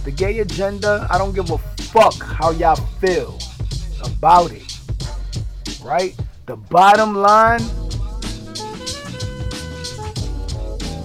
The 0.03 0.11
gay 0.11 0.39
agenda, 0.39 1.07
I 1.09 1.17
don't 1.17 1.33
give 1.33 1.49
a 1.49 1.57
fuck 1.57 2.21
how 2.21 2.51
y'all 2.51 2.75
feel 3.01 3.39
about 4.03 4.51
it. 4.51 4.77
Right? 5.83 6.15
The 6.45 6.55
bottom 6.55 7.15
line, 7.15 7.61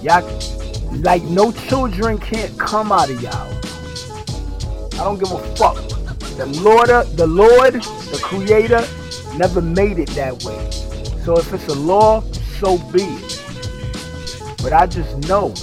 y'all 0.01 0.23
like 1.01 1.23
no 1.23 1.51
children 1.51 2.17
can't 2.17 2.57
come 2.59 2.91
out 2.91 3.09
of 3.09 3.21
y'all. 3.21 3.53
I 4.93 5.03
don't 5.03 5.19
give 5.19 5.31
a 5.31 5.39
fuck. 5.55 5.75
The 6.37 6.45
Lord, 6.61 6.89
the 7.15 7.27
Lord, 7.27 7.75
the 7.75 8.19
Creator, 8.23 8.85
never 9.37 9.61
made 9.61 9.99
it 9.99 10.09
that 10.11 10.43
way. 10.43 10.71
So 11.23 11.37
if 11.37 11.53
it's 11.53 11.67
a 11.67 11.75
law, 11.75 12.21
so 12.59 12.77
be 12.91 13.03
it. 13.03 13.43
But 14.61 14.73
I 14.73 14.87
just 14.87 15.15
know 15.27 15.53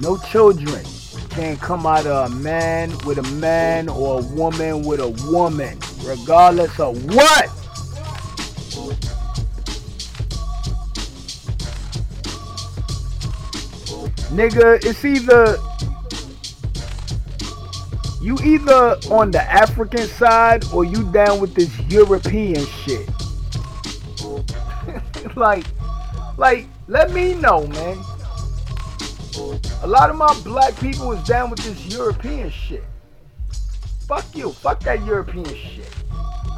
no 0.00 0.16
children 0.18 0.84
can 1.30 1.56
come 1.56 1.86
out 1.86 2.06
of 2.06 2.30
a 2.30 2.34
man 2.36 2.96
with 3.04 3.18
a 3.18 3.34
man 3.34 3.88
or 3.88 4.20
a 4.20 4.22
woman 4.22 4.84
with 4.84 5.00
a 5.00 5.08
woman, 5.30 5.78
regardless 6.04 6.78
of 6.78 7.04
what. 7.14 7.50
Nigga, 14.34 14.84
it's 14.84 15.04
either 15.04 15.56
you 18.20 18.36
either 18.42 18.96
on 19.12 19.30
the 19.30 19.40
African 19.40 20.08
side 20.08 20.64
or 20.72 20.84
you 20.84 21.08
down 21.12 21.40
with 21.40 21.54
this 21.54 21.78
European 21.82 22.66
shit. 22.66 23.08
like, 25.36 25.64
like, 26.36 26.66
let 26.88 27.12
me 27.12 27.34
know, 27.34 27.66
man. 27.68 27.98
A 29.82 29.86
lot 29.86 30.10
of 30.10 30.16
my 30.16 30.34
black 30.42 30.74
people 30.80 31.12
is 31.12 31.22
down 31.22 31.50
with 31.50 31.60
this 31.60 31.94
European 31.94 32.50
shit. 32.50 32.82
Fuck 34.08 34.26
you. 34.34 34.50
Fuck 34.50 34.80
that 34.80 35.04
European 35.04 35.44
shit. 35.54 35.94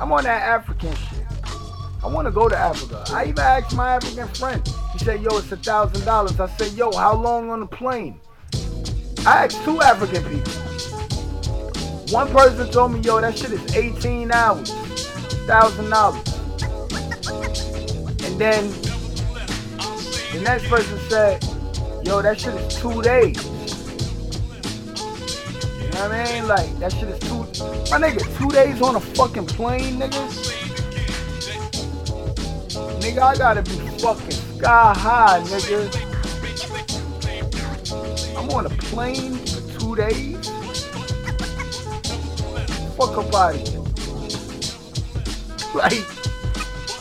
I'm 0.00 0.12
on 0.12 0.24
that 0.24 0.42
African 0.42 0.94
shit. 0.94 1.26
I 2.02 2.06
want 2.06 2.26
to 2.26 2.32
go 2.32 2.48
to 2.48 2.56
Africa. 2.56 3.04
I 3.08 3.24
even 3.24 3.38
asked 3.38 3.76
my 3.76 3.96
African 3.96 4.28
friend. 4.28 4.66
He 4.97 5.05
said, 5.05 5.20
yo, 5.20 5.36
it's 5.36 5.53
a 5.53 5.59
thousand 5.59 6.07
dollars. 6.07 6.40
I 6.40 6.49
said, 6.57 6.72
yo, 6.72 6.90
how 6.90 7.14
long 7.14 7.51
on 7.51 7.61
the 7.61 7.66
plane? 7.66 8.18
I 9.26 9.44
asked 9.44 9.62
two 9.62 9.82
African 9.82 10.24
people. 10.24 10.53
One 12.16 12.30
person 12.32 12.72
told 12.72 12.92
me, 12.92 13.01
yo, 13.01 13.20
that 13.20 13.36
shit 13.36 13.53
is 13.53 13.76
18 13.76 14.32
hours. 14.32 14.72
Thousand 15.47 15.90
dollars. 15.90 16.26
And 18.24 18.40
then 18.40 18.70
the 20.32 20.40
next 20.42 20.66
person 20.66 20.99
said, 21.11 21.44
yo, 22.03 22.22
that 22.22 22.40
shit 22.40 22.55
is 22.55 22.76
two 22.76 23.03
days. 23.03 23.36
You 25.76 25.90
know 25.90 26.09
what 26.09 26.12
I 26.12 26.24
mean? 26.24 26.49
Like, 26.49 26.78
that 26.78 26.92
shit 26.92 27.11
is 27.11 27.18
two, 27.18 27.40
my 27.90 28.01
nigga, 28.01 28.38
two 28.38 28.49
days 28.49 28.80
on 28.80 28.97
a 28.97 29.01
fucking 29.01 29.47
plane, 29.47 30.01
nigga? 30.01 30.26
Nigga, 33.03 33.18
I 33.18 33.36
gotta 33.36 33.61
be 33.61 33.76
fucking 33.99 34.45
sky 34.57 34.94
high, 34.96 35.40
nigga. 35.44 35.80
I'm 38.36 38.48
on 38.50 38.66
a 38.66 38.70
plane 38.70 39.36
for 39.36 39.78
two 39.78 39.96
days? 39.96 40.48
Fuck 42.96 43.18
up 43.18 43.54
here. 43.54 43.80
Like, 45.74 46.04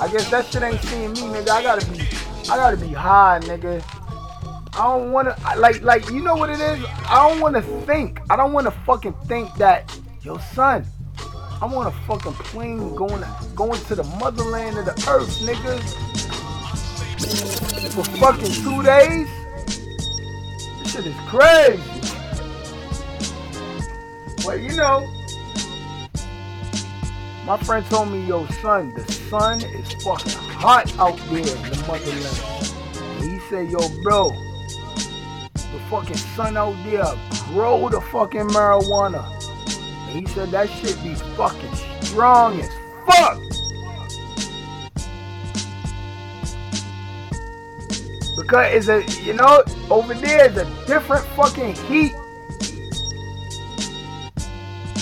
I 0.01 0.09
guess 0.11 0.29
that 0.31 0.45
shit 0.51 0.63
ain't 0.63 0.81
seeing 0.81 1.13
me, 1.13 1.21
nigga. 1.21 1.49
I 1.49 1.63
gotta 1.63 1.85
be, 1.91 2.01
I 2.49 2.57
gotta 2.57 2.77
be 2.77 2.87
high, 2.87 3.39
nigga. 3.43 3.81
I 4.73 4.83
don't 4.89 5.13
wanna, 5.13 5.37
like, 5.57 5.81
like, 5.81 6.09
you 6.09 6.21
know 6.21 6.35
what 6.35 6.49
it 6.49 6.59
is? 6.59 6.83
I 7.07 7.29
don't 7.29 7.39
wanna 7.39 7.61
think. 7.61 8.19
I 8.29 8.35
don't 8.35 8.51
wanna 8.51 8.71
fucking 8.71 9.13
think 9.27 9.55
that, 9.55 9.97
yo, 10.21 10.37
son, 10.53 10.85
I'm 11.61 11.73
on 11.73 11.87
a 11.87 11.91
fucking 12.05 12.33
plane 12.33 12.93
going 12.95 13.23
going 13.55 13.79
to 13.85 13.95
the 13.95 14.03
motherland 14.19 14.77
of 14.77 14.85
the 14.85 14.91
earth, 15.09 15.39
nigga. 15.39 16.24
For 17.17 18.03
fucking 18.03 18.51
two 18.51 18.83
days? 18.83 19.29
This 19.65 20.91
shit 20.91 21.05
is 21.05 21.15
crazy. 21.27 21.81
Well, 24.45 24.57
you 24.57 24.75
know, 24.75 25.07
my 27.45 27.57
friend 27.57 27.85
told 27.85 28.11
me, 28.11 28.25
yo, 28.25 28.45
son, 28.47 28.93
the 28.95 29.11
sun 29.29 29.61
is 29.61 29.93
fucking 30.03 30.33
hot 30.33 30.93
out 30.99 31.17
there 31.29 31.39
in 31.39 31.45
the 31.45 31.85
motherland. 31.87 33.21
And 33.21 33.31
he 33.31 33.39
said, 33.49 33.69
yo, 33.71 33.79
bro, 34.03 34.29
the 35.53 35.79
fucking 35.89 36.17
sun 36.17 36.57
out 36.57 36.75
there 36.83 37.05
grow 37.47 37.87
the 37.89 38.01
fucking 38.01 38.49
marijuana. 38.49 39.23
And 40.09 40.19
he 40.19 40.33
said 40.33 40.49
that 40.51 40.69
shit 40.69 41.01
be 41.01 41.15
fucking 41.35 41.75
strong 42.01 42.59
as 42.59 42.69
fuck. 43.05 43.39
Because 48.35 48.73
it's 48.73 48.87
a, 48.89 49.23
you 49.23 49.33
know, 49.33 49.63
over 49.89 50.13
there 50.13 50.49
is 50.49 50.57
a 50.57 50.65
different 50.87 51.25
fucking 51.27 51.75
heat. 51.87 52.13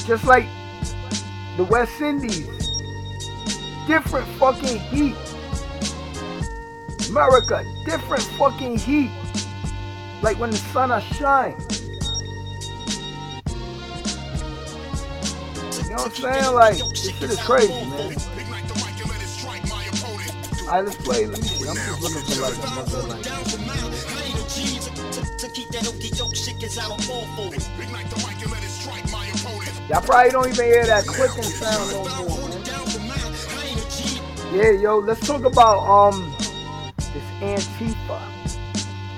Just 0.05 0.25
like 0.25 0.45
the 1.57 1.63
West 1.69 1.99
Indies. 2.01 2.47
Different 3.87 4.27
fucking 4.37 4.79
heat. 4.79 5.15
America, 7.09 7.65
different 7.85 8.23
fucking 8.37 8.77
heat. 8.77 9.11
Like 10.21 10.39
when 10.39 10.51
the 10.51 10.57
sun 10.57 10.91
are 10.91 11.01
shine. 11.01 11.55
You 15.83 15.89
know 15.89 15.95
what 15.95 16.05
I'm 16.05 16.11
saying? 16.11 16.53
Like, 16.55 16.77
this 16.77 17.11
shit 17.11 17.29
is 17.29 17.39
crazy, 17.41 17.73
man. 17.73 18.15
Alright, 20.65 20.85
let's 20.85 20.97
play. 20.97 21.25
Let 21.25 21.41
me 21.41 21.47
see. 21.47 21.67
I'm 21.67 21.75
just 21.75 22.01
looking 22.01 22.21
for 22.23 22.41
like 22.41 22.57
another 22.71 23.03
like. 23.07 23.25
Y'all 29.89 30.01
probably 30.01 30.31
don't 30.31 30.47
even 30.47 30.65
hear 30.65 30.85
that 30.85 31.05
clicking 31.05 31.43
sound 31.43 31.91
no 31.91 32.03
more, 32.23 32.47
man. 32.47 32.63
Yeah, 34.53 34.71
yo, 34.81 34.99
let's 34.99 35.27
talk 35.27 35.43
about 35.43 35.79
um 35.79 36.33
this 36.97 37.23
Antifa 37.41 38.21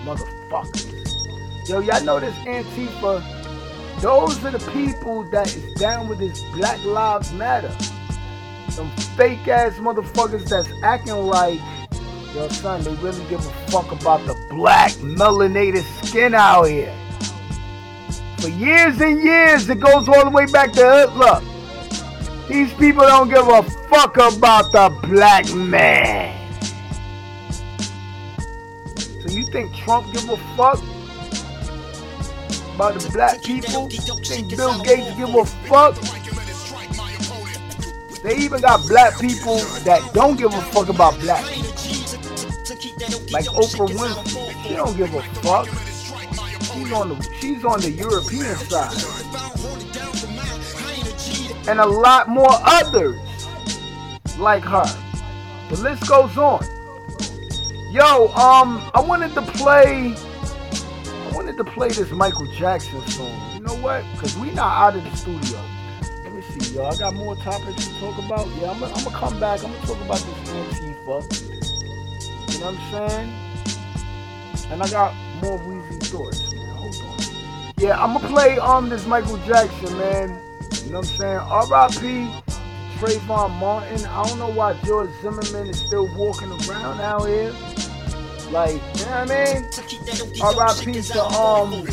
motherfucker. 0.03 1.69
Yo, 1.69 1.79
y'all 1.79 2.03
know 2.03 2.19
this 2.19 2.35
Antifa. 2.45 3.21
Those 4.01 4.43
are 4.43 4.51
the 4.51 4.71
people 4.71 5.23
that 5.29 5.47
is 5.55 5.73
down 5.75 6.07
with 6.07 6.19
this 6.19 6.43
Black 6.55 6.83
Lives 6.83 7.31
Matter. 7.33 7.71
Some 8.69 8.91
fake 9.16 9.47
ass 9.47 9.78
motherfuckers 9.78 10.47
that's 10.49 10.70
acting 10.84 11.16
like, 11.16 11.59
yo, 12.34 12.47
son, 12.49 12.84
they 12.84 12.93
really 12.95 13.24
give 13.30 13.39
a 13.39 13.51
fuck 13.72 13.91
about 13.91 14.26
the 14.28 14.36
black 14.49 14.91
melanated 14.93 15.84
skin 16.03 16.34
out 16.34 16.63
here. 16.63 16.93
For 18.39 18.49
years 18.49 18.99
and 18.99 19.24
years, 19.24 19.70
it 19.70 19.80
goes 19.80 20.09
all 20.09 20.26
the 20.26 20.30
way 20.30 20.45
back 20.47 20.74
to 20.74 20.82
Hitler. 20.82 21.41
These 22.49 22.74
people 22.74 23.03
don't 23.03 23.30
give 23.30 23.47
a 23.47 23.63
fuck 23.63 24.18
about 24.18 24.72
the 24.72 24.89
black 25.07 25.51
man. 25.55 26.34
So 29.22 29.30
you 29.30 29.45
think 29.45 29.74
Trump 29.76 30.11
give 30.13 30.30
a 30.30 30.38
fuck 30.57 30.80
about 32.76 32.99
the 32.99 33.09
black 33.11 33.41
people? 33.43 33.89
Think 33.89 34.55
Bill 34.55 34.84
Gates 34.84 35.16
give 35.16 35.34
a 35.34 35.45
fuck? 35.45 35.95
They 38.26 38.38
even 38.38 38.59
got 38.59 38.88
black 38.88 39.21
people 39.21 39.57
that 39.86 40.01
don't 40.15 40.36
give 40.36 40.51
a 40.51 40.61
fuck 40.73 40.89
about 40.89 41.19
black 41.19 41.45
people. 41.45 41.69
Like 43.30 43.45
Oprah 43.45 43.88
Winfrey, 43.88 44.63
she 44.63 44.76
don't 44.76 44.97
give 44.97 45.13
a 45.13 45.21
fuck. 45.43 45.67
She's 46.73 46.91
on 46.91 47.09
the 47.09 47.30
she's 47.39 47.63
on 47.63 47.82
the 47.82 47.91
European 47.91 48.55
side. 48.55 48.97
And 51.69 51.80
a 51.80 51.86
lot 51.86 52.28
more 52.28 52.49
others 52.49 53.15
like 54.39 54.63
her. 54.63 54.86
The 55.69 55.76
list 55.84 56.07
goes 56.09 56.36
on. 56.36 56.65
Yo, 57.91 58.30
um, 58.30 58.89
I 58.95 59.01
wanted 59.01 59.36
to 59.36 59.43
play 59.43 60.15
I 60.15 61.32
wanted 61.32 61.57
to 61.57 61.63
play 61.63 61.89
this 61.89 62.09
Michael 62.09 62.47
Jackson 62.53 63.05
song. 63.05 63.53
You 63.53 63.59
know 63.59 63.76
what? 63.76 64.03
Cause 64.17 64.36
we 64.36 64.49
not 64.49 64.95
out 64.95 64.95
of 64.95 65.03
the 65.03 65.15
studio. 65.15 65.64
Let 66.76 66.84
me 66.84 66.95
see, 66.95 67.01
y'all. 67.01 67.09
I 67.09 67.11
got 67.11 67.13
more 67.15 67.36
topics 67.36 67.88
to 67.88 67.99
talk 67.99 68.17
about. 68.17 68.47
Yeah, 68.57 68.71
I'm 68.71 68.80
gonna 68.80 68.93
I'm 68.93 69.03
gonna 69.03 69.17
come 69.17 69.39
back. 69.39 69.63
I'm 69.63 69.71
gonna 69.71 69.88
talk 69.88 70.01
about 70.01 70.17
this 70.19 70.49
Antifa. 70.49 71.41
You 72.53 72.59
know 72.59 72.71
what 72.71 72.80
I'm 72.80 73.09
saying? 73.09 74.71
And 74.71 74.84
I 74.84 74.89
got 74.89 75.13
more 75.41 75.59
Weezy 75.59 76.03
thoughts, 76.07 76.53
man. 76.53 76.76
Hold 76.76 76.95
on. 77.01 77.17
Yeah, 77.78 78.03
I'm 78.03 78.13
gonna 78.13 78.28
play 78.28 78.57
um 78.59 78.89
this 78.89 79.05
Michael 79.05 79.38
Jackson, 79.39 79.97
man. 79.97 80.30
You 80.84 80.91
know 80.91 80.99
what 80.99 81.11
I'm 81.11 81.17
saying? 81.17 81.38
R.I.P. 81.39 82.41
Trayvon 82.97 83.51
Martin. 83.59 84.05
I 84.05 84.23
don't 84.28 84.39
know 84.39 84.49
why 84.49 84.73
George 84.86 85.09
Zimmerman 85.21 85.69
is 85.69 85.80
still 85.80 86.07
walking 86.15 86.51
around 86.51 87.01
out 87.01 87.26
here. 87.26 87.53
Like, 88.51 88.73
you 88.97 89.05
know 89.05 89.26
what 89.26 89.32
I 89.32 89.53
mean? 89.53 89.65
R.I.P. 90.41 91.01
to 91.01 91.23
um 91.23 91.88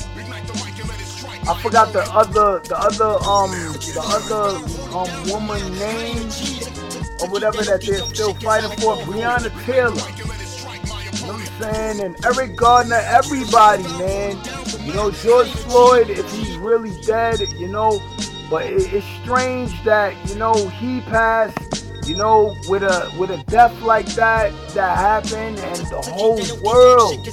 I 1.48 1.60
forgot 1.60 1.92
the 1.92 2.02
other 2.12 2.60
the 2.60 2.78
other 2.78 3.18
um 3.26 3.50
the 3.50 4.02
other 4.04 4.58
um 4.94 5.30
woman 5.30 5.60
name 5.78 6.28
or 7.20 7.28
whatever 7.30 7.62
that 7.62 7.82
they're 7.82 8.06
still 8.06 8.34
fighting 8.34 8.70
for, 8.78 8.96
Breonna 8.98 9.50
Taylor. 9.64 9.90
You 11.22 11.26
know 11.26 11.34
what 11.34 11.52
I'm 11.62 11.74
saying? 11.74 12.00
And 12.00 12.24
Eric 12.24 12.56
Gardner, 12.56 13.02
everybody, 13.04 13.82
man. 13.84 14.38
You 14.80 14.94
know, 14.94 15.10
George 15.10 15.48
Floyd, 15.48 16.10
if 16.10 16.30
he's 16.32 16.56
really 16.56 17.00
dead, 17.02 17.40
you 17.58 17.68
know, 17.68 18.02
but 18.50 18.64
it, 18.64 18.92
it's 18.92 19.06
strange 19.22 19.82
that, 19.84 20.14
you 20.28 20.34
know, 20.36 20.68
he 20.68 21.00
passed, 21.02 21.91
you 22.12 22.18
know, 22.18 22.54
with 22.68 22.82
a 22.82 23.10
with 23.18 23.30
a 23.30 23.42
death 23.44 23.80
like 23.80 24.04
that 24.16 24.52
that 24.74 24.98
happened 24.98 25.58
and 25.58 25.78
the 25.86 26.02
whole 26.02 26.36
world 26.62 27.26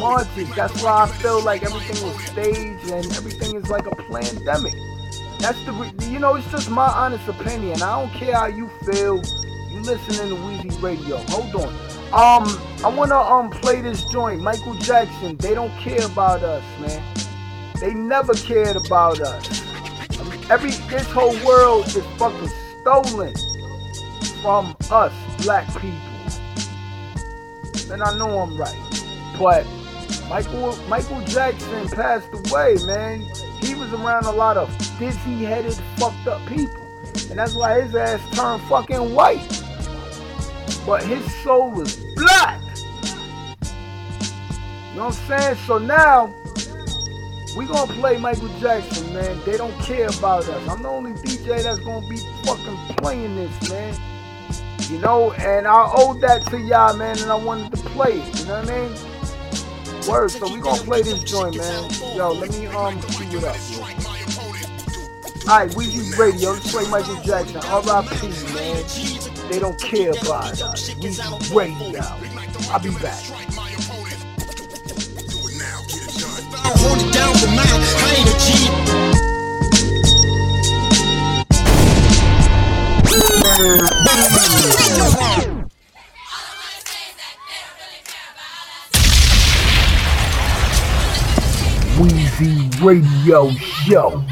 marches. 0.00 0.52
That's 0.56 0.82
why 0.82 1.04
I 1.04 1.06
feel 1.06 1.40
like 1.44 1.62
everything 1.62 2.04
was 2.04 2.20
staged 2.24 2.90
and 2.90 3.06
everything 3.12 3.54
is 3.54 3.70
like 3.70 3.86
a 3.86 3.94
pandemic. 3.94 4.74
That's 5.38 5.64
the, 5.64 5.70
re- 5.72 5.92
you 6.10 6.18
know, 6.18 6.34
it's 6.34 6.50
just 6.50 6.68
my 6.70 6.88
honest 6.88 7.28
opinion. 7.28 7.82
I 7.82 8.00
don't 8.00 8.12
care 8.12 8.34
how 8.34 8.46
you 8.46 8.68
feel. 8.84 9.22
You 9.70 9.80
listening 9.82 10.28
to 10.30 10.42
Weezy 10.42 10.82
Radio. 10.82 11.18
Hold 11.28 11.54
on. 11.54 11.72
Um, 12.12 12.60
I 12.84 12.88
wanna 12.88 13.16
um 13.16 13.50
play 13.50 13.80
this 13.80 14.04
joint. 14.06 14.42
Michael 14.42 14.74
Jackson. 14.74 15.36
They 15.36 15.54
don't 15.54 15.76
care 15.78 16.04
about 16.04 16.42
us, 16.42 16.64
man. 16.80 17.00
They 17.78 17.94
never 17.94 18.34
cared 18.34 18.74
about 18.74 19.20
us. 19.20 19.62
Every 20.50 20.72
this 20.90 21.06
whole 21.12 21.38
world 21.46 21.86
is 21.86 22.04
fucking 22.18 22.50
stolen 22.80 23.34
from 24.42 24.76
us, 24.90 25.12
black 25.42 25.66
people. 25.80 25.96
And 27.92 28.02
I 28.02 28.16
know 28.16 28.40
I'm 28.40 28.56
right. 28.56 28.76
But 29.38 29.66
Michael 30.28 30.76
Michael 30.88 31.20
Jackson 31.22 31.88
passed 31.88 32.28
away, 32.32 32.76
man. 32.86 33.20
He 33.60 33.74
was 33.74 33.92
around 33.92 34.26
a 34.26 34.30
lot 34.30 34.56
of 34.56 34.68
dizzy 34.98 35.44
headed, 35.44 35.74
fucked 35.96 36.26
up 36.26 36.46
people. 36.46 36.80
And 37.30 37.38
that's 37.38 37.54
why 37.54 37.80
his 37.80 37.94
ass 37.94 38.20
turned 38.34 38.62
fucking 38.62 39.14
white. 39.14 39.46
But 40.86 41.02
his 41.04 41.24
soul 41.42 41.70
was 41.70 41.96
black. 42.16 42.60
You 44.90 44.96
know 44.96 45.06
what 45.06 45.20
I'm 45.30 45.40
saying? 45.40 45.56
So 45.66 45.78
now 45.78 46.34
we 47.56 47.66
gonna 47.66 47.92
play 47.94 48.18
Michael 48.18 48.48
Jackson, 48.60 49.12
man. 49.12 49.40
They 49.44 49.56
don't 49.56 49.76
care 49.80 50.08
about 50.08 50.48
us. 50.48 50.68
I'm 50.68 50.82
the 50.82 50.88
only 50.88 51.12
DJ 51.12 51.62
that's 51.62 51.80
gonna 51.80 52.06
be 52.08 52.18
fucking 52.44 52.76
playing 52.96 53.36
this, 53.36 53.70
man. 53.70 53.96
You 54.90 54.98
know, 54.98 55.32
and 55.34 55.68
I 55.68 55.88
owe 55.94 56.14
that 56.14 56.44
to 56.46 56.58
y'all, 56.58 56.96
man, 56.96 57.16
and 57.20 57.30
I 57.30 57.36
wanted 57.36 57.70
to 57.76 57.78
play 57.90 58.20
it. 58.20 58.40
You 58.40 58.46
know 58.46 58.60
what 58.60 58.70
I 58.70 58.88
mean? 58.88 60.08
Word. 60.08 60.32
So 60.32 60.52
we 60.52 60.60
gonna 60.60 60.82
play 60.82 61.02
this 61.02 61.22
joint, 61.22 61.56
man. 61.56 61.88
Yo, 62.16 62.32
let 62.32 62.50
me 62.50 62.66
um 62.66 63.00
cue 63.02 63.38
it 63.38 63.44
up. 63.44 63.54
Alright, 65.48 65.70
Weezy 65.76 66.18
Radio. 66.18 66.50
Let's 66.50 66.72
play 66.72 66.90
Michael 66.90 67.22
Jackson. 67.22 67.58
R.I.P. 67.58 68.28
Man. 68.52 68.84
They 69.48 69.60
don't 69.60 69.78
care 69.80 70.10
about 70.10 70.60
us. 70.60 70.90
Weezy 70.94 71.54
Radio. 71.54 72.00
I'll 72.72 72.80
be 72.80 72.90
back. 72.98 73.22
Hold 76.82 76.98
it 76.98 77.14
down 77.14 77.34
for. 77.36 77.50
Weezy 92.00 92.70
Radio 92.82 93.50
Show. 93.52 94.24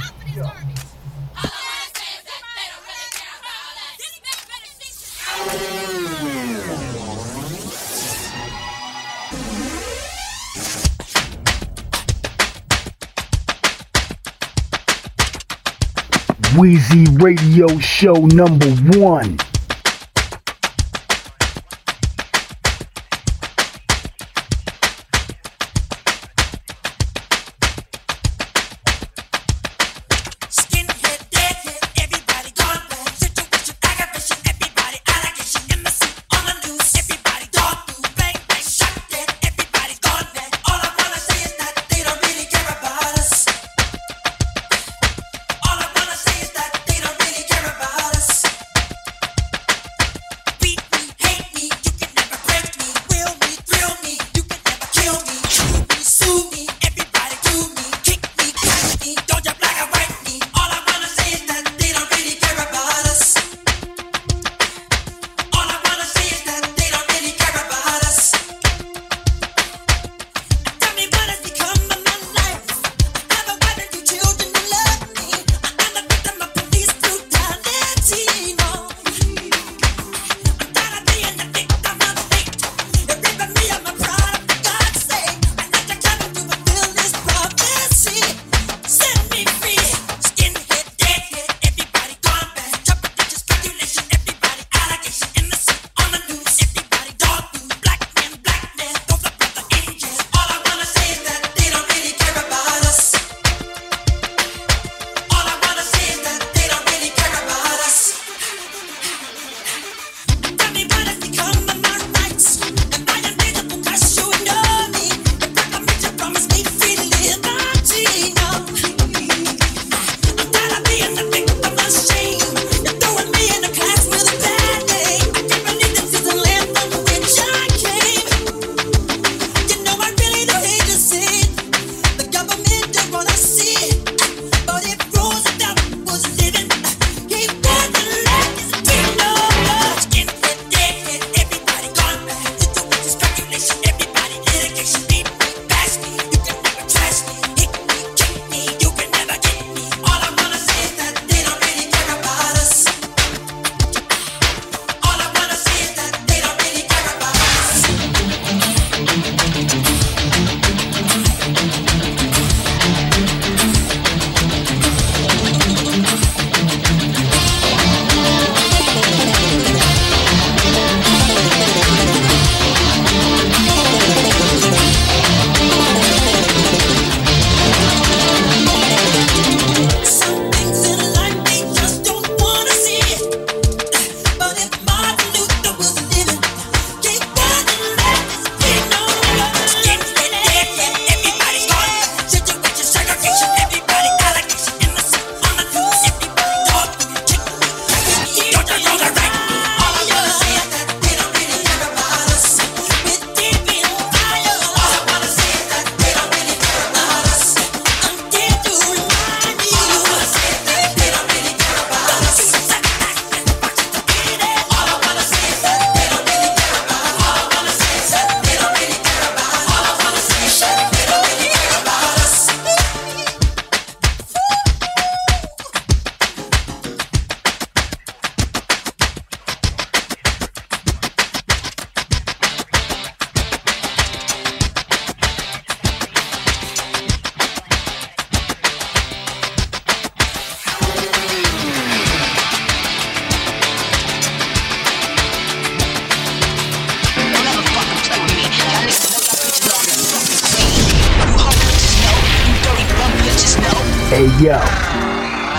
Weezy 16.56 17.06
Radio 17.22 17.78
Show 17.78 18.14
number 18.26 18.66
one. 18.98 19.38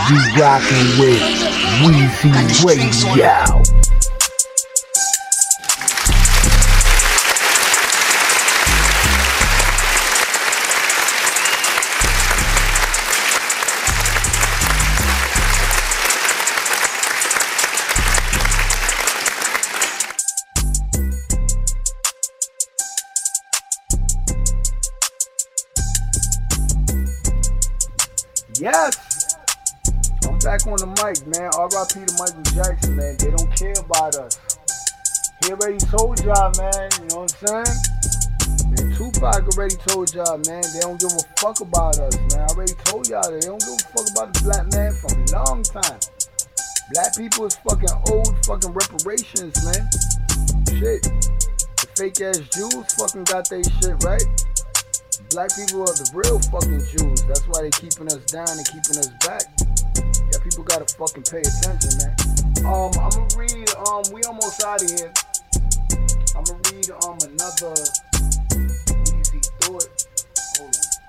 You 0.10 0.42
rockin' 0.42 1.00
with 1.00 1.22
Weezy 1.84 2.66
Radio. 2.66 3.79
R.I.P. 31.80 32.04
to 32.04 32.14
Michael 32.20 32.44
Jackson, 32.52 32.96
man. 32.98 33.16
They 33.16 33.32
don't 33.32 33.56
care 33.56 33.72
about 33.80 34.12
us. 34.20 34.36
He 35.40 35.54
already 35.54 35.78
told 35.78 36.20
y'all, 36.20 36.52
man. 36.60 36.92
You 37.00 37.08
know 37.08 37.24
what 37.24 37.32
I'm 37.32 37.64
saying? 37.64 37.72
Man, 38.68 38.92
Tupac 39.00 39.48
already 39.56 39.76
told 39.88 40.14
y'all, 40.14 40.36
man. 40.44 40.60
They 40.76 40.84
don't 40.84 41.00
give 41.00 41.16
a 41.16 41.24
fuck 41.40 41.62
about 41.62 41.96
us, 42.04 42.20
man. 42.36 42.44
I 42.44 42.52
already 42.52 42.76
told 42.84 43.08
y'all 43.08 43.24
that 43.24 43.40
they 43.40 43.48
don't 43.48 43.64
give 43.64 43.80
a 43.80 43.96
fuck 43.96 44.12
about 44.12 44.28
the 44.36 44.44
black 44.44 44.68
man 44.76 44.92
for 44.92 45.08
a 45.08 45.20
long 45.32 45.64
time. 45.64 46.00
Black 46.92 47.16
people 47.16 47.48
is 47.48 47.56
fucking 47.64 47.96
old 48.12 48.28
fucking 48.44 48.76
reparations, 48.76 49.56
man. 49.64 49.88
Shit. 50.84 51.08
The 51.80 51.88
fake 51.96 52.20
ass 52.20 52.44
Jews 52.52 52.92
fucking 53.00 53.24
got 53.24 53.48
they 53.48 53.64
shit 53.80 53.96
right. 54.04 54.28
Black 55.32 55.56
people 55.56 55.88
are 55.88 55.96
the 55.96 56.12
real 56.12 56.44
fucking 56.52 56.84
Jews. 56.92 57.24
That's 57.24 57.48
why 57.48 57.64
they 57.64 57.72
keeping 57.72 58.12
us 58.12 58.28
down 58.28 58.52
and 58.52 58.68
keeping 58.68 59.00
us 59.00 59.16
back. 59.24 59.48
Yeah, 60.32 60.40
people 60.44 60.64
gotta 60.64 60.86
fucking 60.86 61.24
pay 61.24 61.40
attention, 61.42 61.98
man. 61.98 62.16
Um, 62.66 62.92
I'm 63.00 63.10
gonna 63.10 63.28
read. 63.36 63.70
Um, 63.88 64.04
we 64.14 64.22
almost 64.24 64.64
out 64.64 64.84
of 64.84 64.90
here. 64.90 65.12
I'm 66.36 66.44
gonna 66.44 66.62
read 66.72 66.90
um 67.04 67.18
another 67.24 67.74
Weezy 69.10 69.42
thought. 69.62 69.90
Hold 70.58 70.76
on. 70.76 71.00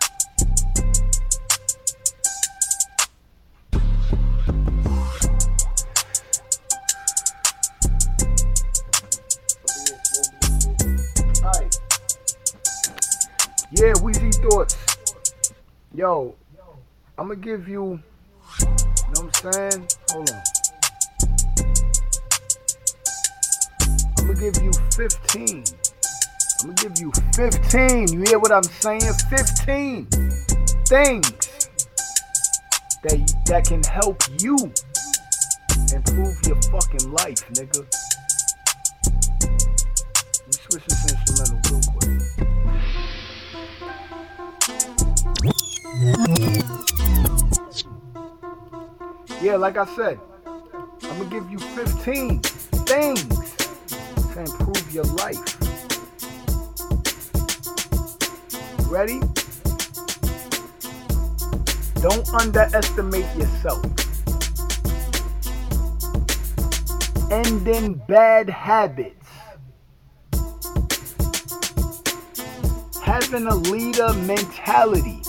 Yeah, 13.72 13.92
Weezy 13.94 14.34
thoughts. 14.42 14.76
Yo, 15.94 16.34
I'm 17.18 17.28
gonna 17.28 17.36
give 17.36 17.68
you. 17.68 18.00
I'm 19.20 19.30
saying? 19.52 19.86
Hold 20.12 20.30
on. 20.30 20.42
I'm 24.18 24.26
gonna 24.26 24.40
give 24.40 24.62
you 24.62 24.72
15. 24.96 25.64
I'm 26.62 26.74
gonna 26.74 26.74
give 26.74 26.98
you 26.98 27.12
15. 27.34 28.12
You 28.14 28.22
hear 28.22 28.38
what 28.38 28.50
I'm 28.50 28.62
saying? 28.62 29.02
15 29.28 30.06
things 30.86 31.68
that 33.02 33.42
that 33.44 33.66
can 33.66 33.82
help 33.84 34.22
you 34.40 34.56
improve 35.94 36.36
your 36.46 36.56
fucking 36.70 37.12
life, 37.12 37.46
nigga. 37.52 37.84
Let 40.46 40.54
switch 40.54 40.84
this 40.86 41.12
instrumental 41.12 41.60
real 41.70 41.82
quick. 46.78 46.89
Yeah, 49.42 49.56
like 49.56 49.78
I 49.78 49.86
said, 49.96 50.20
I'm 50.44 51.00
gonna 51.00 51.24
give 51.30 51.50
you 51.50 51.58
15 51.58 52.40
things 52.40 53.56
to 54.34 54.40
improve 54.40 54.92
your 54.92 55.04
life. 55.04 55.56
Ready? 58.90 59.20
Don't 62.02 62.28
underestimate 62.34 63.34
yourself. 63.34 63.82
Ending 67.30 67.94
bad 68.08 68.50
habits. 68.50 69.26
Having 73.02 73.46
a 73.46 73.54
leader 73.54 74.12
mentality. 74.12 75.19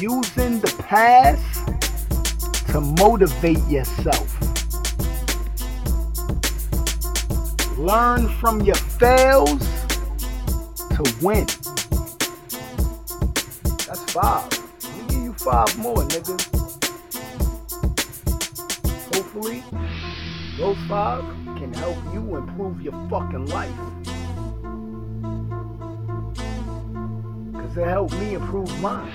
Using 0.00 0.60
the 0.60 0.72
past 0.86 1.66
to 2.68 2.80
motivate 2.80 3.58
yourself. 3.66 4.38
Learn 7.76 8.28
from 8.38 8.60
your 8.60 8.76
fails 8.76 9.58
to 10.90 11.02
win. 11.20 11.46
That's 13.86 14.12
five. 14.12 14.48
Let 14.82 14.96
me 14.96 15.02
give 15.08 15.22
you 15.24 15.32
five 15.32 15.76
more, 15.78 15.96
nigga. 15.96 16.36
Hopefully, 19.16 19.64
those 20.58 20.78
five 20.88 21.24
can 21.56 21.74
help 21.74 21.96
you 22.14 22.36
improve 22.36 22.80
your 22.82 22.94
fucking 23.10 23.46
life. 23.46 23.74
Cause 27.52 27.74
they 27.74 27.84
helped 27.84 28.14
me 28.14 28.34
improve 28.34 28.80
mine. 28.80 29.12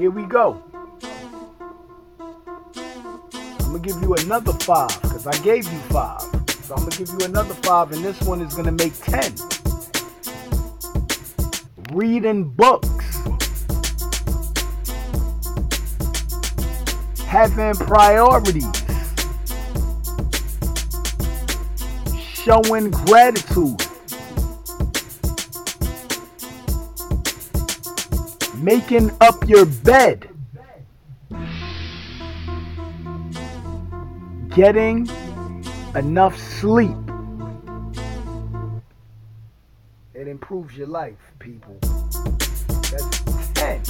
Here 0.00 0.10
we 0.10 0.22
go. 0.22 0.62
I'm 2.16 3.66
gonna 3.66 3.78
give 3.80 4.00
you 4.00 4.14
another 4.14 4.54
five 4.54 4.88
because 5.02 5.26
I 5.26 5.36
gave 5.42 5.70
you 5.70 5.78
five. 5.90 6.22
So 6.62 6.74
I'm 6.74 6.84
gonna 6.84 6.96
give 6.96 7.10
you 7.10 7.26
another 7.26 7.52
five, 7.56 7.92
and 7.92 8.02
this 8.02 8.18
one 8.22 8.40
is 8.40 8.54
gonna 8.54 8.72
make 8.72 8.94
ten. 9.02 9.30
Reading 11.92 12.48
books. 12.48 13.18
Having 17.26 17.74
priorities. 17.74 18.64
Showing 22.42 22.90
gratitude. 22.90 23.89
Making 28.70 29.10
up 29.20 29.48
your 29.48 29.66
bed. 29.66 30.28
Getting 34.54 35.08
enough 35.96 36.38
sleep. 36.38 36.96
It 40.14 40.28
improves 40.28 40.76
your 40.76 40.86
life, 40.86 41.16
people. 41.40 41.76
That's 41.82 43.18
10. 43.54 43.82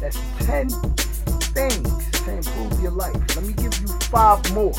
That's 0.00 0.18
10 0.40 0.68
things 1.54 2.10
to 2.24 2.32
improve 2.32 2.82
your 2.82 2.90
life. 2.90 3.36
Let 3.36 3.44
me 3.44 3.52
give 3.52 3.78
you 3.78 3.86
five 4.10 4.42
more. 4.52 4.74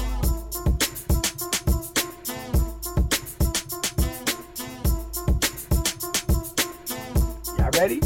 Ready? 7.79 8.01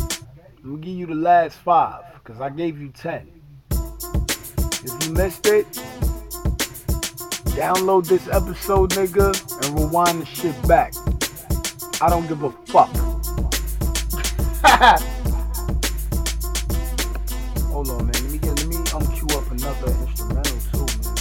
I'm 0.63 0.71
gonna 0.71 0.77
give 0.81 0.95
you 0.97 1.05
the 1.05 1.15
last 1.15 1.57
five 1.57 2.03
because 2.15 2.41
I 2.41 2.49
gave 2.49 2.79
you 2.79 2.89
10. 2.89 3.27
If 3.71 5.05
you 5.05 5.13
missed 5.13 5.47
it, 5.47 5.65
download 7.55 8.05
this 8.07 8.27
episode, 8.27 8.89
nigga, 8.91 9.31
and 9.63 9.79
rewind 9.79 10.21
the 10.21 10.25
shit 10.25 10.67
back. 10.67 10.93
I 12.01 12.09
don't 12.09 12.27
give 12.27 12.43
a 12.43 12.51
fuck. 12.67 12.89
Hold 17.71 17.89
on, 17.91 18.05
man. 18.05 18.11
Let 18.11 18.23
me 18.31 18.37
get 18.39 18.57
let 18.57 18.67
me 18.67 18.75
um 18.75 19.03
up 19.37 19.51
another 19.51 19.91
instrumental 20.01 20.59
too, 20.71 20.85
man. 21.01 21.15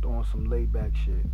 Doing 0.00 0.24
some 0.32 0.44
laid 0.48 0.72
back 0.72 0.92
shit. 1.04 1.26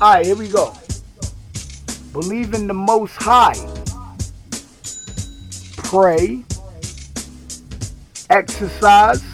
Alright, 0.00 0.26
here 0.26 0.36
we 0.36 0.46
go. 0.46 0.72
Believe 2.12 2.54
in 2.54 2.68
the 2.68 2.74
most 2.74 3.16
high. 3.16 3.56
Pray. 5.76 6.44
Exercise. 8.30 9.24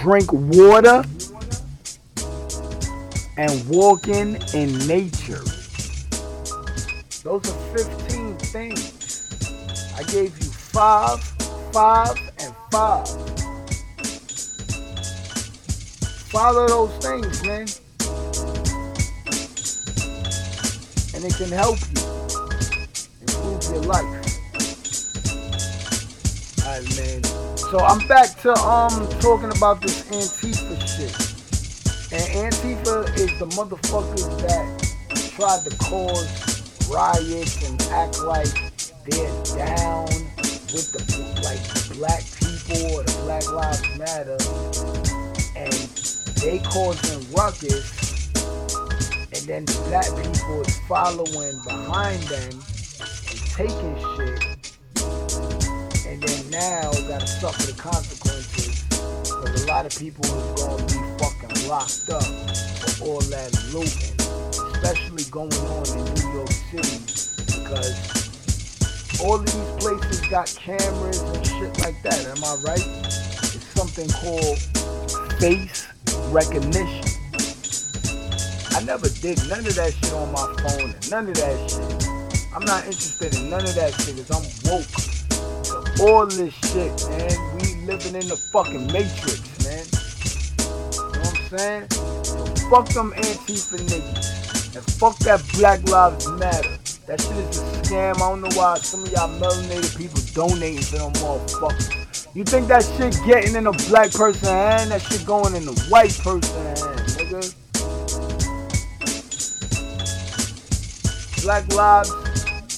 Drink 0.00 0.32
water. 0.32 1.04
And 3.36 3.68
walking 3.68 4.36
in 4.54 4.86
nature. 4.86 5.44
Those 7.22 7.46
are 7.46 7.76
15 7.76 8.38
things. 8.38 9.92
I 9.98 10.02
gave 10.04 10.38
you 10.38 10.50
five, 10.50 11.20
five, 11.72 12.16
and 12.38 12.54
five. 12.70 13.06
Follow 16.30 16.66
those 16.68 17.04
things, 17.04 17.44
man. 17.44 17.66
And 21.20 21.30
it 21.30 21.36
can 21.36 21.50
help 21.50 21.76
you 21.92 22.00
improve 23.20 23.62
your 23.68 23.82
life. 23.82 24.08
Alright, 26.64 26.96
man. 26.96 27.22
So 27.58 27.78
I'm 27.78 28.08
back 28.08 28.40
to 28.40 28.54
um 28.54 29.06
talking 29.20 29.54
about 29.54 29.82
this 29.82 30.08
Antifa 30.08 30.80
shit. 30.80 31.12
And 32.10 32.52
Antifa 32.52 33.04
is 33.18 33.38
the 33.38 33.44
motherfuckers 33.48 34.40
that 34.40 34.64
tried 35.36 35.62
to 35.68 35.76
cause 35.76 36.88
riots 36.88 37.68
and 37.68 37.82
act 37.92 38.22
like 38.22 38.72
they're 39.04 39.44
down 39.58 40.06
with 40.72 40.88
the 40.94 41.02
like 41.44 41.60
black 41.98 42.24
people 42.40 42.96
or 42.96 43.02
the 43.04 43.12
Black 43.24 43.46
Lives 43.52 43.82
Matter, 43.98 44.38
and 45.54 45.72
they 46.40 46.60
causing 46.60 47.30
ruckus, 47.34 47.99
then 49.50 49.64
black 49.88 50.06
people 50.22 50.60
is 50.60 50.78
following 50.86 51.60
behind 51.64 52.22
them 52.30 52.52
and 52.52 53.40
taking 53.50 53.96
shit, 54.14 54.78
and 56.06 56.22
then 56.22 56.50
now 56.50 56.92
gotta 57.08 57.26
suffer 57.26 57.66
the 57.66 57.74
consequences. 57.76 58.84
Because 58.88 59.64
a 59.64 59.66
lot 59.66 59.86
of 59.86 59.98
people 59.98 60.24
is 60.24 60.62
gonna 60.62 60.86
be 60.86 61.00
fucking 61.18 61.68
locked 61.68 62.10
up 62.10 62.22
for 62.22 63.04
all 63.04 63.20
that 63.22 63.50
looting, 63.74 64.14
especially 64.70 65.24
going 65.32 65.52
on 65.74 65.84
in 65.98 66.04
New 66.14 66.32
York 66.32 66.52
City, 66.70 66.98
because 67.58 69.20
all 69.20 69.38
these 69.38 69.82
places 69.82 70.20
got 70.30 70.46
cameras 70.46 71.18
and 71.22 71.44
shit 71.44 71.76
like 71.80 72.00
that. 72.04 72.24
Am 72.26 72.44
I 72.44 72.54
right? 72.62 72.86
It's 73.50 73.66
something 73.74 74.08
called 74.10 74.60
face 75.40 75.88
recognition. 76.30 77.09
Never 78.90 79.08
did 79.08 79.38
none 79.48 79.60
of 79.60 79.74
that 79.76 79.94
shit 79.94 80.12
on 80.14 80.32
my 80.32 80.50
phone 80.66 80.90
none 81.12 81.28
of 81.28 81.34
that 81.36 81.70
shit. 81.70 82.50
I'm 82.52 82.64
not 82.64 82.84
interested 82.86 83.36
in 83.36 83.48
none 83.48 83.62
of 83.62 83.72
that 83.76 83.94
shit 83.94 84.16
because 84.16 84.34
I'm 84.34 84.42
woke 84.66 84.90
all 86.02 86.26
this 86.26 86.52
shit, 86.66 86.90
man. 87.08 87.30
We 87.54 87.86
living 87.86 88.16
in 88.18 88.26
the 88.26 88.34
fucking 88.50 88.90
matrix, 88.90 89.46
man. 89.62 89.86
You 90.90 91.06
know 91.06 91.22
what 91.22 91.38
I'm 91.38 91.58
saying? 91.58 91.90
So 92.24 92.44
fuck 92.66 92.88
them 92.88 93.12
Antifa 93.12 93.78
niggas. 93.78 94.74
And 94.74 94.84
fuck 94.98 95.16
that 95.18 95.40
Black 95.54 95.88
Lives 95.88 96.28
Matter. 96.32 96.76
That 97.06 97.20
shit 97.20 97.36
is 97.36 97.58
a 97.58 97.82
scam. 97.82 98.16
I 98.16 98.18
don't 98.18 98.40
know 98.40 98.50
why 98.58 98.78
some 98.78 99.04
of 99.04 99.12
y'all 99.12 99.30
melanated 99.38 99.96
people 99.96 100.18
donating 100.34 100.82
to 100.82 100.98
them 100.98 101.12
motherfuckers. 101.22 102.26
You 102.34 102.42
think 102.44 102.66
that 102.66 102.84
shit 102.84 103.14
getting 103.24 103.54
in 103.54 103.66
a 103.68 103.72
black 103.90 104.10
person 104.10 104.48
hand? 104.48 104.90
That 104.90 105.02
shit 105.02 105.24
going 105.26 105.54
in 105.54 105.66
a 105.66 105.74
white 105.90 106.16
person 106.18 106.54
hand, 106.54 106.99
Black 111.42 111.72
lives 111.72 112.12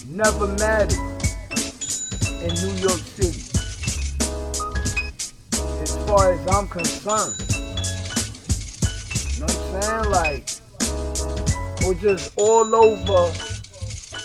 never 0.07 0.47
mattered 0.47 0.93
in 2.43 2.55
New 2.55 2.75
York 2.81 3.01
City. 3.01 3.43
As 5.83 5.97
far 6.07 6.33
as 6.33 6.47
I'm 6.47 6.69
concerned. 6.69 7.35
You 9.35 9.41
know 9.41 9.47
what 9.47 9.57
I'm 9.67 9.83
saying? 9.83 10.11
Like, 10.13 10.45
or 11.85 11.95
just 11.95 12.33
all 12.37 12.73
over 12.75 13.33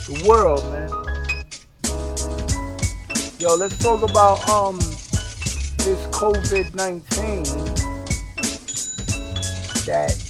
the 0.06 0.24
world, 0.28 0.64
man. 0.72 0.90
Yo, 3.40 3.56
let's 3.56 3.78
talk 3.80 4.04
about 4.08 4.48
um 4.48 4.78
this 5.78 6.06
COVID-19 6.12 7.46
that 9.86 10.27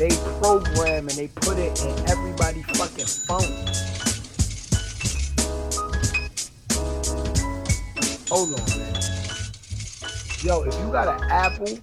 they 0.00 0.08
program 0.40 1.06
and 1.08 1.10
they 1.10 1.28
put 1.28 1.58
it 1.58 1.84
in 1.84 2.08
everybody's 2.08 2.64
fucking 2.78 3.04
phone. 3.28 3.44
Hold 8.30 8.58
on, 8.58 8.64
man. 8.78 8.94
Yo, 10.42 10.62
if 10.62 10.74
you 10.80 10.90
got 10.90 11.06
an 11.06 11.30
Apple 11.30 11.76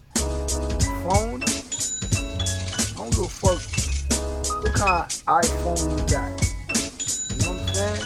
phone, 1.03 1.43
I 1.43 2.97
don't 2.97 3.11
give 3.11 3.19
a 3.19 3.29
fuck 3.29 3.61
what 4.63 4.73
kind 4.73 5.03
of 5.03 5.09
iPhone 5.27 5.85
you 5.91 5.97
got. 6.09 6.33
You 7.29 7.45
know 7.45 7.51
what 7.53 7.69
I'm 7.69 7.75
saying? 7.75 8.01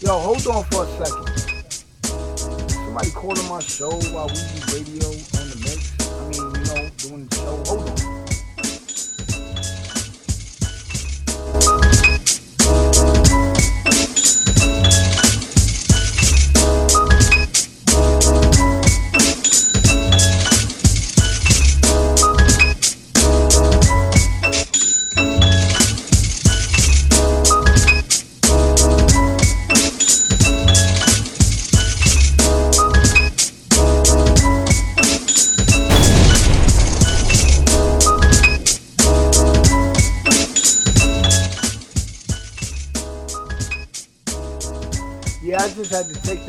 Yo, 0.00 0.12
hold 0.20 0.46
on 0.46 0.62
for 0.70 0.84
a 0.84 1.04
second. 1.04 1.26
Somebody 2.70 3.10
calling 3.10 3.48
my 3.48 3.58
show 3.58 3.90
while 4.12 4.28
we 4.28 4.34
do 4.34 4.78
radio 4.78 5.08
on 5.08 5.44
the 5.50 5.56
mix. 5.64 5.90
I 5.98 6.22
mean, 6.28 6.44
you 6.54 6.62
know, 6.70 6.90
doing 6.98 7.26
the 7.26 7.34
show. 7.34 7.56
Hold 7.66 7.79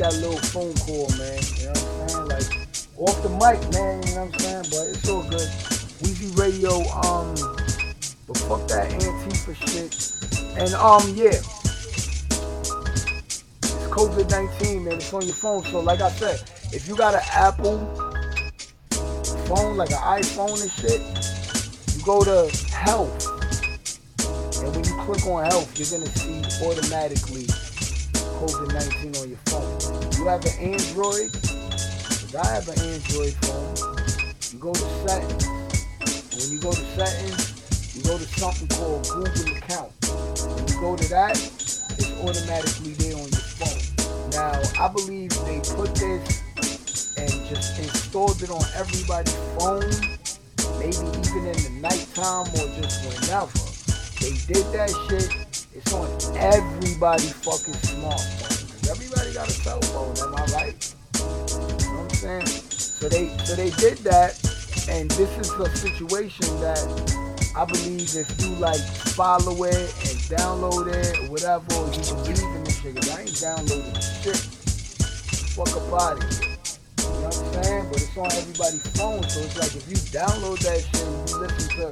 that 0.02 0.14
little 0.14 0.36
phone 0.50 0.74
call, 0.82 1.06
man. 1.16 1.38
You 1.54 1.66
know 1.66 1.78
what 1.78 2.02
I'm 2.02 2.08
saying? 2.08 2.26
Like 2.26 2.50
off 2.98 3.22
the 3.22 3.30
mic, 3.38 3.62
man. 3.70 4.02
You 4.02 4.14
know 4.16 4.26
what 4.26 4.34
I'm 4.34 4.40
saying? 4.40 4.66
But 4.70 4.90
it's 4.90 5.08
all 5.08 5.22
good. 5.22 5.48
Weezy 6.02 6.36
Radio, 6.36 6.82
um, 7.06 7.30
but 8.26 8.36
fuck 8.38 8.66
that 8.66 8.90
Antifa 8.90 9.54
shit. 9.54 9.94
And 10.58 10.74
um, 10.74 11.06
yeah, 11.14 11.38
it's 11.38 11.86
COVID 13.94 14.28
19, 14.28 14.84
man. 14.84 14.94
It's 14.94 15.14
on 15.14 15.22
your 15.22 15.34
phone. 15.34 15.62
So 15.62 15.78
like 15.78 16.00
I 16.00 16.10
said, 16.10 16.42
if 16.74 16.88
you 16.88 16.96
got 16.96 17.14
an 17.14 17.22
Apple 17.32 17.78
phone, 19.46 19.76
like 19.76 19.90
an 19.90 20.02
iPhone 20.02 20.60
and 20.60 20.70
shit, 20.70 21.00
you 21.96 22.04
go 22.04 22.24
to 22.24 22.50
health. 22.74 23.28
And 24.58 24.74
when 24.74 24.84
you 24.84 24.96
click 25.04 25.24
on 25.26 25.44
health, 25.44 25.78
you're 25.78 25.96
gonna 25.96 26.10
see 26.10 26.42
automatically 26.66 27.46
COVID-19 28.42 29.22
on 29.22 29.28
your 29.28 29.38
phone. 29.46 29.71
You 30.22 30.28
have 30.28 30.44
an 30.44 30.56
Android, 30.60 31.32
'cause 31.32 32.34
I 32.36 32.46
have 32.46 32.68
an 32.68 32.78
Android 32.78 33.34
phone. 33.42 33.74
You 34.52 34.58
go 34.60 34.72
to 34.72 34.86
settings. 35.04 35.46
When 36.36 36.52
you 36.52 36.60
go 36.60 36.70
to 36.70 36.84
settings, 36.94 37.50
you 37.96 38.02
go 38.04 38.16
to 38.16 38.38
something 38.38 38.68
called 38.68 39.08
Google 39.08 39.56
account. 39.56 39.90
When 40.06 40.68
you 40.68 40.80
go 40.80 40.94
to 40.94 41.08
that, 41.08 41.36
it's 41.36 41.80
automatically 42.22 42.92
there 42.92 43.16
on 43.16 43.28
your 43.30 43.46
phone. 43.58 43.82
Now, 44.30 44.62
I 44.78 44.86
believe 44.86 45.30
they 45.44 45.58
put 45.74 45.92
this 45.96 46.22
and 47.18 47.32
just 47.48 47.80
installed 47.80 48.40
it 48.44 48.50
on 48.50 48.64
everybody's 48.76 49.34
phone, 49.58 49.90
maybe 50.78 51.02
even 51.18 51.46
in 51.48 51.58
the 51.64 51.70
nighttime 51.82 52.46
or 52.46 52.68
just 52.80 53.02
whenever. 53.02 53.58
They 54.20 54.38
did 54.46 54.70
that 54.70 54.90
shit. 55.08 55.34
It's 55.74 55.92
on 55.92 56.06
everybody's 56.36 57.32
fucking 57.42 57.74
smartphone. 57.74 58.41
Everybody 58.92 59.32
got 59.32 59.48
a 59.48 59.52
cell 59.52 59.80
phone, 59.80 60.12
am 60.20 60.34
I 60.36 60.44
right? 60.52 60.94
You 61.16 61.22
know 61.24 62.02
what 62.04 62.04
I'm 62.04 62.10
saying? 62.10 62.46
So 62.46 63.08
they 63.08 63.28
so 63.38 63.56
they 63.56 63.70
did 63.70 63.96
that, 64.04 64.36
and 64.86 65.10
this 65.12 65.32
is 65.38 65.50
a 65.52 65.64
situation 65.74 66.44
that 66.60 66.76
I 67.56 67.64
believe 67.64 68.14
if 68.14 68.28
you 68.44 68.54
like 68.56 68.82
follow 69.16 69.64
it 69.64 69.88
and 70.04 70.18
download 70.28 70.92
it 70.92 71.18
or 71.20 71.30
whatever, 71.32 71.64
or 71.72 71.88
you 71.88 72.04
believe 72.20 72.44
in 72.44 72.64
this 72.64 72.80
shit, 72.80 72.94
'cause 72.94 73.08
I 73.08 73.22
ain't 73.22 73.40
downloading 73.40 73.96
shit. 74.20 74.36
Fuck 75.56 75.72
a 75.72 75.80
body. 75.88 76.26
You 77.00 77.08
know 77.08 77.32
what 77.32 77.36
I'm 77.36 77.64
saying? 77.64 77.88
But 77.88 77.96
it's 77.96 78.16
on 78.18 78.32
everybody's 78.32 78.86
phone, 78.92 79.22
so 79.26 79.40
it's 79.40 79.56
like 79.56 79.74
if 79.74 79.88
you 79.88 79.96
download 80.12 80.60
that 80.68 80.84
shit 80.84 81.00
and 81.00 81.30
you 81.30 81.36
listen 81.40 81.68
to 81.80 81.88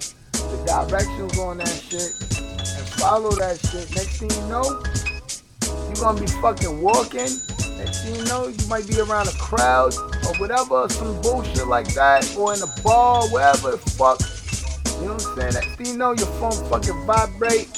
the 0.53 0.57
directions 0.69 1.39
on 1.39 1.57
that 1.65 1.81
shit 1.81 2.13
and 2.77 2.87
follow 3.01 3.33
that 3.41 3.59
shit, 3.59 3.89
next 3.97 4.19
thing 4.21 4.31
you 4.31 4.47
know, 4.53 4.83
gonna 6.01 6.21
be 6.21 6.27
fucking 6.27 6.81
walking. 6.81 7.29
Next 7.77 8.05
thing 8.05 8.17
you 8.17 8.25
know, 8.25 8.49
you 8.49 8.67
might 8.69 8.89
be 8.89 8.99
around 9.01 9.29
a 9.29 9.33
crowd 9.33 9.95
or 9.95 10.35
whatever, 10.39 10.89
some 10.89 11.21
bullshit 11.21 11.67
like 11.67 11.93
that, 11.95 12.35
or 12.37 12.55
in 12.55 12.63
a 12.63 12.83
bar, 12.83 13.29
wherever 13.29 13.73
the 13.73 13.79
fuck. 13.79 14.19
You 15.01 15.07
know 15.07 15.15
what 15.15 15.27
I'm 15.27 15.37
saying? 15.37 15.55
Next 15.55 15.77
thing 15.77 15.87
you 15.87 15.99
know, 15.99 16.13
your 16.13 16.27
phone 16.41 16.53
fucking 16.71 17.07
vibrate 17.07 17.69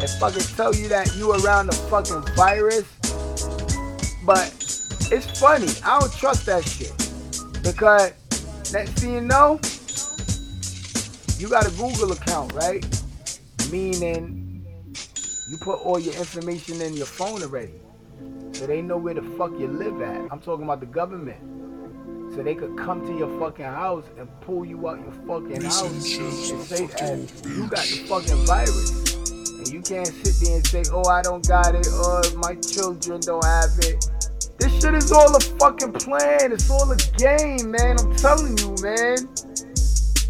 and 0.00 0.10
fucking 0.20 0.42
tell 0.56 0.74
you 0.74 0.88
that 0.88 1.12
you 1.16 1.32
around 1.32 1.68
a 1.68 1.72
fucking 1.72 2.22
virus. 2.36 2.84
But 4.24 4.54
it's 5.10 5.40
funny. 5.40 5.68
I 5.84 5.98
don't 5.98 6.12
trust 6.12 6.46
that 6.46 6.64
shit 6.64 6.92
because 7.62 8.12
next 8.72 9.00
thing 9.00 9.14
you 9.14 9.20
know, 9.20 9.58
you 11.38 11.48
got 11.48 11.66
a 11.66 11.70
Google 11.70 12.12
account, 12.12 12.52
right? 12.52 12.86
Meaning 13.70 14.37
you 15.48 15.56
put 15.56 15.80
all 15.80 15.98
your 15.98 16.14
information 16.14 16.80
in 16.82 16.94
your 16.94 17.06
phone 17.06 17.42
already, 17.42 17.80
so 18.52 18.66
they 18.66 18.82
know 18.82 18.98
where 18.98 19.14
the 19.14 19.22
fuck 19.38 19.52
you 19.58 19.66
live 19.66 20.02
at. 20.02 20.30
I'm 20.30 20.40
talking 20.40 20.64
about 20.64 20.80
the 20.80 20.86
government. 20.86 21.40
So 22.34 22.42
they 22.42 22.54
could 22.54 22.76
come 22.76 23.06
to 23.06 23.16
your 23.16 23.40
fucking 23.40 23.64
house 23.64 24.04
and 24.18 24.28
pull 24.42 24.64
you 24.64 24.86
out 24.88 25.00
your 25.00 25.12
fucking 25.26 25.62
house 25.62 25.82
and 25.82 26.02
say 26.02 26.86
that 26.86 27.32
you 27.46 27.66
got 27.66 27.84
the 27.86 28.04
fucking 28.06 28.44
virus. 28.44 29.14
And 29.58 29.68
you 29.68 29.80
can't 29.80 30.06
sit 30.06 30.46
there 30.46 30.56
and 30.56 30.66
say, 30.66 30.82
oh, 30.92 31.08
I 31.08 31.22
don't 31.22 31.46
got 31.48 31.74
it, 31.74 31.88
or 31.88 32.22
my 32.36 32.54
children 32.56 33.20
don't 33.20 33.44
have 33.44 33.70
it. 33.78 34.04
This 34.58 34.82
shit 34.82 34.94
is 34.94 35.10
all 35.10 35.34
a 35.34 35.40
fucking 35.40 35.92
plan. 35.92 36.52
It's 36.52 36.70
all 36.70 36.90
a 36.92 36.96
game, 37.16 37.70
man. 37.70 37.96
I'm 37.98 38.14
telling 38.16 38.58
you, 38.58 38.76
man. 38.82 39.16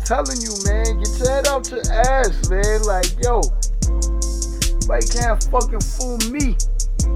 telling 0.04 0.40
you, 0.40 0.54
man. 0.64 1.02
Get 1.02 1.18
your 1.18 1.28
head 1.28 1.48
out 1.48 1.68
your 1.70 1.82
ass, 1.90 2.48
man. 2.48 2.82
Like, 2.84 3.06
yo, 3.22 3.42
nobody 4.88 5.06
can't 5.06 5.42
fucking 5.44 5.80
fool 5.80 6.16
me. 6.32 6.56
You 7.04 7.12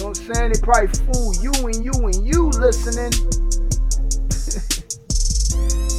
know 0.00 0.08
what 0.08 0.16
I'm 0.16 0.24
saying? 0.32 0.52
They 0.52 0.60
probably 0.60 0.88
fool 1.04 1.34
you 1.36 1.52
and 1.68 1.84
you 1.84 1.92
and 1.92 2.26
you 2.26 2.48
listening. 2.56 3.12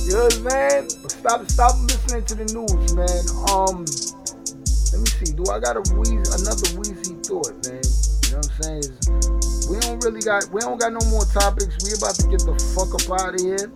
you 0.02 0.18
know 0.18 0.26
what 0.26 0.34
I'm 0.34 0.50
saying? 0.50 0.90
Stop, 0.90 1.46
stop 1.50 1.76
listening 1.86 2.26
to 2.26 2.36
the 2.36 2.46
news, 2.50 2.94
man. 2.98 3.22
Um, 3.54 3.86
let 4.90 5.00
me 5.02 5.10
see. 5.22 5.34
Do 5.38 5.46
I 5.52 5.60
got 5.60 5.78
a 5.78 5.82
Weezy, 5.94 6.26
another 6.42 6.74
Weezy 6.74 7.22
thought, 7.22 7.54
man? 7.70 7.86
You 7.86 8.34
know 8.34 8.42
what 8.42 8.50
I'm 8.50 8.64
saying? 8.66 8.82
Is 8.82 9.70
we 9.70 9.78
don't 9.86 10.04
really 10.04 10.22
got, 10.22 10.50
we 10.50 10.62
don't 10.62 10.80
got 10.80 10.92
no 10.92 11.06
more 11.14 11.26
topics. 11.26 11.78
We 11.86 11.94
about 11.94 12.18
to 12.18 12.26
get 12.34 12.42
the 12.42 12.58
fuck 12.74 12.98
up 12.98 13.06
out 13.14 13.38
of 13.38 13.42
here. 13.46 13.70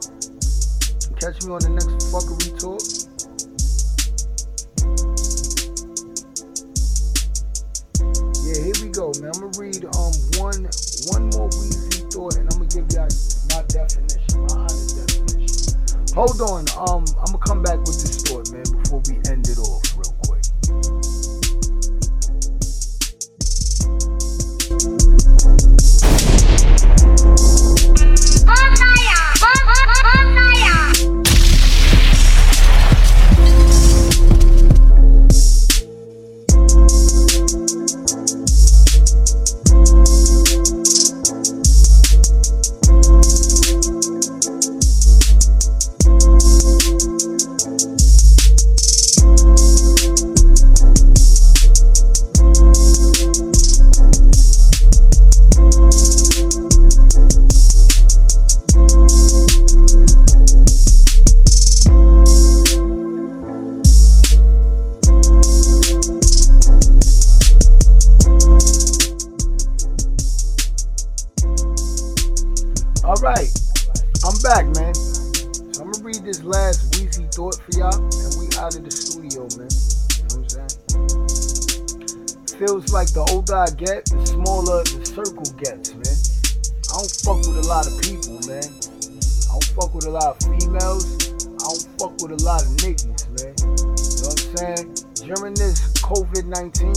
Catch 1.21 1.45
me 1.45 1.53
on 1.53 1.61
the 1.61 1.69
next 1.77 2.09
fuckery 2.09 2.57
talk. 2.57 2.81
Hold 16.19 16.41
on, 16.41 16.65
um, 16.77 17.05
I'm 17.23 17.31
gonna 17.31 17.37
come 17.37 17.63
back 17.63 17.79
with 17.79 17.95
this 18.01 18.19
story, 18.19 18.43
man, 18.51 18.65
before 18.83 19.01
we 19.07 19.15
end 19.31 19.47
it 19.47 19.57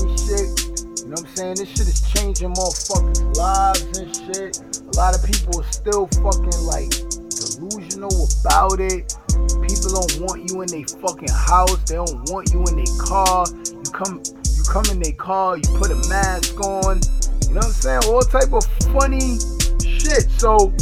COVID-19 0.02 0.18
shit, 0.26 0.98
you 0.98 1.06
know 1.06 1.10
what 1.10 1.20
I'm 1.20 1.36
saying? 1.36 1.54
This 1.56 1.68
shit 1.68 1.88
is 1.88 2.00
changing 2.12 2.54
motherfuckers' 2.54 3.36
lives 3.36 3.98
and 3.98 4.14
shit. 4.14 4.58
A 4.82 4.96
lot 4.96 5.14
of 5.14 5.24
people 5.24 5.60
are 5.60 5.72
still 5.72 6.06
fucking 6.22 6.60
like 6.64 6.90
delusional 7.30 8.28
about 8.42 8.80
it. 8.80 9.16
People 9.62 10.00
don't 10.00 10.20
want 10.20 10.50
you 10.50 10.62
in 10.62 10.68
their 10.68 10.86
fucking 11.00 11.28
house. 11.30 11.82
They 11.84 11.96
don't 11.96 12.30
want 12.30 12.52
you 12.52 12.64
in 12.64 12.76
their 12.76 12.98
car. 12.98 13.46
You 13.66 13.90
come 13.92 14.22
you 14.54 14.62
come 14.70 14.84
in 14.90 15.00
their 15.00 15.12
car, 15.12 15.56
you 15.56 15.64
put 15.78 15.90
a 15.90 16.08
mask 16.08 16.58
on. 16.60 17.00
You 17.48 17.54
know 17.54 17.60
what 17.60 17.66
I'm 17.66 17.72
saying? 17.72 18.02
All 18.06 18.22
type 18.22 18.52
of 18.52 18.64
funny 18.92 19.38
shit. 19.82 20.30
So 20.38 20.72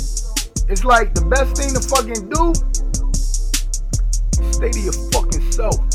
it's 0.68 0.84
like 0.84 1.14
the 1.14 1.24
best 1.24 1.56
thing 1.56 1.74
to 1.74 1.80
fucking 1.80 2.28
do 2.30 2.54
stay 4.52 4.70
to 4.70 4.80
your 4.80 4.92
fucking 5.10 5.52
self. 5.52 5.89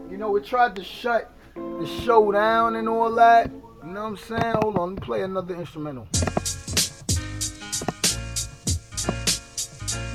you 0.09 0.17
know, 0.17 0.35
it 0.35 0.45
tried 0.45 0.75
to 0.75 0.83
shut 0.83 1.33
the 1.55 1.85
show 2.03 2.31
down 2.31 2.75
and 2.75 2.87
all 2.87 3.13
that. 3.15 3.51
You 3.83 3.89
know 3.89 4.03
what 4.03 4.09
I'm 4.09 4.17
saying? 4.17 4.55
Hold 4.61 4.77
on, 4.77 4.89
let 4.93 5.01
me 5.01 5.05
play 5.05 5.21
another 5.23 5.55
instrumental. 5.55 6.07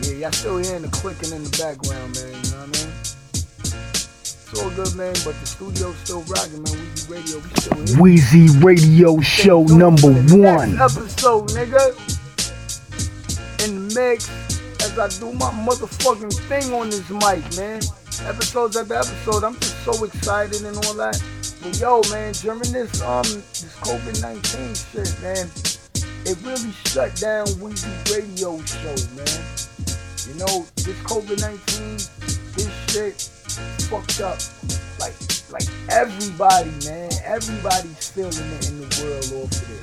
Yeah, 0.02 0.12
y'all 0.15 0.32
still 0.32 0.59
hearing 0.59 0.82
the 0.82 0.89
clicking 0.93 1.32
in 1.32 1.43
the 1.43 1.51
background, 1.59 2.15
man. 2.15 2.32
You 2.32 2.51
know 2.51 2.59
what 2.59 2.69
I 2.69 2.85
mean? 2.85 2.93
It's 4.51 4.62
all 4.62 4.70
good, 4.70 4.94
man, 4.97 5.15
but 5.24 5.39
the 5.40 5.47
studio's 5.47 5.97
still 5.98 6.23
rocking, 6.23 6.62
man. 6.62 6.77
Weezy 6.86 7.10
Radio, 7.10 7.39
we 7.39 7.51
still 7.60 7.77
here. 7.77 7.97
Weezy 7.98 8.65
Radio 8.65 9.20
Show 9.20 9.65
number 9.65 10.12
one. 10.35 10.77
Next 10.77 10.97
episode, 10.97 11.48
nigga. 11.51 12.18
As 13.99 14.97
I 14.97 15.09
do 15.19 15.33
my 15.33 15.51
motherfucking 15.66 16.33
thing 16.47 16.73
on 16.73 16.89
this 16.89 17.11
mic, 17.11 17.43
man. 17.59 17.83
Episodes 18.31 18.77
after 18.77 18.95
episode, 18.95 19.43
I'm 19.43 19.55
just 19.59 19.77
so 19.83 20.05
excited 20.05 20.62
and 20.62 20.77
all 20.87 20.95
that. 20.95 21.20
But 21.61 21.81
yo, 21.81 22.03
man, 22.09 22.33
during 22.35 22.70
this 22.70 23.03
um 23.03 23.25
this 23.25 23.75
COVID 23.83 24.23
nineteen 24.23 24.73
shit, 24.77 25.11
man, 25.20 25.51
it 26.25 26.39
really 26.47 26.70
shut 26.87 27.16
down 27.16 27.47
Weezy 27.59 27.91
Radio 28.15 28.62
show, 28.62 28.95
man. 29.19 29.43
You 30.31 30.35
know, 30.39 30.65
this 30.77 30.99
COVID 31.03 31.41
nineteen, 31.43 31.99
this 32.55 32.70
shit 32.87 33.19
fucked 33.91 34.20
up. 34.20 34.39
Like 35.01 35.19
like 35.51 35.66
everybody, 35.91 36.70
man. 36.87 37.11
Everybody's 37.25 38.11
feeling 38.11 38.31
it 38.31 38.69
in 38.70 38.79
the 38.79 38.87
world 39.03 39.43
off 39.43 39.51
of 39.51 39.66
this. 39.66 39.78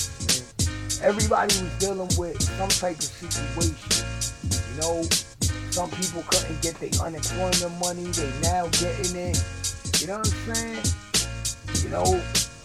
Everybody 1.05 1.53
was 1.61 1.77
dealing 1.77 2.09
with 2.17 2.41
some 2.41 2.67
type 2.67 2.97
of 2.97 3.03
situation. 3.03 4.07
You 4.49 4.81
know, 4.81 5.03
some 5.69 5.91
people 5.91 6.23
couldn't 6.31 6.59
get 6.63 6.73
their 6.79 6.89
unemployment 6.99 7.77
money, 7.79 8.05
they 8.05 8.31
now 8.41 8.65
getting 8.69 9.15
it. 9.15 9.37
You 10.01 10.07
know 10.07 10.17
what 10.17 10.33
I'm 10.33 10.55
saying? 10.55 10.83
You 11.83 11.89
know, 11.89 12.19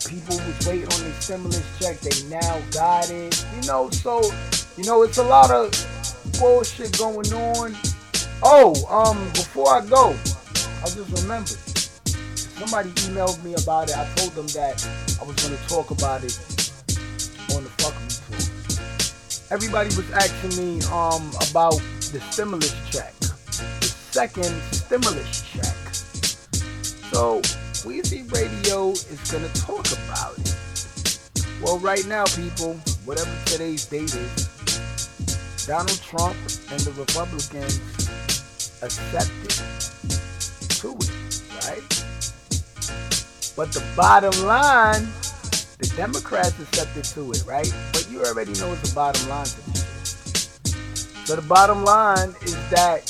people 0.09 0.37
was 0.41 0.67
waiting 0.67 0.89
on 0.91 1.01
their 1.05 1.13
stimulus 1.21 1.79
check, 1.79 2.01
they 2.01 2.29
now 2.31 2.63
got 2.73 3.11
it. 3.11 3.45
You 3.61 3.69
know, 3.69 3.91
so 3.91 4.23
you 4.79 4.85
know 4.85 5.03
it's 5.03 5.19
a 5.19 5.23
lot 5.23 5.51
of 5.51 5.69
bullshit 6.41 6.97
going 6.97 7.31
on. 7.35 7.77
Oh, 8.43 8.73
um, 8.89 9.19
before 9.35 9.69
I 9.69 9.85
go, 9.85 10.17
I 10.81 10.89
just 10.89 11.23
remembered. 11.23 11.61
somebody 12.57 12.89
emailed 13.05 13.45
me 13.45 13.53
about 13.63 13.91
it. 13.91 13.99
I 13.99 14.09
told 14.15 14.33
them 14.33 14.47
that 14.57 14.81
I 15.21 15.25
was 15.25 15.37
gonna 15.45 15.61
talk 15.69 15.91
about 15.91 16.25
it 16.25 16.39
on 17.55 17.65
the 17.65 17.71
fuckery 17.77 18.10
talk. 18.10 18.10
Everybody 19.51 19.89
was 19.97 20.09
asking 20.13 20.57
me 20.63 20.81
um 20.93 21.29
about 21.51 21.81
the 22.13 22.21
stimulus 22.31 22.73
check, 22.91 23.13
the 23.19 23.87
second 23.87 24.55
stimulus 24.71 25.43
check. 25.43 25.75
So 27.11 27.41
Weezy 27.83 28.31
Radio 28.33 28.91
is 28.91 29.31
gonna 29.31 29.49
talk 29.55 29.87
about 29.91 30.39
it. 30.39 30.55
Well, 31.61 31.79
right 31.81 32.07
now, 32.07 32.25
people, 32.27 32.75
whatever 33.05 33.31
today's 33.45 33.87
date 33.87 34.15
is, 34.15 35.67
Donald 35.67 36.01
Trump 36.01 36.37
and 36.71 36.81
the 36.81 36.93
Republicans 36.97 37.81
accepted 38.83 39.51
to 40.81 40.93
it, 40.95 41.43
right? 41.67 42.05
But 43.57 43.73
the 43.73 43.83
bottom 43.97 44.47
line, 44.47 45.09
the 45.81 45.93
Democrats 45.97 46.61
accepted 46.61 47.05
to 47.05 47.33
it, 47.33 47.43
right? 47.47 47.73
But 47.93 48.09
you 48.11 48.23
already 48.23 48.53
know 48.61 48.69
what 48.69 48.83
the 48.83 48.93
bottom 48.95 49.29
line 49.29 49.45
this. 49.45 50.61
So 51.25 51.37
the 51.37 51.43
bottom 51.43 51.85
line 51.85 52.35
is 52.43 52.57
that 52.71 53.07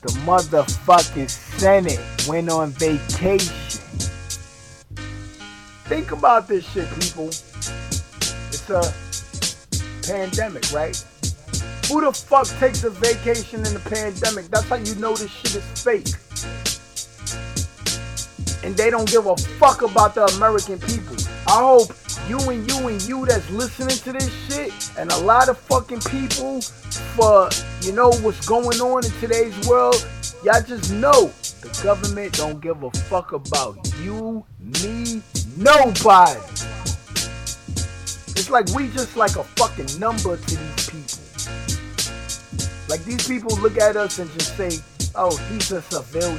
the 0.00 0.12
motherfucking 0.24 1.28
Senate 1.28 2.00
went 2.26 2.48
on 2.48 2.70
vacation. 2.70 3.54
Think 5.84 6.12
about 6.12 6.48
this 6.48 6.64
shit, 6.70 6.88
people. 7.00 7.28
It's 7.28 8.70
a 8.70 8.82
pandemic, 10.06 10.72
right? 10.72 10.96
Who 11.88 12.00
the 12.00 12.12
fuck 12.12 12.46
takes 12.60 12.84
a 12.84 12.90
vacation 12.90 13.66
in 13.66 13.76
a 13.76 13.80
pandemic? 13.80 14.46
That's 14.46 14.68
how 14.68 14.76
you 14.76 14.94
know 14.94 15.14
this 15.14 15.30
shit 15.30 15.56
is 15.56 15.82
fake. 15.82 16.06
And 18.70 18.78
they 18.78 18.88
don't 18.88 19.10
give 19.10 19.26
a 19.26 19.36
fuck 19.36 19.82
about 19.82 20.14
the 20.14 20.26
American 20.36 20.78
people. 20.78 21.16
I 21.48 21.58
hope 21.58 21.88
you 22.28 22.38
and 22.50 22.70
you 22.70 22.86
and 22.86 23.02
you 23.02 23.26
that's 23.26 23.50
listening 23.50 23.96
to 23.96 24.12
this 24.12 24.32
shit 24.46 24.72
and 24.96 25.10
a 25.10 25.16
lot 25.22 25.48
of 25.48 25.58
fucking 25.58 25.98
people 26.02 26.60
for 26.60 27.48
you 27.82 27.90
know 27.90 28.12
what's 28.22 28.46
going 28.46 28.80
on 28.80 29.04
in 29.04 29.10
today's 29.18 29.66
world, 29.66 30.06
y'all 30.44 30.62
just 30.62 30.92
know 30.92 31.32
the 31.62 31.80
government 31.82 32.32
don't 32.34 32.60
give 32.60 32.80
a 32.84 32.92
fuck 33.10 33.32
about 33.32 33.76
you, 34.02 34.44
me, 34.60 35.20
nobody. 35.56 36.38
It's 38.38 38.50
like 38.50 38.68
we 38.68 38.86
just 38.92 39.16
like 39.16 39.34
a 39.34 39.42
fucking 39.42 39.98
number 39.98 40.36
to 40.36 40.56
these 40.56 40.90
people. 40.90 41.18
Like 42.88 43.04
these 43.04 43.26
people 43.26 43.50
look 43.56 43.78
at 43.78 43.96
us 43.96 44.20
and 44.20 44.30
just 44.30 44.56
say, 44.56 44.70
oh, 45.16 45.36
he's 45.48 45.72
a 45.72 45.82
civilian. 45.82 46.38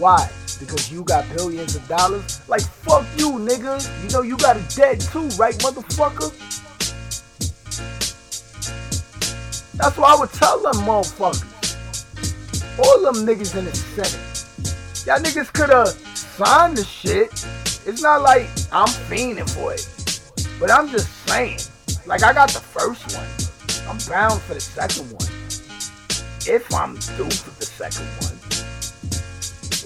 Why? 0.00 0.28
Because 0.58 0.90
you 0.90 1.04
got 1.04 1.24
billions 1.36 1.76
of 1.76 1.86
dollars? 1.88 2.40
Like, 2.48 2.62
fuck 2.62 3.04
you, 3.16 3.32
nigga. 3.32 3.80
You 4.02 4.10
know 4.10 4.22
you 4.22 4.36
got 4.38 4.56
a 4.56 4.76
debt 4.76 5.00
too, 5.00 5.28
right, 5.38 5.54
motherfucker? 5.58 6.32
That's 9.76 9.98
what 9.98 10.16
I 10.16 10.20
would 10.20 10.32
tell 10.32 10.60
them 10.62 10.74
motherfuckers. 10.82 11.52
All 12.78 13.00
them 13.00 13.26
niggas 13.26 13.56
in 13.56 13.66
the 13.66 13.74
Senate. 13.74 15.06
Y'all 15.06 15.20
niggas 15.20 15.52
could 15.52 15.70
have 15.70 15.88
signed 15.88 16.76
the 16.76 16.84
shit. 16.84 17.30
It's 17.86 18.02
not 18.02 18.22
like 18.22 18.48
I'm 18.72 18.88
fiending 18.88 19.48
for 19.48 19.74
it. 19.74 19.86
But 20.58 20.70
I'm 20.70 20.88
just 20.88 21.08
saying. 21.26 21.58
Like, 22.06 22.22
I 22.22 22.32
got 22.32 22.50
the 22.50 22.60
first 22.60 23.16
one. 23.16 23.26
I'm 23.88 23.98
bound 24.08 24.40
for 24.42 24.54
the 24.54 24.60
second 24.60 25.12
one. 25.12 25.28
If 26.48 26.72
I'm 26.74 26.94
due 26.94 27.30
for 27.30 27.50
the 27.58 27.66
second 27.66 28.06
one. 28.26 28.35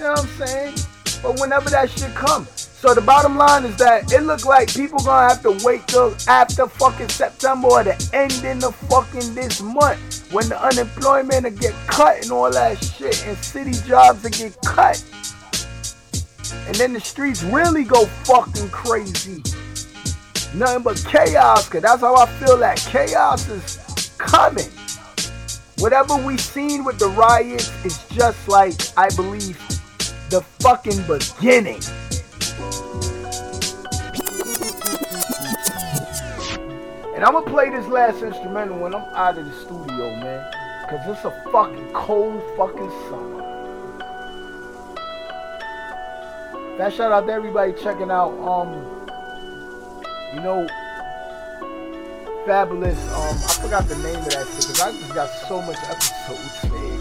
You 0.00 0.06
know 0.06 0.12
what 0.12 0.20
I'm 0.20 0.46
saying? 0.46 0.74
But 1.22 1.38
whenever 1.40 1.68
that 1.68 1.90
shit 1.90 2.14
come. 2.14 2.46
So 2.46 2.94
the 2.94 3.02
bottom 3.02 3.36
line 3.36 3.66
is 3.66 3.76
that 3.76 4.10
it 4.10 4.22
look 4.22 4.46
like 4.46 4.72
people 4.72 4.98
gonna 5.00 5.28
have 5.28 5.42
to 5.42 5.50
wait 5.62 5.86
till 5.88 6.16
after 6.26 6.66
fucking 6.66 7.10
September 7.10 7.68
or 7.68 7.84
the 7.84 8.10
ending 8.14 8.64
of 8.64 8.74
fucking 8.88 9.34
this 9.34 9.60
month 9.60 10.32
when 10.32 10.48
the 10.48 10.58
unemployment 10.58 11.44
will 11.44 11.50
get 11.50 11.74
cut 11.86 12.22
and 12.22 12.32
all 12.32 12.50
that 12.50 12.82
shit 12.82 13.26
and 13.26 13.36
city 13.36 13.72
jobs 13.86 14.22
will 14.22 14.30
get 14.30 14.56
cut. 14.64 15.04
And 16.66 16.74
then 16.76 16.94
the 16.94 17.00
streets 17.00 17.42
really 17.42 17.84
go 17.84 18.06
fucking 18.24 18.70
crazy. 18.70 19.42
Nothing 20.54 20.82
but 20.82 21.04
chaos, 21.06 21.68
cause 21.68 21.82
that's 21.82 22.00
how 22.00 22.16
I 22.16 22.24
feel 22.24 22.56
that 22.56 22.78
chaos 22.78 23.46
is 23.50 24.14
coming. 24.16 24.70
Whatever 25.76 26.16
we 26.16 26.38
seen 26.38 26.84
with 26.84 26.98
the 26.98 27.08
riots 27.08 27.70
is 27.84 28.02
just 28.08 28.48
like, 28.48 28.72
I 28.96 29.10
believe, 29.10 29.60
the 30.30 30.40
fucking 30.60 31.02
beginning. 31.08 31.82
And 37.14 37.24
I'm 37.24 37.32
gonna 37.32 37.50
play 37.50 37.68
this 37.70 37.86
last 37.88 38.22
instrumental 38.22 38.78
when 38.78 38.94
I'm 38.94 39.02
out 39.14 39.36
of 39.36 39.44
the 39.44 39.52
studio, 39.52 40.16
man. 40.16 40.52
Cause 40.88 41.00
it's 41.06 41.24
a 41.24 41.50
fucking 41.50 41.92
cold 41.92 42.42
fucking 42.56 42.90
summer. 43.08 43.40
That 46.78 46.92
shout 46.94 47.12
out 47.12 47.26
to 47.26 47.32
everybody 47.32 47.72
checking 47.74 48.10
out, 48.10 48.32
um, 48.40 48.72
you 50.34 50.40
know, 50.40 50.66
Fabulous, 52.46 52.98
um, 53.12 53.36
I 53.36 53.52
forgot 53.60 53.86
the 53.86 53.96
name 53.96 54.16
of 54.16 54.30
that 54.30 54.46
shit, 54.46 54.64
cause 54.64 54.80
I 54.80 54.92
just 54.92 55.14
got 55.14 55.28
so 55.46 55.60
much 55.60 55.76
episodes, 55.76 56.72
man. 56.72 56.99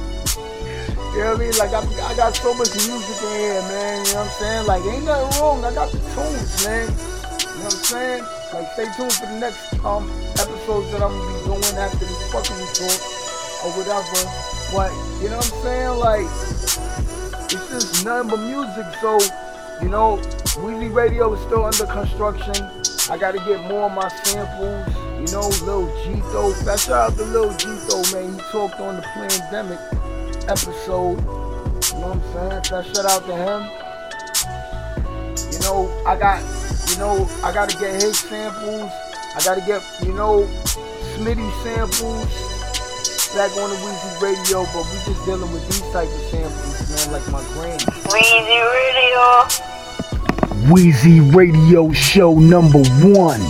You 1.20 1.26
know 1.26 1.32
what 1.34 1.42
I 1.42 1.44
mean? 1.44 1.58
Like, 1.60 1.74
I, 1.74 2.12
I 2.14 2.16
got 2.16 2.34
so 2.34 2.54
much 2.54 2.72
music 2.88 3.20
in 3.28 3.40
here, 3.44 3.62
man. 3.68 4.06
You 4.06 4.14
know 4.14 4.24
what 4.24 4.32
I'm 4.32 4.40
saying? 4.40 4.68
Like, 4.68 4.84
ain't 4.88 5.04
nothing 5.04 5.42
wrong. 5.42 5.66
I 5.66 5.74
got 5.76 5.92
the 5.92 6.00
tunes, 6.16 6.64
man. 6.64 6.88
You 6.88 7.60
know 7.60 7.68
what 7.68 7.76
I'm 7.76 7.84
saying? 7.92 8.24
Like, 8.54 8.68
stay 8.72 8.88
tuned 8.96 9.12
for 9.12 9.26
the 9.28 9.36
next 9.36 9.84
um 9.84 10.08
episodes 10.40 10.88
that 10.96 11.04
I'm 11.04 11.12
gonna 11.12 11.28
be 11.28 11.44
doing 11.44 11.76
after 11.76 12.08
this 12.08 12.24
fucking 12.32 12.56
talk 12.72 13.00
or 13.68 13.70
whatever. 13.76 14.16
But 14.72 14.96
you 15.20 15.28
know 15.28 15.44
what 15.44 15.52
I'm 15.52 15.60
saying? 15.60 16.00
Like, 16.00 16.28
it's 17.52 17.68
just 17.68 18.06
nothing 18.06 18.30
but 18.32 18.40
music. 18.40 18.88
So, 19.04 19.20
you 19.84 19.90
know, 19.90 20.24
Weezy 20.64 20.88
Radio 20.88 21.34
is 21.34 21.42
still 21.44 21.66
under 21.66 21.86
construction. 21.86 22.64
I 23.12 23.18
gotta 23.18 23.40
get 23.40 23.60
more 23.68 23.92
of 23.92 23.94
my 23.94 24.08
samples. 24.24 24.88
You 25.20 25.28
know, 25.36 25.52
Lil 25.68 25.92
Gito. 26.00 26.56
Shout 26.64 27.12
out 27.12 27.18
to 27.18 27.26
Lil 27.26 27.52
Gito, 27.60 28.08
man. 28.16 28.36
He 28.36 28.40
talked 28.56 28.80
on 28.80 28.96
the 28.96 29.02
pandemic 29.02 29.80
episode. 30.48 31.20
You 31.20 32.00
know 32.00 32.14
what 32.14 32.18
I'm 32.18 32.62
saying? 32.62 32.64
So 32.64 32.82
shout 32.94 33.06
out 33.12 33.26
to 33.26 33.36
him. 33.36 33.62
You 35.52 35.60
know, 35.62 36.04
I 36.06 36.16
got, 36.18 36.42
you 36.90 36.98
know, 36.98 37.28
I 37.44 37.54
gotta 37.54 37.76
get 37.78 38.02
his 38.02 38.18
samples. 38.20 38.92
I 39.36 39.42
gotta 39.44 39.62
get, 39.62 39.82
you 40.04 40.14
know, 40.14 40.48
Smitty 41.16 41.50
samples 41.64 42.26
back 43.36 43.52
on 43.58 43.70
the 43.70 43.76
Weezy 43.78 44.22
Radio, 44.22 44.64
but 44.74 44.86
we 44.90 44.98
just 45.06 45.26
dealing 45.26 45.52
with 45.52 45.66
these 45.68 45.82
type 45.92 46.08
of 46.08 46.22
samples, 46.32 46.90
man, 46.90 47.12
like 47.14 47.32
my 47.32 47.44
granny. 47.54 47.84
Weezy 48.10 48.62
Radio. 48.74 49.70
Weezy 50.74 51.36
Radio 51.36 51.92
Show 51.92 52.34
number 52.38 52.80
one. 53.02 53.42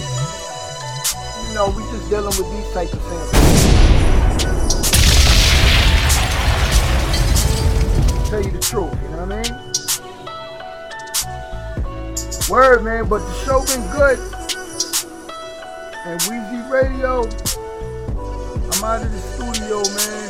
You 1.47 1.55
know, 1.55 1.73
we 1.75 1.83
just 1.91 2.09
dealing 2.09 2.25
with 2.25 2.49
these 2.51 2.73
type 2.73 2.91
of 2.93 3.01
samples. 3.01 3.38
Tell 8.69 8.85
you 9.01 9.09
know 9.09 9.25
what 9.25 9.33
I 9.33 9.41
mean? 9.41 9.53
Word, 12.51 12.83
man, 12.83 13.09
but 13.09 13.17
the 13.17 13.33
show 13.43 13.65
been 13.65 13.81
good. 13.97 14.19
And 16.05 16.21
Weezy 16.21 16.69
Radio, 16.69 17.25
I'm 18.69 18.83
out 18.83 19.01
of 19.01 19.09
the 19.11 19.17
studio, 19.33 19.81
man. 19.97 20.29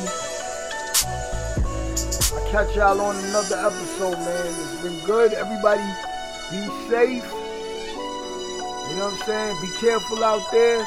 I 2.31 2.39
catch 2.49 2.77
y'all 2.77 3.01
on 3.01 3.17
another 3.25 3.57
episode, 3.57 4.17
man. 4.19 4.47
It's 4.47 4.83
been 4.83 5.05
good. 5.05 5.33
Everybody 5.33 5.83
be 6.49 6.65
safe. 6.87 7.27
You 8.87 8.95
know 8.95 9.11
what 9.11 9.19
I'm 9.19 9.25
saying? 9.25 9.57
Be 9.61 9.67
careful 9.81 10.23
out 10.23 10.49
there. 10.53 10.79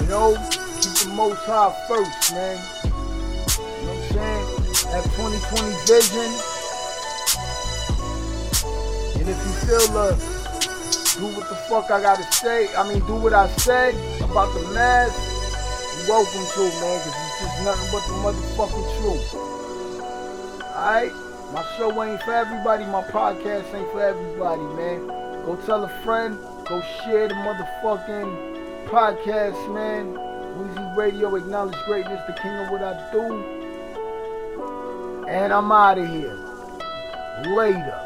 You 0.00 0.06
know, 0.08 0.34
keep 0.80 0.94
the 1.04 1.12
most 1.14 1.44
high 1.44 1.70
first, 1.86 2.32
man. 2.32 2.58
That 4.90 5.04
2020 5.04 5.68
vision. 5.84 6.32
And 9.20 9.28
if 9.28 9.36
you 9.36 9.52
feel 9.68 9.98
uh, 9.98 10.16
do 11.20 11.28
what 11.36 11.46
the 11.50 11.56
fuck 11.68 11.90
I 11.90 12.00
gotta 12.00 12.22
say, 12.32 12.74
I 12.74 12.88
mean, 12.88 13.04
do 13.06 13.16
what 13.16 13.34
I 13.34 13.48
said 13.58 13.94
about 14.24 14.54
the 14.54 14.66
mask, 14.72 15.12
welcome 16.08 16.40
to, 16.40 16.62
man, 16.80 16.98
because 17.04 17.16
it's 17.20 17.36
just 17.38 17.64
nothing 17.64 17.88
but 17.92 18.02
the 18.08 18.16
motherfucking 18.24 18.88
truth. 18.96 19.34
Alright? 20.72 21.12
My 21.52 21.64
show 21.76 22.02
ain't 22.02 22.22
for 22.22 22.32
everybody, 22.32 22.86
my 22.86 23.02
podcast 23.02 23.74
ain't 23.74 23.92
for 23.92 24.00
everybody, 24.00 24.62
man. 24.74 25.06
Go 25.44 25.56
tell 25.66 25.84
a 25.84 25.88
friend, 26.02 26.38
go 26.66 26.80
share 27.04 27.28
the 27.28 27.34
motherfucking 27.34 28.86
podcast, 28.86 29.74
man. 29.74 30.14
Weezy 30.56 30.96
Radio, 30.96 31.34
acknowledge 31.34 31.76
greatness, 31.84 32.22
the 32.26 32.32
king 32.40 32.52
of 32.52 32.70
what 32.70 32.82
I 32.82 33.12
do. 33.12 33.67
And 35.28 35.52
I'm 35.52 35.70
out 35.70 35.98
of 35.98 36.08
here. 36.08 36.34
Later. 37.54 38.00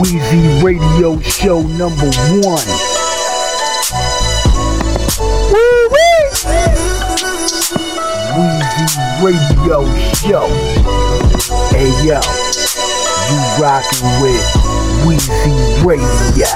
Weezy 0.00 0.62
Radio 0.62 1.20
Show 1.20 1.60
number 1.76 2.08
one. 2.40 2.64
Weezy 8.32 9.22
Radio 9.22 9.84
Show. 10.14 10.48
Hey 11.76 11.92
yo, 12.06 12.20
you 13.28 13.38
rockin' 13.60 14.22
with 14.22 14.46
Weezy 15.04 15.84
Radio. 15.84 16.48